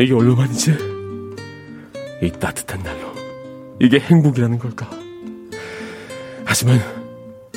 이게 0.02 0.14
얼마만이지? 0.16 0.72
이 2.24 2.32
따뜻한 2.32 2.82
날로. 2.82 3.14
이게 3.80 4.00
행복이라는 4.00 4.58
걸까? 4.58 4.90
하지만 6.44 6.82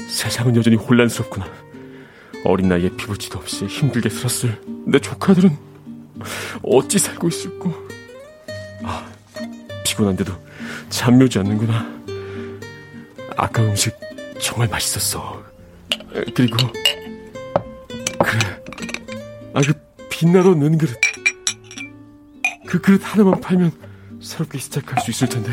세상은 0.06 0.54
여전히 0.54 0.76
혼란스럽구나. 0.76 1.46
어린 2.44 2.68
나이에 2.68 2.90
피부치도 2.90 3.38
없이 3.38 3.64
힘들게 3.64 4.10
살았을 4.10 4.60
내 4.86 4.98
조카들은 4.98 5.56
어찌 6.62 6.98
살고 6.98 7.28
있을까? 7.28 7.70
아, 8.82 9.06
피곤한데도 9.84 10.34
잠묘지 10.90 11.38
않는구나. 11.38 11.94
아까 13.38 13.62
음식 13.62 13.98
정말 14.38 14.68
맛있었어. 14.68 15.42
그리고 16.34 16.56
그래, 18.18 18.62
아그 19.54 19.72
빛나던 20.10 20.58
는 20.58 20.76
그릇. 20.76 21.13
그 22.74 22.80
그릇 22.80 23.00
하나만 23.04 23.40
팔면 23.40 23.70
새롭게 24.20 24.58
시작할 24.58 25.00
수 25.00 25.12
있을 25.12 25.28
텐데. 25.28 25.52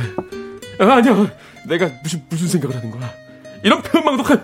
아, 0.80 0.94
아니야, 0.94 1.32
내가 1.68 1.88
무슨 2.02 2.26
무슨 2.28 2.48
생각을 2.48 2.76
하는 2.76 2.90
거야? 2.90 3.14
이런 3.64 3.80
표현망독한. 3.84 4.42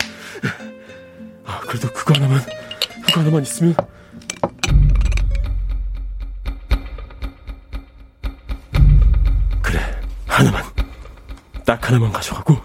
아, 1.43 1.59
그래도 1.61 1.91
그거 1.91 2.13
하나만, 2.13 2.39
그거 3.03 3.21
하나만 3.21 3.41
있으면. 3.41 3.75
그래, 9.63 9.79
하나만. 10.27 10.63
딱 11.65 11.87
하나만 11.87 12.11
가져가고, 12.11 12.57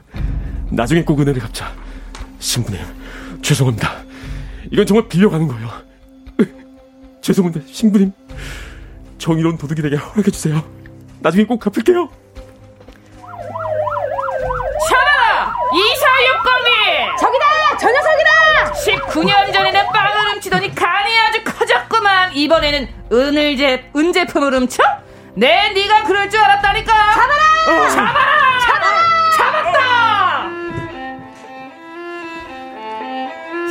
나중에 0.68 1.02
꼭 1.04 1.20
은혜를 1.20 1.40
갚자. 1.40 1.74
신부님, 2.38 2.82
죄송합니다. 3.40 4.04
이건 4.70 4.84
정말 4.84 5.08
빌려가는 5.08 5.48
거예요. 5.48 5.70
죄송합니다, 7.22 7.66
신부님. 7.72 8.12
정의로운 9.22 9.56
도둑이 9.56 9.80
되게 9.82 9.96
허락해주세요. 9.96 10.62
나중에 11.20 11.44
꼭 11.44 11.60
갚을게요. 11.60 12.08
2460이! 15.72 17.16
저기다! 17.18 17.46
저 17.78 17.88
녀석이다! 17.90 18.72
19년 18.72 19.52
전에는 19.52 19.86
빵을 19.86 20.32
훔치더니 20.32 20.74
간이 20.74 21.18
아주 21.20 21.44
커졌구만. 21.44 22.34
이번에는 22.34 22.88
은을 23.12 23.56
제, 23.56 23.90
은제품을 23.96 24.54
훔쳐? 24.54 24.82
내 25.34 25.70
네가 25.70 26.02
그럴 26.02 26.28
줄 26.28 26.40
알았다니까. 26.40 26.92
잡아라! 26.92 27.42
어. 27.68 27.88
잡아라! 27.88 28.58
잡아라! 28.60 29.02
잡았다! 29.36 30.48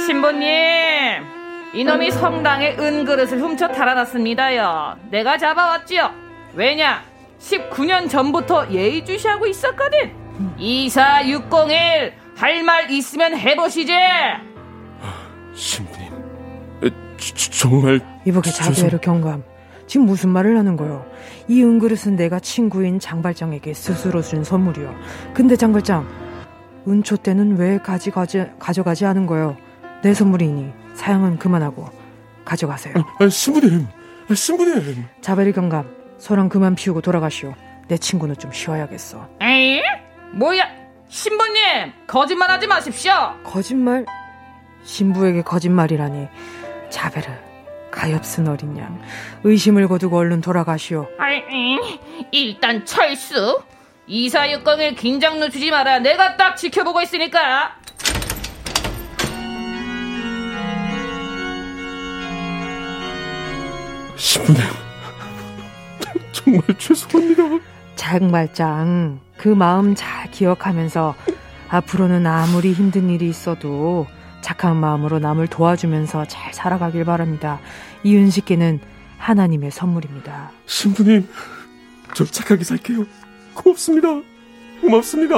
신부님, 0.07 1.30
이놈이 1.73 2.11
성당에 2.11 2.75
은그릇을 2.77 3.39
훔쳐 3.39 3.67
달아났습니다요. 3.69 4.97
내가 5.09 5.37
잡아왔지요. 5.37 6.11
왜냐? 6.53 7.01
19년 7.39 8.09
전부터 8.09 8.69
예의주시하고 8.71 9.47
있었거든. 9.47 10.11
24601, 10.57 12.13
할 12.35 12.63
말 12.63 12.89
있으면 12.91 13.37
해보시지! 13.37 13.93
신부님, 15.53 16.11
저, 17.17 17.51
정말. 17.51 18.01
이보게 18.25 18.49
자비에르 18.51 18.99
경감. 18.99 19.43
지금 19.87 20.05
무슨 20.05 20.29
말을 20.29 20.57
하는 20.57 20.75
거요? 20.77 21.05
이 21.47 21.61
은그릇은 21.63 22.15
내가 22.15 22.39
친구인 22.39 22.99
장발장에게 22.99 23.73
스스로 23.73 24.21
준 24.21 24.43
선물이요. 24.43 24.93
근데 25.33 25.55
장발장, 25.55 26.07
은초 26.87 27.17
때는 27.17 27.57
왜 27.57 27.77
가져가지, 27.77 28.45
가져가지 28.59 29.05
않은 29.05 29.25
거요? 29.27 29.55
내 30.01 30.13
선물이니 30.13 30.71
사양은 30.93 31.37
그만하고 31.39 31.89
가져가세요. 32.45 32.93
아, 33.19 33.29
신부님, 33.29 33.87
아, 34.29 34.33
신부님. 34.33 35.05
자베르 35.21 35.51
경감, 35.53 35.89
소랑 36.17 36.49
그만 36.49 36.75
피우고 36.75 37.01
돌아가시오. 37.01 37.53
내 37.87 37.97
친구는 37.97 38.35
좀 38.37 38.51
쉬어야겠어. 38.51 39.27
에이? 39.41 39.81
뭐야? 40.33 40.67
신부님, 41.09 41.91
거짓말하지 42.07 42.67
마십시오. 42.67 43.13
거짓말? 43.43 44.05
신부에게 44.83 45.41
거짓말이라니. 45.43 46.27
자베르, 46.89 47.27
가엾은 47.91 48.47
어린 48.47 48.77
양. 48.77 49.01
의심을 49.43 49.87
거두고 49.87 50.17
얼른 50.17 50.41
돌아가시오. 50.41 51.07
아이, 51.19 51.41
일단 52.31 52.85
철수. 52.85 53.61
이사육광을 54.07 54.95
긴장 54.95 55.39
놓치지 55.39 55.71
마라. 55.71 55.99
내가 55.99 56.35
딱 56.35 56.55
지켜보고 56.57 57.01
있으니까. 57.01 57.75
신부님, 64.21 64.61
정말 66.31 66.61
죄송합니다. 66.77 67.43
장발장, 67.95 69.19
그 69.35 69.47
마음 69.49 69.95
잘 69.95 70.29
기억하면서 70.29 71.15
앞으로는 71.69 72.27
아무리 72.27 72.71
힘든 72.71 73.09
일이 73.09 73.27
있어도 73.27 74.05
착한 74.41 74.77
마음으로 74.77 75.17
남을 75.17 75.47
도와주면서 75.47 76.25
잘 76.25 76.53
살아가길 76.53 77.03
바랍니다. 77.03 77.59
이 78.03 78.15
은식기는 78.15 78.79
하나님의 79.17 79.71
선물입니다. 79.71 80.51
신부님, 80.67 81.27
저 82.13 82.23
착하게 82.23 82.63
살게요. 82.63 83.05
고맙습니다. 83.55 84.07
고맙습니다. 84.81 85.35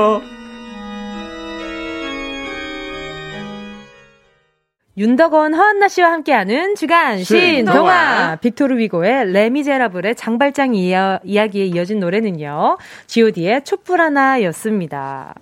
윤덕원, 4.95 5.55
허한나 5.55 5.87
씨와 5.87 6.11
함께하는 6.11 6.75
주간 6.75 7.23
신동화 7.23 8.35
빅토르 8.35 8.77
위고의 8.77 9.31
레미제라블의 9.31 10.15
장발장 10.15 10.75
이야, 10.75 11.19
이야기에 11.23 11.65
이어진 11.65 11.99
노래는요. 11.99 12.77
god의 13.07 13.63
촛불 13.63 14.01
하나였습니다. 14.01 15.33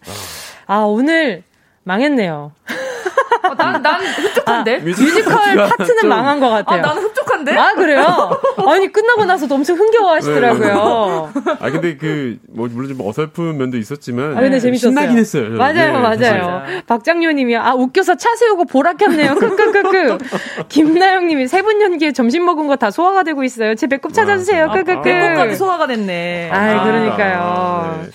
아, 0.68 0.78
오늘 0.80 1.43
망했네요. 1.84 2.51
어, 3.43 3.53
난, 3.55 3.82
난 3.82 4.01
흡족한데? 4.01 4.75
아, 4.75 4.79
뮤지컬 4.84 5.55
파트는 5.55 6.07
망한 6.07 6.39
것 6.39 6.49
같아요. 6.49 6.79
아, 6.79 6.88
나는 6.88 7.01
흡족한데? 7.03 7.57
아, 7.57 7.73
그래요? 7.73 8.39
아니, 8.67 8.91
끝나고 8.91 9.25
나서도 9.25 9.55
엄청 9.55 9.77
흥겨워 9.77 10.13
하시더라고요. 10.13 11.32
네. 11.34 11.41
아, 11.59 11.71
근데 11.71 11.97
그, 11.97 12.38
뭐, 12.49 12.69
물론 12.71 12.95
좀 12.95 13.05
어설픈 13.05 13.57
면도 13.57 13.77
있었지만. 13.77 14.38
아, 14.38 14.41
근데 14.41 14.59
재밌었어요. 14.59 14.91
신나긴 14.91 15.17
했어요. 15.17 15.49
맞아요, 15.57 15.73
네, 15.73 15.91
맞아요. 15.91 16.63
박장료 16.86 17.32
님이, 17.32 17.57
아, 17.57 17.73
웃겨서 17.73 18.15
차 18.15 18.36
세우고 18.36 18.65
보라켰네요. 18.65 19.36
크크크크. 19.36 20.17
김나영 20.69 21.25
님이 21.27 21.47
세 21.47 21.61
분 21.63 21.82
연기에 21.82 22.11
점심 22.11 22.45
먹은 22.45 22.67
거 22.67 22.75
다 22.75 22.89
소화가 22.91 23.23
되고 23.23 23.43
있어요. 23.43 23.75
제 23.75 23.88
배꼽 23.88 24.13
찾아주세요. 24.13 24.65
아, 24.69 24.73
크크크. 24.73 25.01
배꼽까지 25.01 25.55
소화가 25.55 25.88
됐네. 25.88 26.49
아, 26.51 26.84
그러니까요. 26.84 28.01
네. 28.03 28.09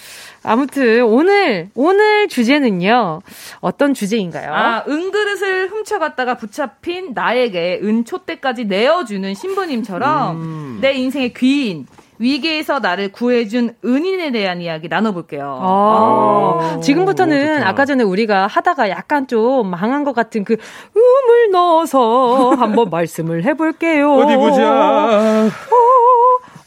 아무튼 0.46 1.02
오늘 1.04 1.70
오늘 1.74 2.28
주제는요. 2.28 3.20
어떤 3.60 3.94
주제인가요? 3.94 4.52
아, 4.52 4.84
은그릇을 4.88 5.68
훔쳐갔다가 5.68 6.36
붙잡힌 6.36 7.12
나에게 7.14 7.80
은초대까지 7.82 8.66
내어주는 8.66 9.34
신부님처럼 9.34 10.36
음. 10.36 10.78
내 10.80 10.92
인생의 10.92 11.32
귀인 11.34 11.86
위기에서 12.18 12.78
나를 12.78 13.12
구해준 13.12 13.74
은인에 13.84 14.30
대한 14.30 14.62
이야기 14.62 14.88
나눠볼게요. 14.88 15.58
아, 15.60 16.80
지금부터는 16.80 17.62
아까 17.62 17.84
전에 17.84 18.04
우리가 18.04 18.46
하다가 18.46 18.88
약간 18.88 19.26
좀 19.26 19.68
망한 19.68 20.04
것 20.04 20.14
같은 20.14 20.44
그 20.44 20.56
음을 20.96 21.50
넣어서 21.50 22.50
한번 22.56 22.88
말씀을 22.88 23.44
해볼게요. 23.44 24.14
어디 24.14 24.36
보자. 24.36 25.50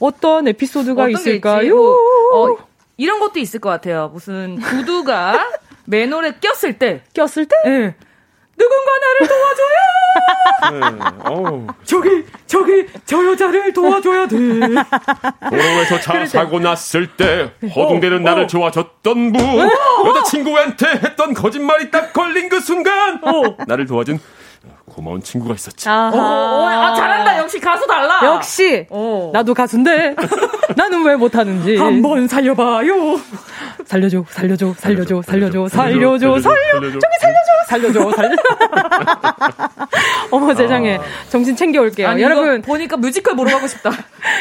어, 0.02 0.12
떤 0.20 0.48
에피소드가 0.48 1.04
어떤 1.04 1.12
있을까요? 1.12 1.76
뭐, 1.76 1.96
어, 2.34 2.69
이런 3.00 3.20
것도 3.20 3.39
있을 3.39 3.62
것 3.62 3.70
같아요. 3.70 4.10
무슨 4.14 4.60
구두가 4.60 5.39
맨홀에 5.88 6.36
꼈을 6.41 6.78
때. 6.78 7.02
꼈을 7.16 7.45
때? 7.45 7.56
네. 7.64 7.95
누군가 8.58 8.91
나를 9.00 9.28
도와줘요! 10.70 11.08
네. 11.66 11.68
저기, 11.86 12.26
저기, 12.45 12.86
저 13.06 13.26
여자를 13.26 13.72
도와줘야 13.72 14.28
돼. 14.28 14.36
도로에서 15.50 16.02
차 16.02 16.26
사고 16.26 16.60
났을 16.60 17.08
때, 17.16 17.54
허둥대는 17.74 18.18
어, 18.18 18.20
나를 18.20 18.43
어. 18.43 18.47
좋아줬던 18.47 19.32
분, 19.32 19.41
어. 19.41 19.70
여자친구한테 20.08 20.88
했던 20.88 21.34
거짓말이 21.34 21.89
딱 21.89 22.12
걸린 22.12 22.50
그 22.50 22.60
순간, 22.60 23.24
어. 23.24 23.56
나를 23.66 23.86
도와준 23.86 24.20
고마운 25.00 25.22
친구가 25.24 25.54
있었지. 25.56 25.88
아, 25.88 26.12
아, 26.14 26.93
잘한다. 26.93 27.38
역시 27.38 27.58
가수 27.58 27.88
달라. 27.88 28.20
역시. 28.36 28.86
어. 28.89 29.30
나도 29.32 29.54
가수인데 29.54 30.14
나는 30.76 31.06
왜 31.06 31.16
못하는지. 31.16 31.78
한번 31.78 32.28
살려봐요. 32.28 33.18
살려줘, 33.86 34.26
살려줘, 34.30 34.74
살려줘, 34.78 35.22
살려줘, 35.22 35.70
살려줘, 35.70 36.39
살려. 36.41 36.82
저기 36.82 37.16
살려줘, 37.22 37.52
살려줘, 37.68 38.12
살려. 38.16 38.36
어머 40.32 40.54
세상에 40.54 40.97
아. 40.97 41.02
정신 41.30 41.56
챙겨 41.56 41.80
올게요. 41.80 42.10
아니, 42.10 42.22
여러분 42.22 42.62
보니까 42.62 42.97
뮤지컬 42.97 43.38
보러 43.38 43.52
가고 43.52 43.68
싶다. 43.68 43.91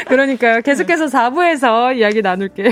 그러니까요. 0.09 0.61
계속해서 0.61 1.05
4부에서 1.05 1.95
이야기 1.95 2.21
나눌게요. 2.21 2.71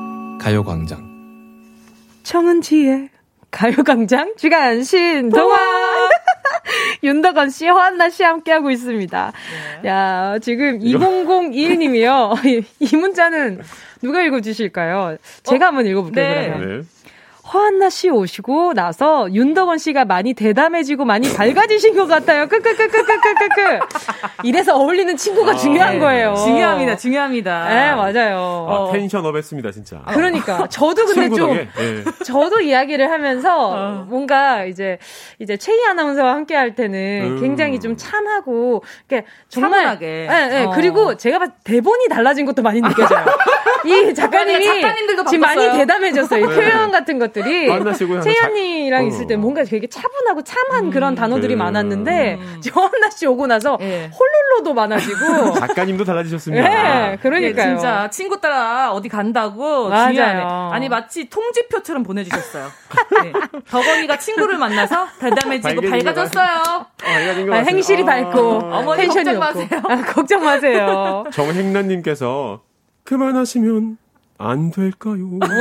가요광장. 0.41 1.07
청은지의 2.23 3.09
가요광장 3.51 4.33
주간 4.37 4.83
신동화 4.83 5.55
윤덕원 7.03 7.51
씨, 7.51 7.67
허한나 7.67 8.09
씨 8.09 8.23
함께하고 8.23 8.71
있습니다. 8.71 9.33
네. 9.83 9.89
야, 9.89 10.39
지금 10.41 10.79
2001님이요. 10.79 12.39
이 12.79 12.95
문자는 12.95 13.61
누가 14.01 14.23
읽어주실까요? 14.23 15.17
제가 15.43 15.65
어? 15.65 15.67
한번 15.67 15.85
읽어볼게요, 15.85 16.25
네. 16.25 16.47
그러면. 16.47 16.81
네. 16.81 17.00
허한나 17.53 17.89
씨 17.89 18.09
오시고 18.09 18.73
나서 18.73 19.27
윤덕원 19.33 19.77
씨가 19.77 20.05
많이 20.05 20.33
대담해지고 20.33 21.03
많이 21.05 21.33
밝아지신 21.33 21.95
것 21.95 22.07
같아요. 22.07 22.47
끄끄끄끄끄끄끄. 22.47 23.79
이래서 24.43 24.75
어울리는 24.77 25.15
친구가 25.17 25.51
아, 25.51 25.55
중요한 25.55 25.93
네. 25.93 25.99
거예요. 25.99 26.33
중요합니다, 26.35 26.95
중요합니다. 26.95 27.67
네, 27.67 27.93
맞아요. 27.93 28.67
아, 28.69 28.91
텐션업 28.91 29.35
했습니다, 29.35 29.71
진짜. 29.71 30.01
그러니까. 30.07 30.63
아, 30.63 30.67
저도 30.67 31.05
근데 31.05 31.29
좀, 31.35 31.53
네. 31.55 31.67
저도 32.25 32.61
이야기를 32.61 33.11
하면서 33.11 33.69
어. 33.69 34.05
뭔가 34.07 34.63
이제, 34.65 34.97
이제 35.39 35.57
최희 35.57 35.85
아나운서와 35.85 36.33
함께 36.33 36.55
할 36.55 36.75
때는 36.75 37.37
음. 37.37 37.41
굉장히 37.41 37.79
좀 37.79 37.97
참하고, 37.97 38.83
그러니까 39.07 39.29
정말. 39.49 39.83
참하게. 39.83 40.27
네, 40.29 40.47
네. 40.47 40.63
어. 40.65 40.71
그리고 40.73 41.17
제가 41.17 41.39
봤 41.39 41.51
대본이 41.63 42.07
달라진 42.09 42.45
것도 42.45 42.61
많이 42.61 42.81
느껴져요. 42.81 43.25
이 43.85 44.13
작가님이 44.13 44.63
작가님들도 44.65 45.25
지금 45.25 45.41
많이 45.41 45.71
대담해졌어요. 45.71 46.47
네. 46.47 46.55
표현 46.55 46.91
같은 46.91 47.19
것들. 47.19 47.40
단어들이 47.41 48.21
채연이랑 48.21 49.03
어. 49.03 49.07
있을 49.07 49.27
때 49.27 49.35
뭔가 49.35 49.63
되게 49.63 49.87
차분하고 49.87 50.43
참한 50.43 50.85
음, 50.85 50.91
그런 50.91 51.15
단어들이 51.15 51.49
네. 51.49 51.55
많았는데 51.55 52.39
조한나 52.61 53.09
씨 53.09 53.25
오고 53.25 53.47
나서 53.47 53.77
네. 53.79 54.09
홀룰로도 54.13 54.73
많아지고 54.73 55.53
작가님도 55.59 56.03
달라지셨습니다. 56.03 56.69
네, 56.69 57.17
그러니까요. 57.21 57.65
네, 57.65 57.75
진짜 57.75 58.09
친구 58.09 58.39
따라 58.39 58.91
어디 58.91 59.09
간다고. 59.09 59.89
중요하네. 59.89 60.41
아니 60.71 60.89
마치 60.89 61.29
통지표처럼 61.29 62.03
보내주셨어요. 62.03 62.67
네. 63.23 63.33
덕원이가 63.69 64.17
친구를 64.17 64.57
만나서 64.57 65.07
대담해지고 65.19 65.81
밝아졌어요. 65.81 66.85
아, 67.03 67.55
행실이 67.57 68.05
밝고 68.05 68.39
어. 68.39 68.79
어머니 68.79 69.07
걱정 69.07 69.39
마세요. 69.39 69.67
아, 69.83 69.95
걱정 70.01 70.43
마세요. 70.43 71.23
정행란님께서 71.31 72.61
그만하시면 73.03 73.97
안 74.37 74.71
될까요? 74.71 75.17
라고. 75.39 75.53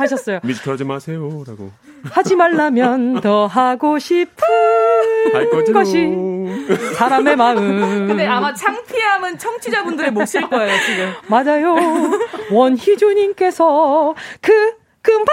하셨어요. 0.00 0.40
뮤지컬 0.42 0.74
하지 0.74 0.84
마세요라고. 0.84 1.70
하지 2.10 2.36
말라면 2.36 3.20
더 3.20 3.46
하고 3.46 3.98
싶은 3.98 4.36
것이 5.72 6.08
사람의 6.96 7.36
마음. 7.36 8.06
근데 8.08 8.26
아마 8.26 8.54
창피함은 8.54 9.38
청취자분들의 9.38 10.10
몫일 10.12 10.48
거예요 10.48 10.72
지금. 10.86 11.12
맞아요. 11.28 11.74
원희주님께서 12.50 14.14
그 14.40 14.52
금반 15.02 15.26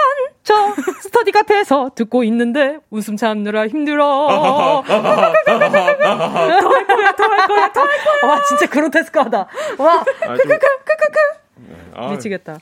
저 0.44 0.72
스터디 1.02 1.32
카페에서 1.32 1.90
듣고 1.94 2.22
있는데 2.24 2.78
웃음 2.90 3.16
참느라 3.16 3.66
힘들어. 3.66 4.04
더 4.06 4.82
할 4.86 5.32
거야, 5.44 5.54
더 5.56 5.60
할 5.60 5.96
거야, 5.96 7.16
더 7.16 7.24
할 7.24 7.46
거야. 7.46 8.30
와 8.30 8.42
진짜 8.44 8.66
그로테스크하다. 8.66 9.46
와 9.78 10.04
크크크 10.04 10.58
크크크. 10.58 11.18
아, 11.96 12.10
미치겠다. 12.10 12.58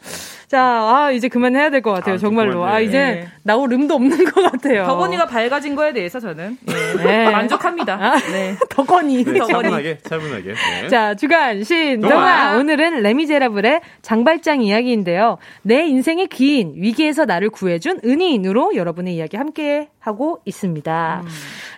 자, 0.53 0.61
아, 0.63 1.11
이제 1.11 1.29
그만해야 1.29 1.71
될 1.71 1.81
것 1.81 1.93
같아요, 1.93 2.17
아, 2.17 2.19
정말로. 2.19 2.63
아, 2.63 2.79
이제 2.79 2.99
네. 2.99 3.29
나올 3.43 3.73
음도 3.73 3.95
없는 3.95 4.23
것 4.31 4.53
같아요. 4.53 4.85
덕원이가 4.85 5.25
밝아진 5.25 5.75
거에 5.75 5.95
대해서 5.95 6.21
저는 6.21 6.59
네. 6.67 7.03
네. 7.03 7.31
만족합니다. 7.31 7.95
아, 7.95 8.17
네. 8.19 8.55
덕원이. 8.69 9.25
네, 9.25 9.39
차분하게, 9.39 9.99
차분하게. 10.03 10.53
네. 10.83 10.89
자, 10.89 11.15
주간 11.15 11.65
신동아. 11.65 12.59
오늘은 12.59 13.01
레미제라블의 13.03 13.81
장발장 14.03 14.61
이야기인데요. 14.61 15.39
내 15.63 15.87
인생의 15.87 16.27
긴 16.27 16.75
위기에서 16.77 17.25
나를 17.25 17.49
구해준 17.49 18.01
은희인으로 18.05 18.77
여러분의 18.77 19.15
이야기 19.15 19.39
함께 19.39 19.89
하고 20.01 20.41
있습니다. 20.45 21.23
음. 21.25 21.29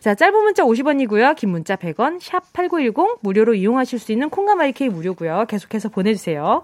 자, 0.00 0.16
짧은 0.16 0.34
문자 0.42 0.64
50원이고요. 0.64 1.36
긴 1.36 1.50
문자 1.50 1.76
100원, 1.76 2.18
샵 2.20 2.52
8910 2.52 3.18
무료로 3.22 3.54
이용하실 3.54 4.00
수 4.00 4.10
있는 4.10 4.30
콩가마이케이 4.30 4.88
무료고요. 4.88 5.44
계속해서 5.48 5.90
보내주세요. 5.90 6.62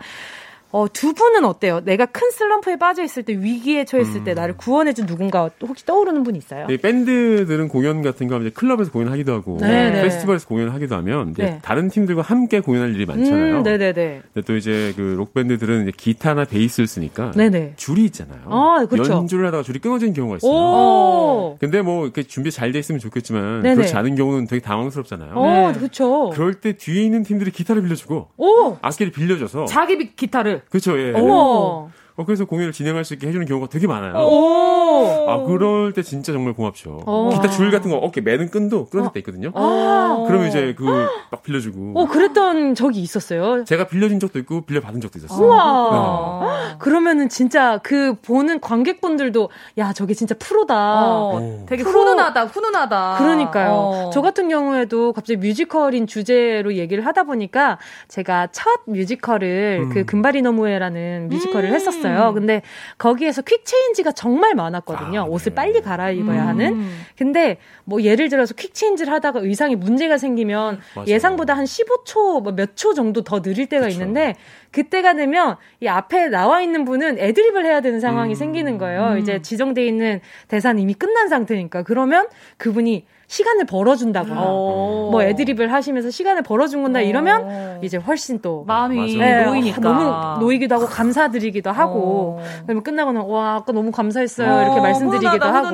어, 0.73 0.87
두 0.93 1.15
분은 1.15 1.45
어때요? 1.45 1.81
내가 1.85 2.07
큰 2.07 2.31
슬럼프에 2.31 2.77
빠져 2.77 3.03
있을 3.03 3.25
때 3.25 3.33
위기에 3.33 3.85
처했을 3.85 4.21
음. 4.21 4.25
때 4.25 4.35
나를 4.35 4.57
구원해준 4.57 5.07
누군가 5.07 5.51
혹시 5.63 5.85
떠오르는 5.85 6.23
분 6.23 6.37
있어요? 6.37 6.67
네, 6.69 6.77
밴드들은 6.77 7.69
공연 7.69 8.03
같은 8.03 8.29
거 8.29 8.39
이제 8.39 8.51
클럽에서 8.51 8.93
공연하기도 8.93 9.33
하고 9.33 9.59
네, 9.61 9.91
네. 9.91 10.03
페스티벌에서 10.03 10.47
공연을 10.47 10.73
하기도 10.75 10.95
하면 10.97 11.31
이제 11.31 11.43
네. 11.43 11.59
다른 11.63 11.89
팀들과 11.89 12.23
함께 12.23 12.61
공연할 12.61 12.95
일이 12.95 13.05
많잖아요. 13.05 13.59
음, 13.59 13.63
네네네. 13.65 14.23
근데 14.33 14.47
또 14.47 14.57
이제 14.57 14.93
그록 14.97 15.35
밴드들은 15.35 15.83
이제 15.83 15.93
기타나 15.97 16.45
베이스를 16.45 16.87
쓰니까 16.87 17.33
네네. 17.33 17.75
줄이 17.77 18.05
있잖아요. 18.05 18.41
아, 18.47 18.87
그렇죠. 18.89 19.13
연주를 19.13 19.47
하다가 19.49 19.65
줄이 19.65 19.81
끊어지는 19.81 20.15
경우가 20.15 20.37
있어요. 20.37 20.53
오. 20.53 21.57
근데 21.59 21.83
뭐 21.83 22.05
이렇게 22.05 22.23
준비 22.23 22.51
잘 22.53 22.71
돼 22.71 22.79
있으면 22.79 23.01
좋겠지만 23.01 23.63
네네. 23.63 23.75
그렇지 23.75 23.97
않은 23.97 24.15
경우는 24.15 24.47
되게 24.47 24.63
당황스럽잖아요. 24.63 25.33
어, 25.35 25.73
그렇죠. 25.73 26.31
그럴 26.31 26.55
때 26.61 26.75
뒤에 26.77 27.03
있는 27.03 27.25
팀들이 27.25 27.51
기타를 27.51 27.83
빌려주고 27.83 28.29
오. 28.37 28.77
악기를 28.81 29.11
빌려줘서 29.11 29.65
자기 29.65 30.15
기타를 30.15 30.60
그렇죠. 30.69 30.99
예. 30.99 31.13
오. 31.13 31.91
어, 32.17 32.25
그래서 32.25 32.45
공연을 32.45 32.73
진행할 32.73 33.05
수 33.05 33.15
있게 33.15 33.27
해주는 33.29 33.47
경우가 33.47 33.69
되게 33.69 33.87
많아요. 33.87 34.15
오. 34.15 35.27
아, 35.29 35.45
그럴 35.45 35.93
때 35.93 36.03
진짜 36.03 36.33
정말 36.33 36.53
고맙죠. 36.55 37.03
오. 37.07 37.31
기타 37.31 37.49
줄 37.49 37.71
같은 37.71 37.91
거 37.91 37.97
어깨 37.97 38.21
매는 38.21 38.51
끈도 38.51 38.87
끊어질 38.87 39.13
때 39.13 39.21
있거든요. 39.21 39.51
아. 39.55 40.25
그러면 40.27 40.49
이제 40.49 40.75
그 40.75 40.85
막 41.31 41.43
빌려주고. 41.45 41.93
어, 41.95 42.07
그랬던 42.07 42.75
적이 42.75 43.01
있었어요. 43.01 43.65
제가 43.65 43.87
빌려준 43.87 44.19
적도 44.19 44.39
있고 44.41 44.63
빌려받은 44.63 45.01
적도 45.01 45.19
있었어요. 45.19 45.47
우와. 45.47 46.41
네. 46.71 46.77
그러면은 46.81 47.29
진짜 47.29 47.79
그 47.83 48.15
보는 48.15 48.61
관객분들도 48.61 49.49
야, 49.79 49.93
저게 49.93 50.15
진짜 50.15 50.35
프로다. 50.39 50.75
어, 50.75 51.65
되게 51.69 51.83
프로. 51.85 52.01
훈훈하다, 52.01 52.47
훈훈하다. 52.47 53.17
그러니까요. 53.19 53.71
어. 53.73 54.11
저 54.13 54.23
같은 54.23 54.49
경우에도 54.49 55.13
갑자기 55.13 55.37
뮤지컬인 55.37 56.07
주제로 56.07 56.75
얘기를 56.75 57.07
하다 57.07 57.25
보니까 57.25 57.79
제가 58.09 58.49
첫 58.51 58.81
뮤지컬을 58.87 59.81
음. 59.85 59.91
그 59.95 60.05
금발이 60.05 60.43
너무해라는 60.43 61.29
뮤지컬을 61.29 61.69
음. 61.71 61.75
했었어요. 61.75 62.10
있어요. 62.11 62.29
음. 62.31 62.35
근데 62.35 62.63
거기에서 62.99 63.43
quick 63.43 63.65
change가 63.65 64.13
정말 64.13 64.55
많았거든요. 64.55 65.21
아, 65.21 65.25
옷을 65.25 65.55
빨리 65.55 65.81
갈아입어야 65.81 66.43
음. 66.43 66.49
하는. 66.49 66.89
근데 67.17 67.59
뭐 67.85 68.03
예를 68.03 68.29
들어서 68.29 68.55
quick 68.55 68.75
change를 68.75 69.13
하다가 69.13 69.41
의상에 69.41 69.75
문제가 69.77 70.19
생기면 70.19 70.81
맞아요. 70.95 71.07
예상보다 71.07 71.55
한 71.57 71.65
15초, 71.65 72.43
뭐 72.43 72.53
몇 72.53 72.71
초 72.77 72.95
정도 72.95 73.23
더 73.23 73.41
느릴 73.41 73.67
때가 73.67 73.87
그쵸. 73.87 73.95
있는데 74.01 74.35
그때가 74.71 75.15
되면 75.15 75.57
이 75.81 75.89
앞에 75.89 76.29
나와 76.29 76.61
있는 76.63 76.85
분은 76.85 77.19
애드립을 77.19 77.65
해야 77.65 77.81
되는 77.81 78.01
상황이 78.01 78.33
음. 78.33 78.35
생기는 78.35 78.79
거예요. 78.79 79.17
이제 79.19 79.35
음. 79.35 79.43
지정돼 79.43 79.85
있는 79.87 80.21
대사는 80.49 80.81
이미 80.81 80.95
끝난 80.95 81.29
상태니까. 81.29 81.83
그러면 81.83 82.27
그분이 82.57 83.07
시간을 83.31 83.65
벌어준다거나 83.65 84.43
어. 84.45 85.09
뭐 85.13 85.23
애드립을 85.23 85.73
하시면서 85.73 86.11
시간을 86.11 86.43
벌어준 86.43 86.83
건다 86.83 87.01
이러면 87.01 87.43
어. 87.45 87.81
이제 87.81 87.97
훨씬 87.97 88.41
또 88.41 88.65
마음이 88.67 89.17
네, 89.17 89.45
놓이니까 89.45 89.81
너무 89.81 90.41
놓이기도 90.41 90.75
하고 90.75 90.87
감사드리기도 90.87 91.71
하고 91.71 92.41
어. 92.41 92.45
그러면 92.65 92.83
끝나고는 92.83 93.23
와 93.23 93.55
아까 93.55 93.73
너무 93.73 93.93
감사했어요 93.93 94.63
이렇게 94.63 94.81
말씀드리기도 94.81 95.47
하고. 95.47 95.71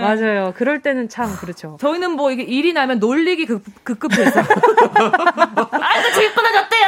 맞아요. 0.00 0.52
그럴 0.56 0.80
때는 0.80 1.08
참 1.08 1.34
그렇죠. 1.36 1.76
저희는 1.80 2.12
뭐 2.12 2.30
이게 2.30 2.42
일이 2.42 2.72
나면 2.72 2.98
놀리기 2.98 3.46
급, 3.46 3.62
급급해서. 3.84 4.40
아이고 4.40 6.12
재밌 6.14 6.34
끊어졌대요 6.34 6.80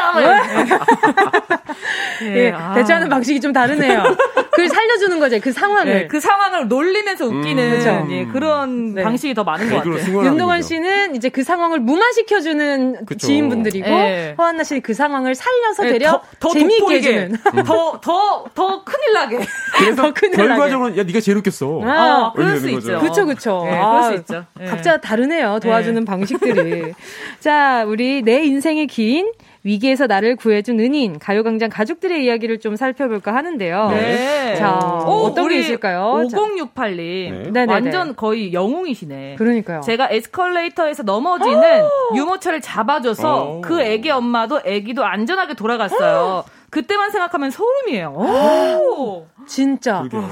예, 2.23 2.37
예 2.37 2.53
아. 2.53 2.75
대처하는 2.75 3.09
방식이 3.09 3.41
좀 3.41 3.53
다르네요. 3.53 4.17
그걸 4.51 4.69
살려주는 4.69 5.19
거죠 5.19 5.41
그 5.41 5.53
상황을. 5.53 5.93
네, 5.93 6.07
그 6.07 6.21
상황을 6.21 6.69
놀리면서 6.69 7.27
웃기는 7.27 7.81
음, 7.87 8.11
예, 8.11 8.27
그런 8.27 8.95
네. 8.95 9.03
방식이 9.03 9.35
더 9.35 9.45
많은 9.45 9.71
것 9.71 9.77
같아요. 9.77 10.25
윤동원 10.25 10.63
씨는 10.63 11.15
이제 11.15 11.29
그 11.29 11.43
상황을 11.43 11.81
무마시켜주는 11.81 13.07
그쵸. 13.07 13.27
지인분들이고 13.27 13.89
네. 13.89 14.35
허한나 14.39 14.65
씨는 14.65 14.83
그 14.83 14.95
상황을 14.95 15.35
살려서 15.35 15.85
네, 15.85 15.93
되려 15.93 16.11
더, 16.11 16.23
더 16.41 16.49
재미있게 16.51 16.95
해주는. 16.97 17.37
더더더 17.65 18.85
큰일 18.85 19.13
나게. 19.15 19.41
그래서 19.79 20.13
큰일 20.13 20.37
결과적으로는 20.37 20.99
야 20.99 21.03
네가 21.03 21.21
제일 21.21 21.39
웃겼어. 21.39 21.81
아, 21.85 21.91
아 21.91 22.33
그럴 22.35 22.59
수 22.59 22.71
있죠 22.71 22.99
그렇죠 23.03 23.27
그렇죠 23.27 23.65
네, 23.65 23.79
아, 23.79 23.91
그럴 23.91 24.03
수 24.05 24.15
있죠 24.21 24.45
각자 24.67 25.01
다르네요 25.01 25.59
도와주는 25.61 26.01
네. 26.01 26.05
방식들이 26.05 26.93
자 27.41 27.85
우리 27.85 28.23
내 28.23 28.43
인생의 28.45 28.87
긴 28.87 29.31
위기에서 29.65 30.07
나를 30.07 30.37
구해준 30.37 30.81
은인 30.81 31.19
가요광장 31.19 31.71
가족들의 31.71 32.25
이야기를 32.25 32.59
좀 32.59 32.75
살펴볼까 32.77 33.35
하는데요. 33.35 33.91
네. 33.91 34.57
자 34.57 34.77
오, 35.07 35.27
어떤 35.27 35.49
게 35.49 35.61
있을까요? 35.61 36.27
5068님 36.29 37.53
네. 37.53 37.65
완전 37.69 38.17
거의 38.17 38.53
영웅이시네. 38.53 39.37
그러니까요. 39.37 39.81
제가 39.83 40.09
에스컬레이터에서 40.11 41.05
넘어지는 41.05 41.85
유모차를 42.17 42.61
잡아줘서 42.61 43.45
오. 43.45 43.61
그 43.61 43.81
애기 43.81 44.11
엄마도 44.11 44.61
애기도 44.65 45.05
안전하게 45.05 45.55
돌아갔어요. 45.55 46.45
그때만 46.71 47.11
생각하면 47.11 47.51
소름이에요. 47.51 48.11
오. 48.17 49.27
진짜. 49.47 50.05
그 50.11 50.25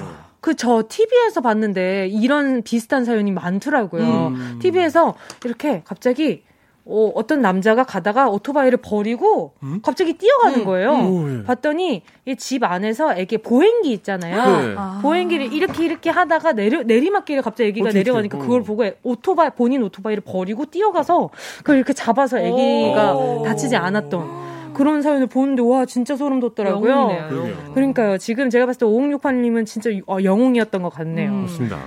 저 0.57 0.85
TV에서 0.89 1.41
봤는데 1.41 2.09
이런 2.09 2.63
비슷한 2.63 3.05
사연이 3.05 3.31
많더라고요. 3.31 4.03
음. 4.29 4.59
TV에서 4.61 5.15
이렇게 5.45 5.83
갑자기 5.85 6.43
어, 6.87 7.13
어떤 7.15 7.41
남자가 7.43 7.85
가다가 7.85 8.29
오토바이를 8.31 8.79
버리고 8.79 9.53
음? 9.63 9.81
갑자기 9.83 10.15
뛰어가는 10.15 10.61
음. 10.61 10.65
거예요. 10.65 10.93
음. 10.95 11.45
봤더니 11.47 12.03
이 12.27 12.37
집 12.37 12.65
안에서 12.65 13.15
애기 13.17 13.39
보행기 13.39 13.93
있잖아요. 13.93 14.67
네. 14.69 14.75
아. 14.79 14.99
보행기를 15.03 15.53
이렇게 15.53 15.85
이렇게 15.85 16.11
하다가 16.11 16.53
내려 16.53 16.83
내리막길에 16.83 17.43
갑자기 17.43 17.69
애기가 17.71 17.91
내려가니까 17.91 18.39
어. 18.39 18.41
그걸 18.41 18.63
보고 18.63 18.85
오토바이 19.03 19.51
본인 19.51 19.83
오토바이를 19.83 20.23
버리고 20.25 20.65
뛰어가서 20.65 21.31
그걸 21.59 21.77
이렇게 21.77 21.93
잡아서 21.93 22.39
애기가 22.39 23.43
다치지 23.45 23.77
않았던 23.77 24.50
그런 24.73 25.03
사연을 25.03 25.27
보는데 25.27 25.63
와 25.63 25.85
진짜 25.87 26.17
소름 26.17 26.41
돋더라고요. 26.41 26.91
영웅이네요, 26.91 27.73
그러니까요. 27.75 28.19
지금 28.19 28.51
제가 28.51 28.67
봤을 28.67 28.79
때 28.81 28.87
5068님은 28.87 29.67
진짜 29.67 29.91
어, 30.07 30.19
영웅이었던 30.23 30.83
것 30.83 30.91
같네요. 30.91 31.31
음. 31.31 31.43
맞습니다. 31.43 31.79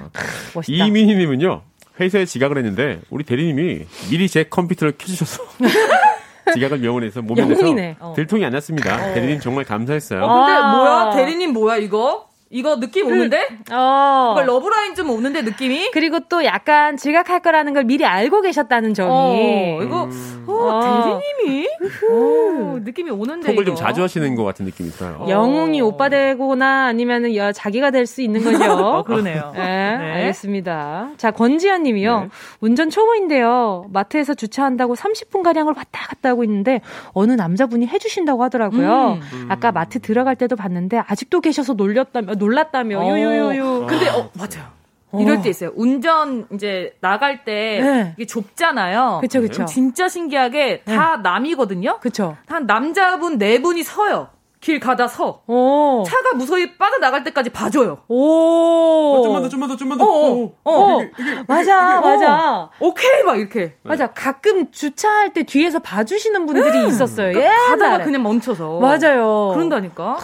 멋있다. 0.55 0.86
이민희님은요. 0.86 1.61
회사에 1.99 2.25
지각을 2.25 2.57
했는데 2.57 2.99
우리 3.09 3.23
대리님이 3.23 3.86
미리 4.09 4.27
제 4.27 4.43
컴퓨터를 4.43 4.93
켜주셔서 4.97 5.43
지각을 6.53 6.79
명언해서 6.79 7.21
몸에 7.21 7.45
내서 7.45 7.75
어. 7.99 8.13
들통이 8.15 8.43
안 8.43 8.51
났습니다. 8.51 8.95
어. 8.95 9.13
대리님 9.13 9.39
정말 9.39 9.63
감사했어요. 9.63 10.23
어, 10.23 10.45
근데 10.45 10.51
아~ 10.53 10.71
뭐야 10.75 11.11
대리님 11.15 11.53
뭐야 11.53 11.77
이거? 11.77 12.27
이거 12.53 12.79
느낌 12.79 13.07
그, 13.07 13.13
오는데? 13.13 13.47
어. 13.71 14.35
이거 14.37 14.43
러브라인 14.45 14.93
좀 14.93 15.09
오는데 15.09 15.41
느낌이? 15.41 15.89
그리고 15.91 16.19
또 16.29 16.45
약간 16.45 16.97
지각할 16.97 17.39
거라는 17.41 17.73
걸 17.73 17.83
미리 17.83 18.05
알고 18.05 18.41
계셨다는 18.41 18.93
점이. 18.93 19.09
어, 19.11 19.79
이거 19.81 20.03
음. 20.03 20.45
어, 20.47 20.53
어. 20.53 21.19
대리님이 21.41 21.67
어, 22.11 22.79
느낌이 22.83 23.09
오는데. 23.09 23.47
톡을 23.49 23.65
좀 23.65 23.75
자주 23.75 24.03
하시는 24.03 24.35
것 24.35 24.43
같은 24.43 24.65
느낌이 24.65 24.89
있어요. 24.89 25.25
영웅이 25.27 25.81
오빠 25.81 26.09
되거나 26.09 26.85
아니면은 26.85 27.31
자기가 27.53 27.89
될 27.89 28.03
수 28.05 28.21
있는 28.21 28.43
거죠. 28.43 28.63
어, 28.71 29.03
그러네요. 29.03 29.51
네, 29.55 29.61
네, 29.61 30.11
알겠습니다. 30.11 31.11
자, 31.17 31.31
권지현 31.31 31.83
님이요. 31.83 32.19
네. 32.19 32.29
운전 32.59 32.89
초보인데요. 32.89 33.87
마트에서 33.89 34.33
주차한다고 34.33 34.95
30분 34.95 35.41
가량을 35.41 35.73
왔다 35.75 36.05
갔다 36.07 36.29
하고 36.29 36.43
있는데 36.43 36.81
어느 37.13 37.31
남자분이 37.31 37.87
해주신다고 37.87 38.43
하더라고요. 38.43 39.19
음. 39.33 39.45
아까 39.49 39.71
마트 39.71 39.99
들어갈 39.99 40.35
때도 40.35 40.55
봤는데 40.55 41.01
아직도 41.07 41.39
계셔서 41.41 41.73
놀렸다며 41.73 42.35
놀랐다며 42.43 42.99
어. 42.99 43.17
유유유유. 43.17 43.85
근데 43.87 44.09
어 44.09 44.29
맞아요. 44.33 44.71
어. 45.11 45.19
이럴 45.19 45.41
때 45.41 45.49
있어요. 45.49 45.71
운전 45.75 46.47
이제 46.53 46.95
나갈 46.99 47.45
때 47.45 47.79
네. 47.81 48.13
이게 48.17 48.25
좁잖아요. 48.25 49.19
그렇죠, 49.21 49.41
그렇죠. 49.41 49.65
진짜 49.65 50.09
신기하게 50.09 50.81
다 50.83 51.17
네. 51.17 51.21
남이거든요. 51.21 51.99
그렇죠. 51.99 52.35
한 52.47 52.65
남자분 52.65 53.37
네 53.37 53.61
분이 53.61 53.83
서요. 53.83 54.29
길 54.59 54.79
가다 54.79 55.09
서. 55.09 55.41
오. 55.45 56.03
차가 56.07 56.35
무서히 56.35 56.77
빠져나갈 56.77 57.25
때까지 57.25 57.49
봐줘요. 57.49 57.99
오. 58.07 59.17
어, 59.17 59.21
좀만 59.21 59.43
더, 59.43 59.49
좀만 59.49 59.69
더, 59.69 59.75
좀만 59.75 59.97
더. 59.97 60.05
어, 60.05 60.09
어. 60.09 60.53
어. 60.63 60.95
어. 60.95 61.01
이게, 61.01 61.11
이게, 61.19 61.43
맞아, 61.49 61.99
맞아. 61.99 62.69
오케이, 62.79 63.23
막 63.23 63.37
이렇게. 63.37 63.59
네. 63.59 63.75
맞아. 63.83 64.07
가끔 64.13 64.71
주차할 64.71 65.33
때 65.33 65.43
뒤에서 65.43 65.79
봐주시는 65.79 66.45
분들이 66.45 66.79
음. 66.79 66.87
있었어요. 66.87 67.33
그러니까 67.33 67.67
가다가 67.67 68.05
그냥 68.05 68.23
멈춰서. 68.23 68.79
맞아요. 68.79 69.51
그런다니까. 69.53 70.17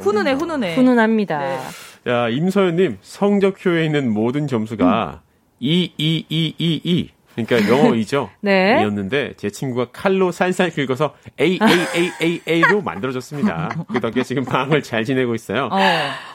훈훈해, 0.00 0.32
훈훈해. 0.32 0.74
훈훈합니다. 0.76 1.38
네. 1.38 1.58
야, 2.08 2.28
임서연님, 2.28 2.98
성적표에 3.00 3.84
있는 3.84 4.12
모든 4.12 4.46
점수가 4.46 5.20
음. 5.22 5.24
2, 5.60 5.92
2, 5.96 6.26
2, 6.28 6.54
2, 6.58 6.80
2. 6.84 7.10
그러니까 7.34 7.68
영어이죠. 7.68 8.30
네. 8.42 8.78
이었는데 8.80 9.32
제 9.36 9.50
친구가 9.50 9.86
칼로 9.92 10.30
살살 10.30 10.70
긁어서 10.70 11.14
A 11.40 11.58
A 11.60 12.02
A 12.02 12.12
A 12.22 12.40
A로 12.48 12.80
만들어졌습니다. 12.80 13.70
그 13.92 14.00
덕에 14.00 14.22
지금 14.22 14.44
방을 14.44 14.82
잘 14.84 15.04
지내고 15.04 15.34
있어요. 15.34 15.68
어. 15.72 15.78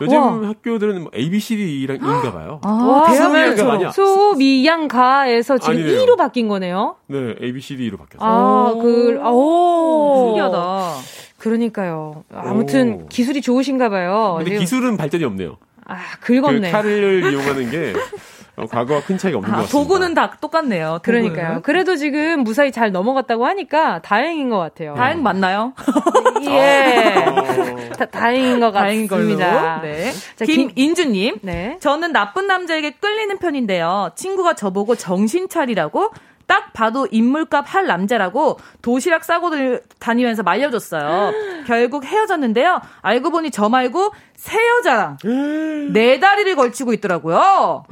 요즘 0.01 0.17
와. 0.17 0.49
학교들은 0.49 1.03
뭐 1.03 1.11
A 1.15 1.29
B 1.29 1.39
C 1.39 1.55
D랑인가 1.55 2.33
봐요. 2.33 2.59
아, 2.63 3.05
대학을 3.09 3.91
수미양가에서 3.93 5.57
지금 5.59 5.73
아니네요. 5.73 6.01
E로 6.01 6.15
바뀐 6.17 6.49
거네요. 6.49 6.97
네, 7.07 7.35
A 7.41 7.53
B 7.53 7.61
C 7.61 7.77
D로 7.77 7.97
바뀌었어요. 7.97 8.29
아, 8.29 8.73
그 8.81 9.21
오, 9.25 10.25
신기하다. 10.27 11.28
그러니까요. 11.39 12.23
아무튼 12.33 13.03
오. 13.03 13.07
기술이 13.07 13.41
좋으신가 13.41 13.89
봐요. 13.89 14.35
근데 14.39 14.57
기술은 14.59 14.97
발전이 14.97 15.23
없네요. 15.23 15.57
아, 15.85 15.97
긁었네. 16.21 16.67
그 16.67 16.71
칼을 16.71 17.23
이용하는 17.33 17.71
게 17.71 17.93
어, 18.57 18.65
과거와 18.67 19.01
큰 19.03 19.17
차이가 19.17 19.37
없는 19.39 19.51
아, 19.51 19.55
것 19.55 19.61
같습니다. 19.63 19.87
도구는 19.89 20.13
다 20.13 20.37
똑같네요. 20.39 20.99
도구는. 21.01 21.31
그러니까요. 21.33 21.61
그래도 21.61 21.95
지금 21.95 22.41
무사히 22.43 22.71
잘 22.71 22.91
넘어갔다고 22.91 23.45
하니까 23.45 24.01
다행인 24.01 24.49
것 24.49 24.57
같아요. 24.59 24.93
다행 24.95 25.23
맞나요? 25.23 25.73
예. 26.43 27.15
다, 27.97 28.05
다행인 28.05 28.59
것 28.59 28.71
같습니다. 28.71 29.81
네. 29.81 30.11
자, 30.35 30.45
김인주님. 30.45 31.39
네. 31.41 31.77
저는 31.79 32.11
나쁜 32.11 32.47
남자에게 32.47 32.91
끌리는 32.99 33.37
편인데요. 33.39 34.11
친구가 34.15 34.53
저보고 34.55 34.95
정신 34.95 35.47
차리라고 35.49 36.11
딱 36.49 36.73
봐도 36.73 37.07
인물값 37.11 37.75
할 37.75 37.85
남자라고 37.85 38.57
도시락 38.81 39.23
싸고 39.23 39.51
다니면서 39.99 40.41
말려줬어요. 40.41 41.31
결국 41.67 42.03
헤어졌는데요. 42.03 42.81
알고 43.03 43.29
보니 43.29 43.51
저 43.51 43.69
말고 43.69 44.11
새 44.35 44.57
여자랑 44.67 45.17
네 45.93 46.19
다리를 46.19 46.55
걸치고 46.55 46.93
있더라고요. 46.93 47.85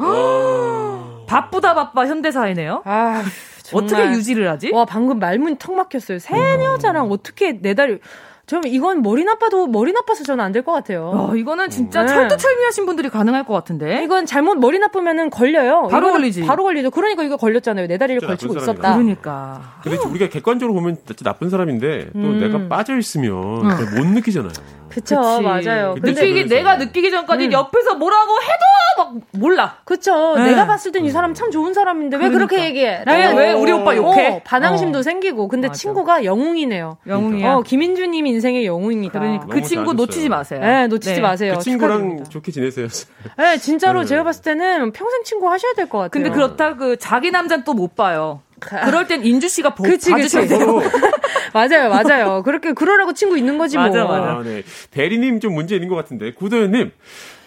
바쁘다 1.28 1.76
바빠 1.76 2.08
현대사이네요. 2.08 2.82
아, 2.86 3.24
어떻게 3.74 4.08
유지를 4.08 4.50
하지? 4.50 4.72
와 4.74 4.86
방금 4.86 5.20
말문이 5.20 5.58
턱 5.60 5.76
막혔어요. 5.76 6.18
새 6.18 6.36
음. 6.36 6.64
여자랑 6.64 7.12
어떻게 7.12 7.62
네 7.62 7.76
다리 7.76 8.00
좀 8.48 8.62
이건 8.66 9.02
머리 9.02 9.26
나빠도 9.26 9.68
머리 9.68 9.92
나빠서 9.92 10.24
저는 10.24 10.44
안 10.44 10.54
될 10.54 10.64
것 10.64 10.72
같아요. 10.72 11.12
어, 11.14 11.36
이거는 11.36 11.70
진짜 11.70 12.02
네. 12.04 12.08
철두철미하신 12.08 12.86
분들이 12.86 13.10
가능할 13.10 13.44
것 13.46 13.54
같은데. 13.54 14.02
이건 14.06 14.26
잘못 14.26 14.56
머리 14.56 14.80
나쁘면은 14.80 15.30
걸려요. 15.30 15.88
바로 15.92 16.12
걸리지. 16.14 16.46
바로 16.46 16.64
걸리죠. 16.64 16.90
그러니까 16.90 17.24
이거 17.24 17.36
걸렸잖아요. 17.36 17.88
내 17.88 17.98
다리를 17.98 18.26
걸치고 18.26 18.56
있었다. 18.56 18.94
그러니까. 18.96 19.62
근데 19.84 19.98
우리가 19.98 20.30
객관적으로 20.30 20.74
보면 20.74 20.96
나쁜 21.26 21.50
사람인데 21.50 22.12
또 22.14 22.20
음. 22.20 22.40
내가 22.40 22.68
빠져 22.70 22.98
있으면 22.98 23.34
음. 23.34 23.96
못 23.98 24.08
느끼잖아요. 24.08 24.54
그쵸, 24.98 25.16
그치. 25.22 25.42
맞아요. 25.70 25.96
느끼기, 26.02 26.46
내가 26.48 26.78
느끼기 26.78 27.12
전까지 27.12 27.46
음. 27.46 27.52
옆에서 27.52 27.96
뭐라고 27.96 28.32
해도 28.42 28.54
막 28.98 29.14
몰라. 29.32 29.78
그쵸. 29.86 30.36
네. 30.36 30.46
내가 30.46 30.66
봤을 30.66 30.92
땐 30.92 31.06
이 31.06 31.12
사람 31.12 31.34
참 31.36 31.52
좋은 31.52 31.74
사람인데 31.74 32.18
왜 32.18 32.30
그러니까. 32.30 32.48
그렇게 32.48 32.66
얘기해? 32.66 33.04
왜, 33.08 33.34
왜 33.34 33.54
우리 33.54 33.72
오빠 33.72 33.96
욕해? 33.96 34.28
어, 34.30 34.42
반항심도 34.44 35.00
어. 35.00 35.02
생기고. 35.04 35.48
근데 35.48 35.68
맞아. 35.68 35.78
친구가 35.78 36.24
영웅이네요. 36.26 36.98
영웅이야. 37.08 37.54
어, 37.54 37.62
김인주님 37.62 38.26
인생의 38.26 38.66
영웅입니다. 38.66 39.20
그러니까 39.20 39.46
그 39.46 39.62
친구 39.62 39.94
놓치지 39.94 40.30
마세요. 40.30 40.60
네, 40.62 40.88
놓치지 40.88 41.16
네. 41.16 41.22
마세요. 41.22 41.54
그 41.58 41.64
친구랑 41.64 41.98
축하드립니다. 42.00 42.30
좋게 42.30 42.52
지내세요. 42.52 42.88
네, 43.38 43.58
진짜로 43.58 44.00
네. 44.02 44.06
제가 44.08 44.24
봤을 44.24 44.42
때는 44.44 44.92
평생 44.94 45.24
친구 45.24 45.50
하셔야 45.52 45.74
될 45.74 45.88
것 45.88 46.00
같아요. 46.00 46.10
근데 46.10 46.30
그렇다 46.32 46.76
그 46.76 46.98
자기 46.98 47.30
남자는 47.32 47.64
또 47.64 47.74
못 47.74 47.96
봐요. 47.96 48.42
그럴 48.60 49.08
땐 49.08 49.24
인주 49.26 49.48
씨가 49.50 49.76
보, 49.76 49.84
그치, 49.84 50.12
봐주셔야 50.12 50.48
돼요. 50.48 50.82
맞아요, 51.54 51.90
맞아요. 51.90 52.44
그렇게 52.44 52.74
그러라고 52.74 53.14
친구 53.14 53.38
있는 53.38 53.58
거지 53.58 53.78
뭐. 53.78 53.86
맞아, 53.88 54.06
맞아. 54.06 54.38
아, 54.38 54.44
네. 54.44 54.64
대리님 54.92 55.40
좀 55.40 55.54
문제 55.54 55.76
있는 55.76 55.88
것 55.90 55.96
같은데 55.96 56.32
구도현님 56.34 56.92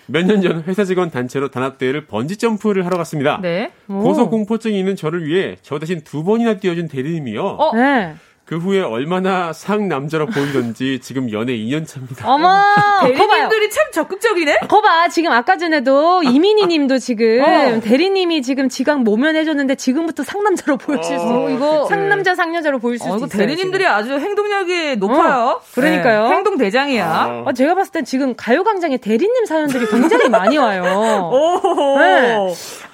몇 0.07 0.25
년 0.27 0.41
전 0.43 0.65
회사 0.67 0.85
직원 0.85 1.11
단체로 1.11 1.49
단합대회를 1.51 2.07
번지 2.07 2.37
점프를 2.37 2.85
하러 2.85 2.97
갔습니다. 2.97 3.39
네. 3.41 3.71
고소 3.87 4.29
공포증이 4.29 4.77
있는 4.79 4.97
저를 4.97 5.25
위해 5.27 5.57
저 5.63 5.79
대신 5.79 6.01
두 6.03 6.25
번이나 6.25 6.57
뛰어준 6.59 6.89
대리님이요. 6.89 7.43
어? 7.45 7.77
네. 7.77 8.15
그 8.51 8.57
후에 8.57 8.81
얼마나 8.81 9.53
상남자로 9.53 10.27
보이던지 10.27 10.99
지금 11.01 11.31
연애 11.31 11.53
2년 11.53 11.87
차입니다. 11.87 12.29
어머! 12.29 12.49
대리님들이 13.07 13.71
참 13.71 13.85
적극적이네? 13.93 14.59
거봐, 14.69 15.07
지금 15.11 15.31
아까 15.31 15.57
전에도 15.57 16.25
이민희 16.25 16.67
님도 16.67 16.99
지금 16.99 17.45
어. 17.45 17.81
대리님이 17.81 18.43
지금 18.43 18.69
지각 18.69 19.05
모면해줬는데 19.05 19.77
지금부터 19.77 20.25
상남자로 20.25 20.79
보여줄 20.79 21.17
수 21.17 21.25
어, 21.25 21.49
이거 21.49 21.87
상남자 21.87 22.35
상여자로 22.35 22.81
보일 22.81 22.99
수 22.99 23.05
어, 23.05 23.19
있어요. 23.19 23.29
대리님들이 23.29 23.85
지금. 23.85 23.95
아주 23.95 24.15
행동력이 24.15 24.97
높아요. 24.97 25.61
어, 25.61 25.61
그러니까요. 25.73 26.29
네, 26.29 26.35
행동 26.35 26.59
대장이야. 26.59 27.07
아. 27.07 27.45
아, 27.47 27.53
제가 27.53 27.77
봤을 27.77 27.93
땐 27.93 28.05
지금 28.05 28.35
가요광장에 28.35 28.97
대리님 28.97 29.45
사연들이 29.45 29.87
굉장히 29.87 30.29
많이 30.29 30.59
와요. 30.59 30.83
네. 32.01 32.37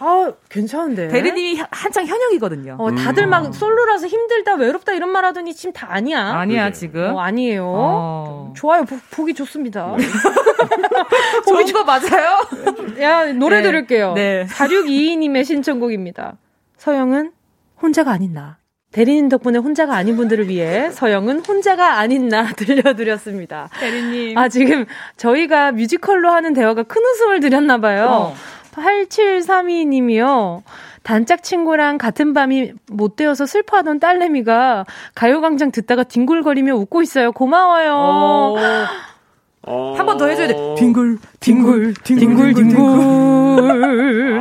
아, 0.00 0.32
괜찮은데. 0.50 1.08
대리님이 1.08 1.62
한창 1.70 2.04
현역이거든요. 2.06 2.76
어, 2.78 2.94
다들 2.94 3.24
음. 3.24 3.30
막 3.30 3.54
솔로라서 3.54 4.06
힘들다, 4.06 4.54
외롭다 4.56 4.92
이런 4.92 5.08
말 5.08 5.24
하더니 5.24 5.45
지금 5.54 5.72
다 5.72 5.88
아니야. 5.90 6.32
아니야, 6.34 6.70
지금. 6.72 7.14
어, 7.14 7.20
아니에요. 7.20 7.64
어. 7.66 8.52
좋아요. 8.56 8.84
보, 8.84 8.96
보기 9.10 9.34
좋습니다. 9.34 9.94
네. 9.98 10.04
좋은 11.46 11.72
거 11.72 11.84
맞아요? 11.84 12.40
야, 13.00 13.32
노래 13.32 13.56
네. 13.58 13.62
들을게요. 13.62 14.14
네. 14.14 14.46
4622님의 14.46 15.44
신청곡입니다. 15.44 16.36
서영은 16.76 17.32
혼자가 17.82 18.12
아닌 18.12 18.32
나. 18.32 18.58
대리님 18.92 19.28
덕분에 19.28 19.58
혼자가 19.58 19.94
아닌 19.94 20.16
분들을 20.16 20.48
위해 20.48 20.90
서영은 20.90 21.40
혼자가 21.40 21.98
아닌 21.98 22.28
나 22.28 22.46
들려드렸습니다. 22.56 23.68
대리님. 23.78 24.38
아, 24.38 24.48
지금 24.48 24.86
저희가 25.16 25.72
뮤지컬로 25.72 26.30
하는 26.30 26.54
대화가 26.54 26.82
큰 26.84 27.02
웃음을 27.02 27.40
드렸나봐요. 27.40 28.06
어. 28.06 28.34
8732님이요. 28.72 30.62
단짝 31.06 31.44
친구랑 31.44 31.98
같은 31.98 32.32
밤이 32.34 32.72
못 32.90 33.14
되어서 33.14 33.46
슬퍼하던 33.46 34.00
딸내미가 34.00 34.86
가요광장 35.14 35.70
듣다가 35.70 36.02
뒹굴거리며 36.02 36.74
웃고 36.74 37.00
있어요. 37.00 37.30
고마워요. 37.30 38.56
어... 39.62 39.94
한번 39.96 40.16
더 40.16 40.26
해줘야 40.26 40.48
돼. 40.48 40.54
뒹굴, 40.76 41.18
뒹굴, 41.38 41.94
뒹굴, 42.02 42.54
뒹굴. 42.54 44.40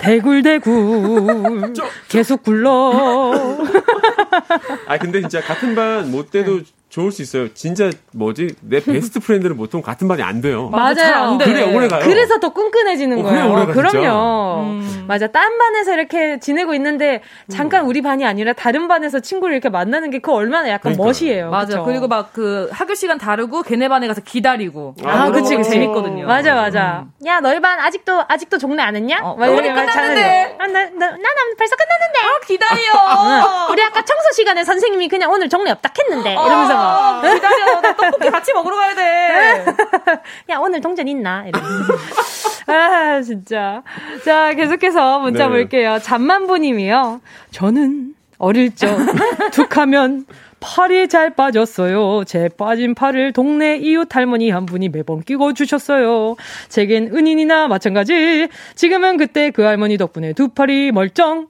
대굴, 0.00 0.42
대굴. 0.42 1.74
계속 2.08 2.42
굴러. 2.42 3.58
아, 4.88 4.96
근데 4.96 5.20
진짜 5.20 5.42
같은 5.42 5.74
반 5.74 6.10
못 6.10 6.30
돼도 6.30 6.60
좋을 6.88 7.12
수 7.12 7.20
있어요. 7.22 7.52
진짜 7.54 7.90
뭐지? 8.12 8.54
내 8.62 8.80
best 8.82 9.20
friend는 9.20 9.56
보통 9.56 9.82
같은 9.82 10.08
반이 10.08 10.22
안 10.22 10.40
돼요. 10.40 10.68
맞아요. 10.70 11.14
안 11.32 11.38
돼. 11.38 11.44
그래 11.44 11.74
오래 11.74 11.86
가요. 11.88 12.02
그래서 12.04 12.38
더 12.40 12.52
끈끈해지는 12.54 13.18
어, 13.20 13.22
거예요. 13.22 13.52
오래 13.52 13.66
가, 13.66 13.72
그럼요. 13.72 14.62
음. 14.62 15.04
맞아. 15.06 15.26
딴 15.26 15.58
반에서 15.58 15.92
이렇게 15.94 16.38
지내고 16.40 16.74
있는데 16.74 17.22
잠깐 17.50 17.84
우리 17.84 18.00
반이 18.02 18.24
아니라 18.26 18.52
다른 18.54 18.88
반에서 18.88 19.20
친구를 19.20 19.54
이렇게 19.54 19.68
만나는 19.68 20.10
게 20.10 20.18
그 20.20 20.32
얼마나 20.32 20.68
약간 20.68 20.92
그러니까. 20.94 21.04
멋이에요. 21.20 21.50
맞아. 21.50 21.66
그쵸? 21.78 21.84
그리고 21.84 22.08
막 22.08 22.30
그 22.32 22.68
학교 22.72 22.94
시간 22.94 23.18
다르고 23.18 23.62
걔네 23.62 23.88
반에 23.88 24.06
가서 24.06 24.20
기다리고. 24.20 24.94
아, 25.04 25.24
아 25.24 25.30
그치, 25.30 25.56
그치. 25.56 25.70
재밌거든요. 25.70 26.26
맞아, 26.26 26.54
맞아. 26.54 27.04
음. 27.06 27.26
야, 27.26 27.40
너희 27.40 27.58
반 27.60 27.78
아직도 27.80 28.24
아직도 28.28 28.58
종례 28.58 28.82
안 28.82 28.94
했냐? 28.94 29.18
어, 29.22 29.34
우리 29.38 29.68
끝났는데. 29.68 30.56
아, 30.58 30.66
나, 30.66 30.84
나, 30.84 30.90
나, 30.90 31.10
나 31.16 31.28
벌써 31.56 31.74
끝났는데. 31.76 32.18
아, 32.20 32.46
기다려. 32.46 33.68
우리 33.72 33.82
아까 33.82 34.04
청소 34.04 34.32
시간에 34.34 34.62
선생님이 34.64 35.08
그냥 35.08 35.30
오늘 35.32 35.48
종례 35.48 35.70
없다 35.70 35.90
했는데. 35.98 36.32
이러면서 36.32 36.77
막. 36.78 37.24
어, 37.24 37.34
기다려. 37.34 37.80
나 37.80 37.96
떡볶이 37.96 38.30
같이 38.30 38.52
먹으러 38.52 38.76
가야 38.76 38.94
돼. 38.94 39.64
야, 40.50 40.58
오늘 40.58 40.80
동전 40.80 41.06
있나? 41.08 41.44
아, 42.66 43.20
진짜. 43.22 43.82
자, 44.24 44.52
계속해서 44.54 45.20
문자 45.20 45.44
네. 45.44 45.50
볼게요. 45.50 45.98
잠만보님이요. 46.02 47.20
저는 47.50 48.14
어릴 48.38 48.74
적 48.74 48.96
툭하면 49.52 50.26
팔이 50.60 51.08
잘 51.08 51.30
빠졌어요. 51.30 52.24
제 52.24 52.48
빠진 52.48 52.94
팔을 52.94 53.32
동네 53.32 53.76
이웃 53.76 54.14
할머니 54.14 54.50
한 54.50 54.66
분이 54.66 54.88
매번 54.88 55.22
끼고 55.22 55.54
주셨어요. 55.54 56.36
제겐 56.68 57.14
은인이나 57.14 57.68
마찬가지. 57.68 58.48
지금은 58.74 59.16
그때 59.18 59.50
그 59.50 59.62
할머니 59.62 59.96
덕분에 59.96 60.32
두 60.32 60.48
팔이 60.48 60.92
멀쩡. 60.92 61.46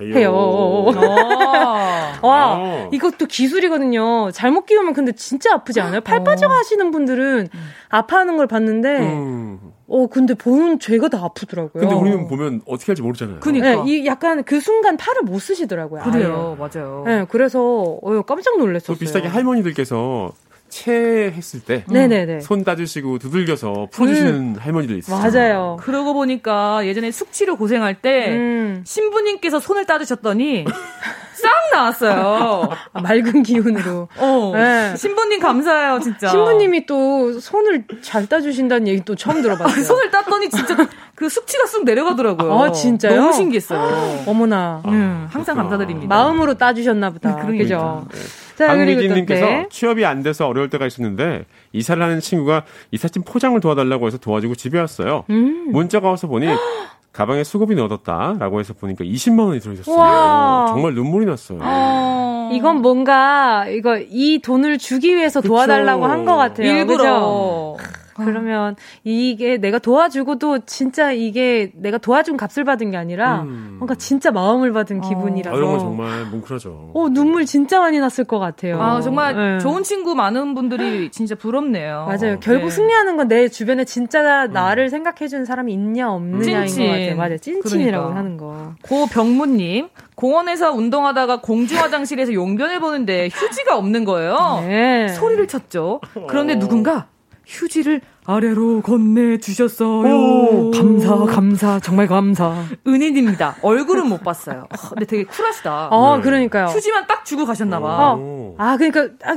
해요. 0.00 0.86
아. 0.96 2.18
와, 2.22 2.56
아. 2.56 2.88
이것도 2.92 3.26
기술이거든요. 3.26 4.30
잘못 4.32 4.66
끼우면 4.66 4.92
근데 4.94 5.12
진짜 5.12 5.54
아프지 5.54 5.80
않아요? 5.80 6.00
팔 6.00 6.24
빠져 6.24 6.48
가시는 6.48 6.90
분들은 6.90 7.48
음. 7.52 7.70
아파하는 7.88 8.36
걸 8.36 8.46
봤는데, 8.46 8.98
음. 8.98 9.58
어, 9.88 10.06
근데 10.08 10.34
보는 10.34 10.80
죄가 10.80 11.08
다 11.08 11.18
아프더라고요. 11.22 11.80
근데 11.80 11.94
우리는 11.94 12.26
보면 12.26 12.62
어떻게 12.66 12.90
할지 12.90 13.02
모르잖아요. 13.02 13.40
그니까. 13.40 13.66
네, 13.66 13.82
이 13.86 14.06
약간 14.06 14.42
그 14.44 14.60
순간 14.60 14.96
팔을 14.96 15.22
못 15.22 15.38
쓰시더라고요. 15.38 16.02
그래요, 16.02 16.56
아예. 16.60 16.68
맞아요. 16.80 17.04
네, 17.06 17.26
그래서, 17.30 17.60
어, 18.02 18.22
깜짝 18.22 18.58
놀랐었어요. 18.58 18.96
또 18.96 18.98
비슷하게 18.98 19.28
할머니들께서 19.28 20.32
체했을 20.76 21.60
때. 21.60 21.84
네네네. 21.88 22.40
손 22.40 22.62
따주시고 22.62 23.18
두들겨서 23.18 23.88
풀어주시는 23.90 24.34
음. 24.34 24.56
할머니들 24.58 24.98
있어요. 24.98 25.18
맞아요. 25.18 25.76
그러고 25.80 26.12
보니까 26.12 26.86
예전에 26.86 27.10
숙취로 27.10 27.56
고생할 27.56 28.02
때 28.02 28.28
음. 28.28 28.82
신부님께서 28.84 29.58
손을 29.58 29.86
따주셨더니 29.86 30.66
싹 31.34 31.50
나왔어요. 31.72 32.68
아, 32.92 33.00
맑은 33.00 33.42
기운으로. 33.42 34.08
어. 34.18 34.52
네. 34.54 34.94
신부님 34.96 35.40
감사해요, 35.40 36.00
진짜. 36.00 36.28
신부님이 36.28 36.86
또 36.86 37.38
손을 37.40 37.84
잘 38.02 38.26
따주신다는 38.26 38.88
얘기 38.88 39.04
또 39.04 39.14
처음 39.14 39.42
들어봤어요. 39.42 39.84
손을 39.84 40.10
땄더니 40.10 40.48
진짜 40.50 40.76
그 41.14 41.28
숙취가 41.28 41.66
쑥 41.66 41.84
내려가더라고요. 41.84 42.52
아, 42.52 42.72
진짜요? 42.72 43.20
너무 43.20 43.32
신기했어요. 43.32 44.24
어머나. 44.26 44.82
아, 44.84 44.88
음, 44.88 45.28
항상 45.30 45.56
감사드립니다. 45.56 46.14
마음으로 46.14 46.54
따주셨나 46.54 47.10
보다. 47.10 47.46
네, 47.46 47.58
그죠? 47.58 48.06
네. 48.12 48.18
자, 48.56 48.68
박미진님께서 48.68 49.46
네. 49.46 49.66
취업이 49.70 50.04
안 50.04 50.22
돼서 50.22 50.46
어려울 50.46 50.70
때가 50.70 50.86
있었는데 50.86 51.44
이사를 51.72 52.02
하는 52.02 52.20
친구가 52.20 52.64
이삿짐 52.90 53.22
포장을 53.24 53.58
도와달라고 53.60 54.06
해서 54.06 54.18
도와주고 54.18 54.54
집에 54.54 54.78
왔어요. 54.78 55.24
음. 55.30 55.68
문자가 55.72 56.08
와서 56.10 56.26
보니 56.26 56.46
가방에 57.12 57.44
수급이 57.44 57.74
넣어뒀다라고 57.74 58.60
해서 58.60 58.74
보니까 58.74 59.04
20만 59.04 59.46
원이 59.46 59.60
들어있었어요. 59.60 59.96
와. 59.96 60.66
정말 60.68 60.94
눈물이 60.94 61.24
났어요. 61.26 61.58
아. 61.62 62.50
이건 62.52 62.80
뭔가 62.82 63.66
이거 63.68 63.98
이 63.98 64.38
돈을 64.42 64.78
주기 64.78 65.16
위해서 65.16 65.40
그쵸. 65.40 65.48
도와달라고 65.52 66.04
한 66.06 66.24
것 66.24 66.36
같아요. 66.36 66.66
일부러. 66.70 66.96
그죠? 66.96 67.76
그러면 68.24 68.76
이게 69.04 69.58
내가 69.58 69.78
도와주고도 69.78 70.60
진짜 70.66 71.12
이게 71.12 71.70
내가 71.74 71.98
도와준 71.98 72.36
값을 72.36 72.64
받은 72.64 72.90
게 72.90 72.96
아니라 72.96 73.42
음. 73.42 73.76
뭔가 73.78 73.94
진짜 73.94 74.30
마음을 74.30 74.72
받은 74.72 75.04
어. 75.04 75.08
기분이라서. 75.08 75.54
아, 75.54 75.58
이런 75.58 75.70
건 75.72 75.80
정말 75.80 76.24
뭉클하죠. 76.26 76.92
어, 76.94 77.08
눈물 77.10 77.44
진짜 77.44 77.80
많이 77.80 77.98
났을 77.98 78.24
것 78.24 78.38
같아요. 78.38 78.80
아, 78.80 79.00
정말 79.02 79.34
네. 79.36 79.58
좋은 79.58 79.82
친구 79.82 80.14
많은 80.14 80.54
분들이 80.54 81.10
진짜 81.10 81.34
부럽네요. 81.34 82.06
맞아요. 82.06 82.38
결국 82.40 82.66
네. 82.66 82.70
승리하는 82.70 83.16
건 83.18 83.26
내 83.26 83.48
주변에 83.48 83.84
진짜 83.84 84.44
음. 84.46 84.52
나를 84.52 84.88
생각해주는 84.88 85.44
사람이 85.44 85.72
있냐 85.72 86.12
없느냐인 86.12 86.68
찐친. 86.68 86.86
것 86.86 86.92
같아요. 86.92 87.16
맞아요. 87.16 87.38
찐친이라고 87.38 88.04
그러니까. 88.10 88.18
하는 88.18 88.36
거. 88.36 88.74
고병무님, 88.82 89.88
공원에서 90.14 90.72
운동하다가 90.72 91.40
공중 91.40 91.78
화장실에서 91.78 92.32
용변을 92.32 92.78
보는데 92.80 93.28
휴지가 93.32 93.76
없는 93.76 94.04
거예요. 94.04 94.62
네. 94.66 95.08
소리를 95.08 95.46
쳤죠. 95.48 96.00
그런데 96.28 96.58
누군가 96.58 97.08
휴지를 97.46 98.00
아래로 98.24 98.82
건네 98.82 99.38
주셨어요. 99.38 100.72
감사, 100.72 101.16
감사, 101.26 101.78
정말 101.80 102.08
감사. 102.08 102.64
은인입니다. 102.86 103.56
얼굴은 103.62 104.08
못 104.08 104.22
봤어요. 104.24 104.66
어, 104.68 104.88
근데 104.90 105.04
되게 105.06 105.24
쿨하시다. 105.24 105.88
어, 105.90 106.16
네. 106.16 106.22
그러니까요. 106.24 106.66
휴지만 106.66 107.06
딱 107.06 107.24
주고 107.24 107.46
가셨나봐. 107.46 108.14
어. 108.18 108.54
아, 108.58 108.76
그러니까, 108.76 109.08
아, 109.24 109.34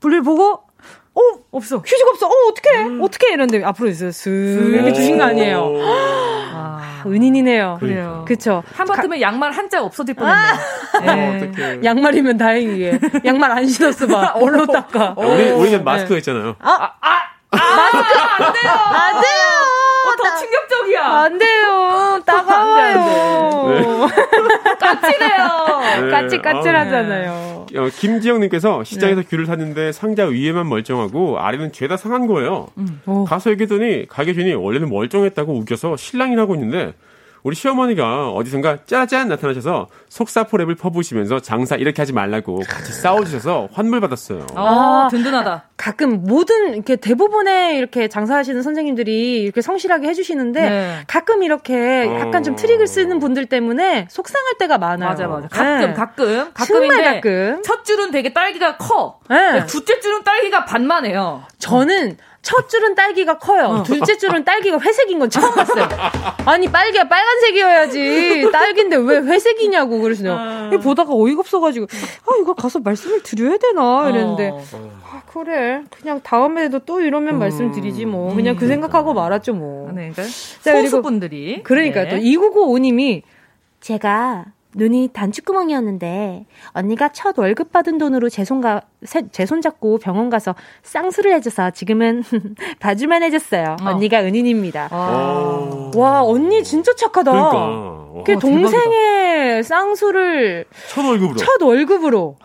불을 0.00 0.22
보고, 0.22 0.60
어, 1.16 1.20
없어. 1.50 1.78
휴지가 1.78 2.10
없어. 2.10 2.26
어, 2.26 2.30
어떡해. 2.50 2.82
음. 2.88 3.02
어떡해. 3.02 3.32
이런데 3.32 3.64
앞으로 3.64 3.88
있어요. 3.88 4.10
슥. 4.12 4.30
이렇게 4.30 4.92
주신 4.92 5.16
거 5.18 5.24
아니에요. 5.24 5.72
아, 5.82 7.02
은인이네요. 7.06 7.78
그래요. 7.80 8.24
그쵸. 8.28 8.62
한바트면 8.74 9.20
양말 9.20 9.52
한 9.52 9.66
짝 9.70 9.82
없어질 9.82 10.14
뻔했네요. 10.14 10.52
아~ 10.52 11.00
네. 11.56 11.80
양말이면 11.82 12.36
다행이게. 12.36 13.00
양말 13.24 13.50
안 13.50 13.66
신었어 13.66 14.06
봐. 14.06 14.34
뭘로 14.38 14.66
닦아. 14.66 15.14
어, 15.16 15.26
우리, 15.26 15.50
우리는 15.50 15.82
마스크가 15.82 16.14
네. 16.14 16.18
있잖아요. 16.18 16.54
아, 16.60 16.70
아, 16.70 16.92
아! 17.00 17.08
아 17.50 17.56
마스크 17.58 18.18
안 18.44 18.52
돼요. 18.52 18.72
안 18.72 19.12
돼요. 19.20 19.65
어, 20.16 20.30
더 20.30 20.36
충격적이야. 20.36 21.02
안 21.02 21.38
돼요. 21.38 22.20
따가워요. 22.26 24.06
까칠해요. 24.80 26.02
네. 26.04 26.10
까칠까칠하잖아요. 26.10 27.66
어, 27.76 27.88
김지영님께서 27.98 28.84
시장에서 28.84 29.22
네. 29.22 29.26
귤을 29.28 29.46
샀는데 29.46 29.92
상자 29.92 30.24
위에만 30.26 30.68
멀쩡하고 30.68 31.38
아래는 31.38 31.72
죄다 31.72 31.96
상한 31.96 32.26
거예요. 32.26 32.68
음. 32.78 33.00
가서 33.26 33.50
얘기했더니 33.50 34.06
가게 34.08 34.32
주인이 34.34 34.54
원래는 34.54 34.88
멀쩡했다고 34.88 35.52
우겨서 35.54 35.96
실랑이라고 35.96 36.54
있는데 36.54 36.94
우리 37.46 37.54
시어머니가 37.54 38.30
어디선가 38.30 38.78
짜잔 38.86 39.28
나타나셔서 39.28 39.86
속사포랩을 40.08 40.76
퍼부시면서 40.76 41.38
장사 41.38 41.76
이렇게 41.76 42.02
하지 42.02 42.12
말라고 42.12 42.58
같이 42.68 42.92
싸워주셔서 42.92 43.68
환물 43.72 44.00
받았어요. 44.00 44.46
아, 44.56 45.06
든든하다. 45.12 45.68
가끔 45.76 46.24
모든 46.24 46.74
이렇게 46.74 46.96
대부분의 46.96 47.76
이렇게 47.76 48.08
장사하시는 48.08 48.60
선생님들이 48.62 49.44
이렇게 49.44 49.60
성실하게 49.60 50.08
해주시는데 50.08 50.60
네. 50.60 51.04
가끔 51.06 51.44
이렇게 51.44 52.06
약간 52.18 52.42
좀 52.42 52.56
트릭을 52.56 52.88
쓰는 52.88 53.20
분들 53.20 53.46
때문에 53.46 54.08
속상할 54.10 54.54
때가 54.58 54.78
많아요. 54.78 55.08
맞아, 55.08 55.28
맞아. 55.28 55.46
가끔, 55.46 55.86
네. 55.86 55.92
가끔, 55.94 56.52
가끔인데 56.52 57.04
가끔. 57.04 57.62
첫 57.64 57.84
줄은 57.84 58.10
되게 58.10 58.32
딸기가 58.32 58.76
커. 58.76 59.20
네. 59.30 59.64
둘째 59.66 60.00
줄은 60.00 60.24
딸기가 60.24 60.64
반만해요. 60.64 61.44
저는 61.60 62.16
첫 62.46 62.68
줄은 62.68 62.94
딸기가 62.94 63.38
커요. 63.38 63.64
어. 63.64 63.82
둘째 63.82 64.16
줄은 64.16 64.44
딸기가 64.44 64.78
회색인 64.78 65.18
건 65.18 65.28
처음 65.28 65.52
봤어요. 65.52 65.88
아니 66.46 66.70
빨기가 66.70 67.08
빨간색이어야지 67.08 68.48
딸기인데 68.52 68.98
왜 68.98 69.18
회색이냐고 69.18 70.00
그러시네요. 70.00 70.32
어. 70.32 70.78
보다가 70.78 71.12
어이가 71.12 71.40
없어가지고 71.40 71.86
아 71.86 72.32
이거 72.40 72.54
가서 72.54 72.78
말씀을 72.78 73.24
드려야 73.24 73.56
되나 73.56 74.08
이랬는데 74.10 74.50
어. 74.50 74.62
아 75.10 75.22
그래 75.26 75.82
그냥 75.90 76.20
다음에도 76.22 76.78
또 76.78 77.00
이러면 77.00 77.34
음. 77.34 77.38
말씀드리지 77.40 78.06
뭐 78.06 78.32
그냥 78.32 78.54
그 78.54 78.68
생각하고 78.68 79.12
말았죠 79.12 79.52
뭐. 79.52 79.90
네, 79.90 80.12
그러니까 80.12 80.22
소수분들이 80.62 81.64
그러니까 81.64 82.04
네. 82.04 82.10
또 82.10 82.16
2995님이 82.18 83.22
제가 83.80 84.44
눈이 84.76 85.10
단추구멍이었는데 85.14 86.46
언니가 86.74 87.08
첫 87.08 87.36
월급 87.38 87.72
받은 87.72 87.98
돈으로 87.98 88.28
제 88.28 88.44
손가 88.44 88.82
제 89.32 89.46
손잡고 89.46 89.98
병원 89.98 90.30
가서 90.30 90.54
쌍수를 90.82 91.32
해줘서 91.34 91.70
지금은 91.70 92.22
봐주만 92.80 93.22
해줬어요. 93.22 93.76
어. 93.82 93.88
언니가 93.90 94.20
은인입니다. 94.22 94.88
아. 94.90 95.90
와 95.94 96.22
언니 96.24 96.62
진짜 96.64 96.94
착하다. 96.94 97.30
그러니까. 97.30 98.06
그 98.24 98.38
동생의 98.38 99.62
쌍수를 99.62 100.64
첫 100.88 101.04
월급으로 101.04 101.36
첫 101.36 101.62
월급으로. 101.62 102.36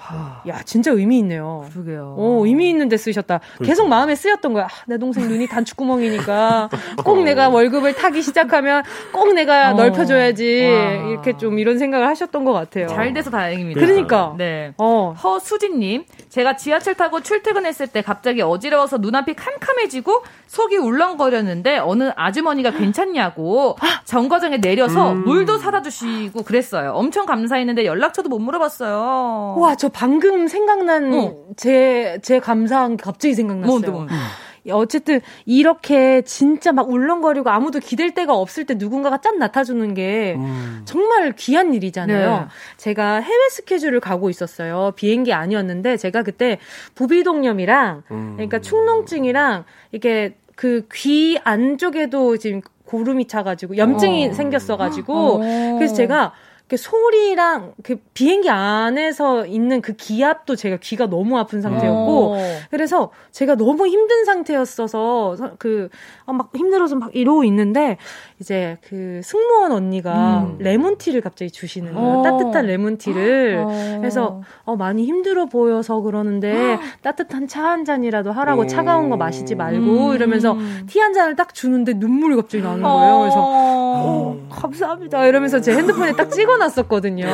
야 0.47 0.61
진짜 0.65 0.91
의미 0.91 1.19
있네요. 1.19 1.65
그러게요. 1.73 2.15
어 2.17 2.41
의미 2.45 2.69
있는데 2.69 2.97
쓰셨다. 2.97 3.39
그러니까. 3.55 3.65
계속 3.65 3.87
마음에 3.87 4.15
쓰였던 4.15 4.53
거야. 4.53 4.65
아, 4.65 4.67
내 4.87 4.97
동생 4.97 5.27
눈이 5.27 5.47
단추구멍이니까 5.47 6.69
꼭 7.05 7.23
내가 7.23 7.49
월급을 7.49 7.95
타기 7.95 8.21
시작하면 8.21 8.83
꼭 9.11 9.33
내가 9.33 9.71
어. 9.71 9.73
넓혀줘야지 9.73 10.65
와. 10.65 11.09
이렇게 11.09 11.37
좀 11.37 11.57
이런 11.59 11.77
생각을 11.77 12.07
하셨던 12.07 12.43
것 12.45 12.53
같아요. 12.53 12.87
잘 12.87 13.13
돼서 13.13 13.29
다행입니다. 13.29 13.79
그러니까. 13.79 14.35
네. 14.37 14.73
어. 14.77 15.13
허수진님 15.23 16.05
제가 16.29 16.50
지하철 16.55 16.95
타고 16.95 17.21
출퇴근했을 17.21 17.87
때 17.87 18.01
갑자기 18.01 18.41
어지러워서 18.41 18.97
눈앞이 18.97 19.35
캄캄해지고 19.35 20.23
속이 20.47 20.77
울렁거렸는데 20.77 21.77
어느 21.77 22.11
아주머니가 22.15 22.71
괜찮냐고 22.71 23.77
정거장에 24.05 24.57
내려서 24.57 25.13
음. 25.13 25.23
물도 25.25 25.57
사다 25.57 25.81
주시고 25.81 26.43
그랬어요. 26.43 26.91
엄청 26.93 27.25
감사했는데 27.25 27.85
연락처도 27.85 28.29
못 28.29 28.39
물어봤어요. 28.39 29.55
와, 29.57 29.75
저 29.75 29.89
방금 29.89 30.47
생각난 30.47 31.11
제제 31.55 32.15
어. 32.15 32.21
제 32.21 32.39
감사한 32.39 32.97
게 32.97 33.03
갑자기 33.03 33.33
생각났어요. 33.33 33.71
뭔데, 33.71 33.89
뭔데. 33.91 34.13
어쨌든 34.69 35.21
이렇게 35.45 36.21
진짜 36.21 36.71
막 36.71 36.89
울렁거리고 36.89 37.49
아무도 37.49 37.79
기댈 37.79 38.13
데가 38.13 38.35
없을 38.35 38.65
때 38.65 38.75
누군가가 38.75 39.19
짠 39.21 39.39
나타주는 39.39 39.93
게 39.93 40.35
음. 40.37 40.81
정말 40.85 41.33
귀한 41.35 41.73
일이잖아요. 41.73 42.29
네. 42.29 42.45
제가 42.77 43.15
해외 43.21 43.49
스케줄을 43.49 43.99
가고 43.99 44.29
있었어요. 44.29 44.91
비행기 44.95 45.33
아니었는데 45.33 45.97
제가 45.97 46.23
그때 46.23 46.59
부비동염이랑 46.95 48.03
음. 48.11 48.33
그러니까 48.35 48.59
축농증이랑 48.59 49.65
이게 49.91 50.37
그 50.55 50.85
귀 50.93 51.39
안쪽에도 51.43 52.37
지금 52.37 52.61
고름이 52.85 53.27
차가지고 53.27 53.77
염증이 53.77 54.29
어. 54.29 54.33
생겼어가지고 54.33 55.13
어. 55.41 55.75
그래서 55.77 55.95
제가 55.95 56.33
그 56.71 56.77
소리랑 56.77 57.73
그 57.83 57.97
비행기 58.13 58.49
안에서 58.49 59.45
있는 59.45 59.81
그 59.81 59.91
기압도 59.91 60.55
제가 60.55 60.77
귀가 60.77 61.05
너무 61.05 61.37
아픈 61.37 61.61
상태였고 61.61 62.35
어. 62.35 62.37
그래서 62.69 63.11
제가 63.31 63.55
너무 63.55 63.87
힘든 63.87 64.23
상태였어서 64.23 65.35
그막 65.59 65.91
어, 66.27 66.49
힘들어서 66.55 66.95
막 66.95 67.13
이러고 67.13 67.43
있는데 67.43 67.97
이제 68.41 68.77
그 68.81 69.21
승무원 69.23 69.71
언니가 69.71 70.39
음. 70.49 70.55
레몬티를 70.57 71.21
갑자기 71.21 71.51
주시는 71.51 71.93
거예요. 71.93 72.09
어. 72.09 72.21
따뜻한 72.23 72.65
레몬티를. 72.65 73.63
어. 73.63 73.97
그래서 73.99 74.41
어 74.65 74.75
많이 74.75 75.05
힘들어 75.05 75.45
보여서 75.45 76.01
그러는데 76.01 76.79
따뜻한 77.03 77.47
차 77.47 77.61
한 77.71 77.85
잔이라도 77.85 78.31
하라고 78.31 78.65
차가운 78.65 79.09
거 79.09 79.15
마시지 79.17 79.53
말고 79.55 80.09
음. 80.09 80.15
이러면서 80.15 80.57
티 80.87 80.99
한 80.99 81.13
잔을 81.13 81.35
딱 81.35 81.53
주는데 81.53 81.93
눈물이 81.93 82.35
갑자기 82.35 82.63
나는 82.63 82.81
거예요. 82.81 83.19
그래서 83.19 83.37
어, 83.39 84.37
감사합니다 84.49 85.25
이러면서 85.27 85.61
제 85.61 85.73
핸드폰에 85.75 86.13
딱 86.13 86.29
찍어 86.31 86.57
놨었거든요. 86.57 87.25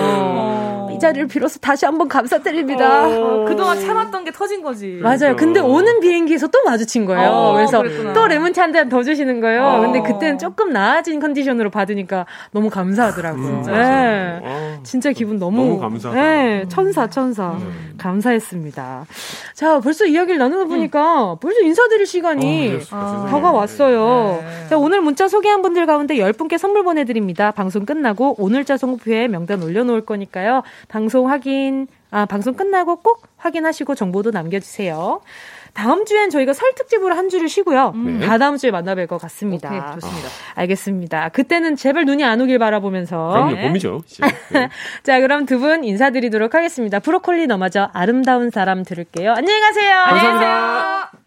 어. 0.97 0.97
이 0.97 0.99
자리를 0.99 1.27
빌어서 1.27 1.59
다시 1.59 1.85
한번 1.85 2.07
감사드립니다. 2.07 3.07
어. 3.07 3.45
그동안 3.47 3.79
참았던 3.79 4.23
게 4.25 4.31
터진 4.31 4.61
거지. 4.63 4.99
맞아요. 5.01 5.35
근데 5.35 5.59
오는 5.59 5.99
비행기에서 5.99 6.47
또 6.47 6.59
마주친 6.65 7.05
거예요. 7.05 7.29
어, 7.29 7.53
그래서 7.53 7.81
그랬구나. 7.81 8.13
또 8.13 8.27
레몬티 8.27 8.59
한잔 8.59 8.89
더 8.89 9.03
주시는 9.03 9.39
거예요. 9.39 9.63
어. 9.63 9.81
근데 9.81 10.01
그때는 10.01 10.37
조금 10.39 10.71
나아진 10.73 11.19
컨디션으로 11.19 11.69
받으니까 11.69 12.25
너무 12.51 12.69
감사하더라고요. 12.69 13.47
음, 13.47 13.63
네. 13.65 14.39
어. 14.41 14.79
진짜 14.83 15.11
기분 15.11 15.37
너무, 15.39 15.57
너무 15.57 15.79
감사하다. 15.79 16.19
네, 16.19 16.65
천사, 16.69 17.07
천사. 17.07 17.51
음. 17.51 17.93
감사했습니다. 17.97 19.05
자, 19.53 19.79
벌써 19.79 20.05
이야기를 20.05 20.37
나누다 20.37 20.65
보니까 20.65 21.33
음. 21.33 21.37
벌써 21.39 21.59
인사드릴 21.61 22.05
시간이 22.05 22.79
어, 22.91 23.27
다가왔어요. 23.29 24.39
네. 24.41 24.67
자, 24.69 24.77
오늘 24.77 25.01
문자 25.01 25.27
소개한 25.27 25.61
분들 25.61 25.85
가운데 25.85 26.15
10분께 26.15 26.57
선물 26.57 26.83
보내드립니다. 26.83 27.51
방송 27.51 27.85
끝나고 27.85 28.35
오늘자 28.39 28.77
송표에 28.77 29.27
명단 29.27 29.61
올려놓을 29.61 30.01
거니까요. 30.05 30.63
방송 30.87 31.29
확인, 31.29 31.87
아, 32.11 32.25
방송 32.25 32.53
끝나고 32.53 32.97
꼭 32.97 33.27
확인하시고 33.37 33.95
정보도 33.95 34.31
남겨주세요. 34.31 35.21
다음 35.73 36.05
주엔 36.05 36.29
저희가 36.31 36.53
설 36.53 36.73
특집으로 36.73 37.13
한 37.13 37.29
주를 37.29 37.49
쉬고요. 37.49 37.91
네. 37.91 38.25
다 38.25 38.37
다음 38.39 38.57
주에 38.57 38.71
만나뵐 38.71 39.07
것 39.07 39.19
같습니다. 39.21 39.67
오케이, 39.69 39.79
좋습니다. 40.01 40.27
아, 40.55 40.61
알겠습니다. 40.61 41.29
그때는 41.29 41.75
제발 41.75 42.05
눈이 42.05 42.23
안 42.23 42.41
오길 42.41 42.57
바라보면서. 42.57 43.29
그럼요, 43.29 43.51
네. 43.55 43.61
봄이죠. 43.67 44.01
네. 44.53 44.69
자, 45.03 45.19
그럼 45.19 45.45
두 45.45 45.59
분 45.59 45.83
인사드리도록 45.83 46.55
하겠습니다. 46.55 46.99
브로콜리 46.99 47.45
너마저 47.47 47.89
아름다운 47.93 48.49
사람 48.49 48.83
들을게요. 48.83 49.33
안녕히 49.33 49.59
가세요. 49.61 49.91
감사합니다. 50.07 51.26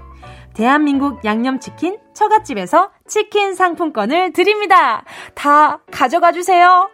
대한민국 0.53 1.23
양념치킨 1.25 1.97
처갓집에서 2.13 2.91
치킨 3.07 3.55
상품권을 3.55 4.33
드립니다. 4.33 5.03
다 5.33 5.79
가져가 5.91 6.31
주세요. 6.31 6.89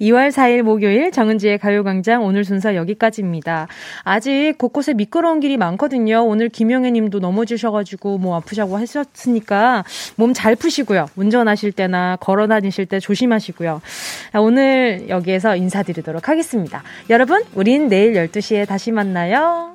2월 0.00 0.30
4일 0.30 0.62
목요일 0.62 1.10
정은지의 1.10 1.58
가요광장 1.58 2.24
오늘 2.24 2.44
순서 2.44 2.74
여기까지입니다. 2.74 3.68
아직 4.02 4.54
곳곳에 4.58 4.94
미끄러운 4.94 5.40
길이 5.40 5.56
많거든요. 5.56 6.24
오늘 6.24 6.48
김용혜 6.48 6.90
님도 6.90 7.20
넘어지셔가지고 7.20 8.18
뭐 8.18 8.36
아프자고 8.36 8.76
하셨으니까 8.76 9.84
몸 10.16 10.34
잘 10.34 10.56
푸시고요. 10.56 11.06
운전하실 11.16 11.72
때나 11.72 12.16
걸어 12.20 12.46
다니실 12.46 12.86
때 12.86 13.00
조심하시고요. 13.00 13.80
오늘 14.34 15.06
여기에서 15.08 15.56
인사드리도록 15.56 16.28
하겠습니다. 16.28 16.82
여러분, 17.08 17.42
우린 17.54 17.88
내일 17.88 18.14
12시에 18.14 18.66
다시 18.66 18.90
만나요. 18.90 19.73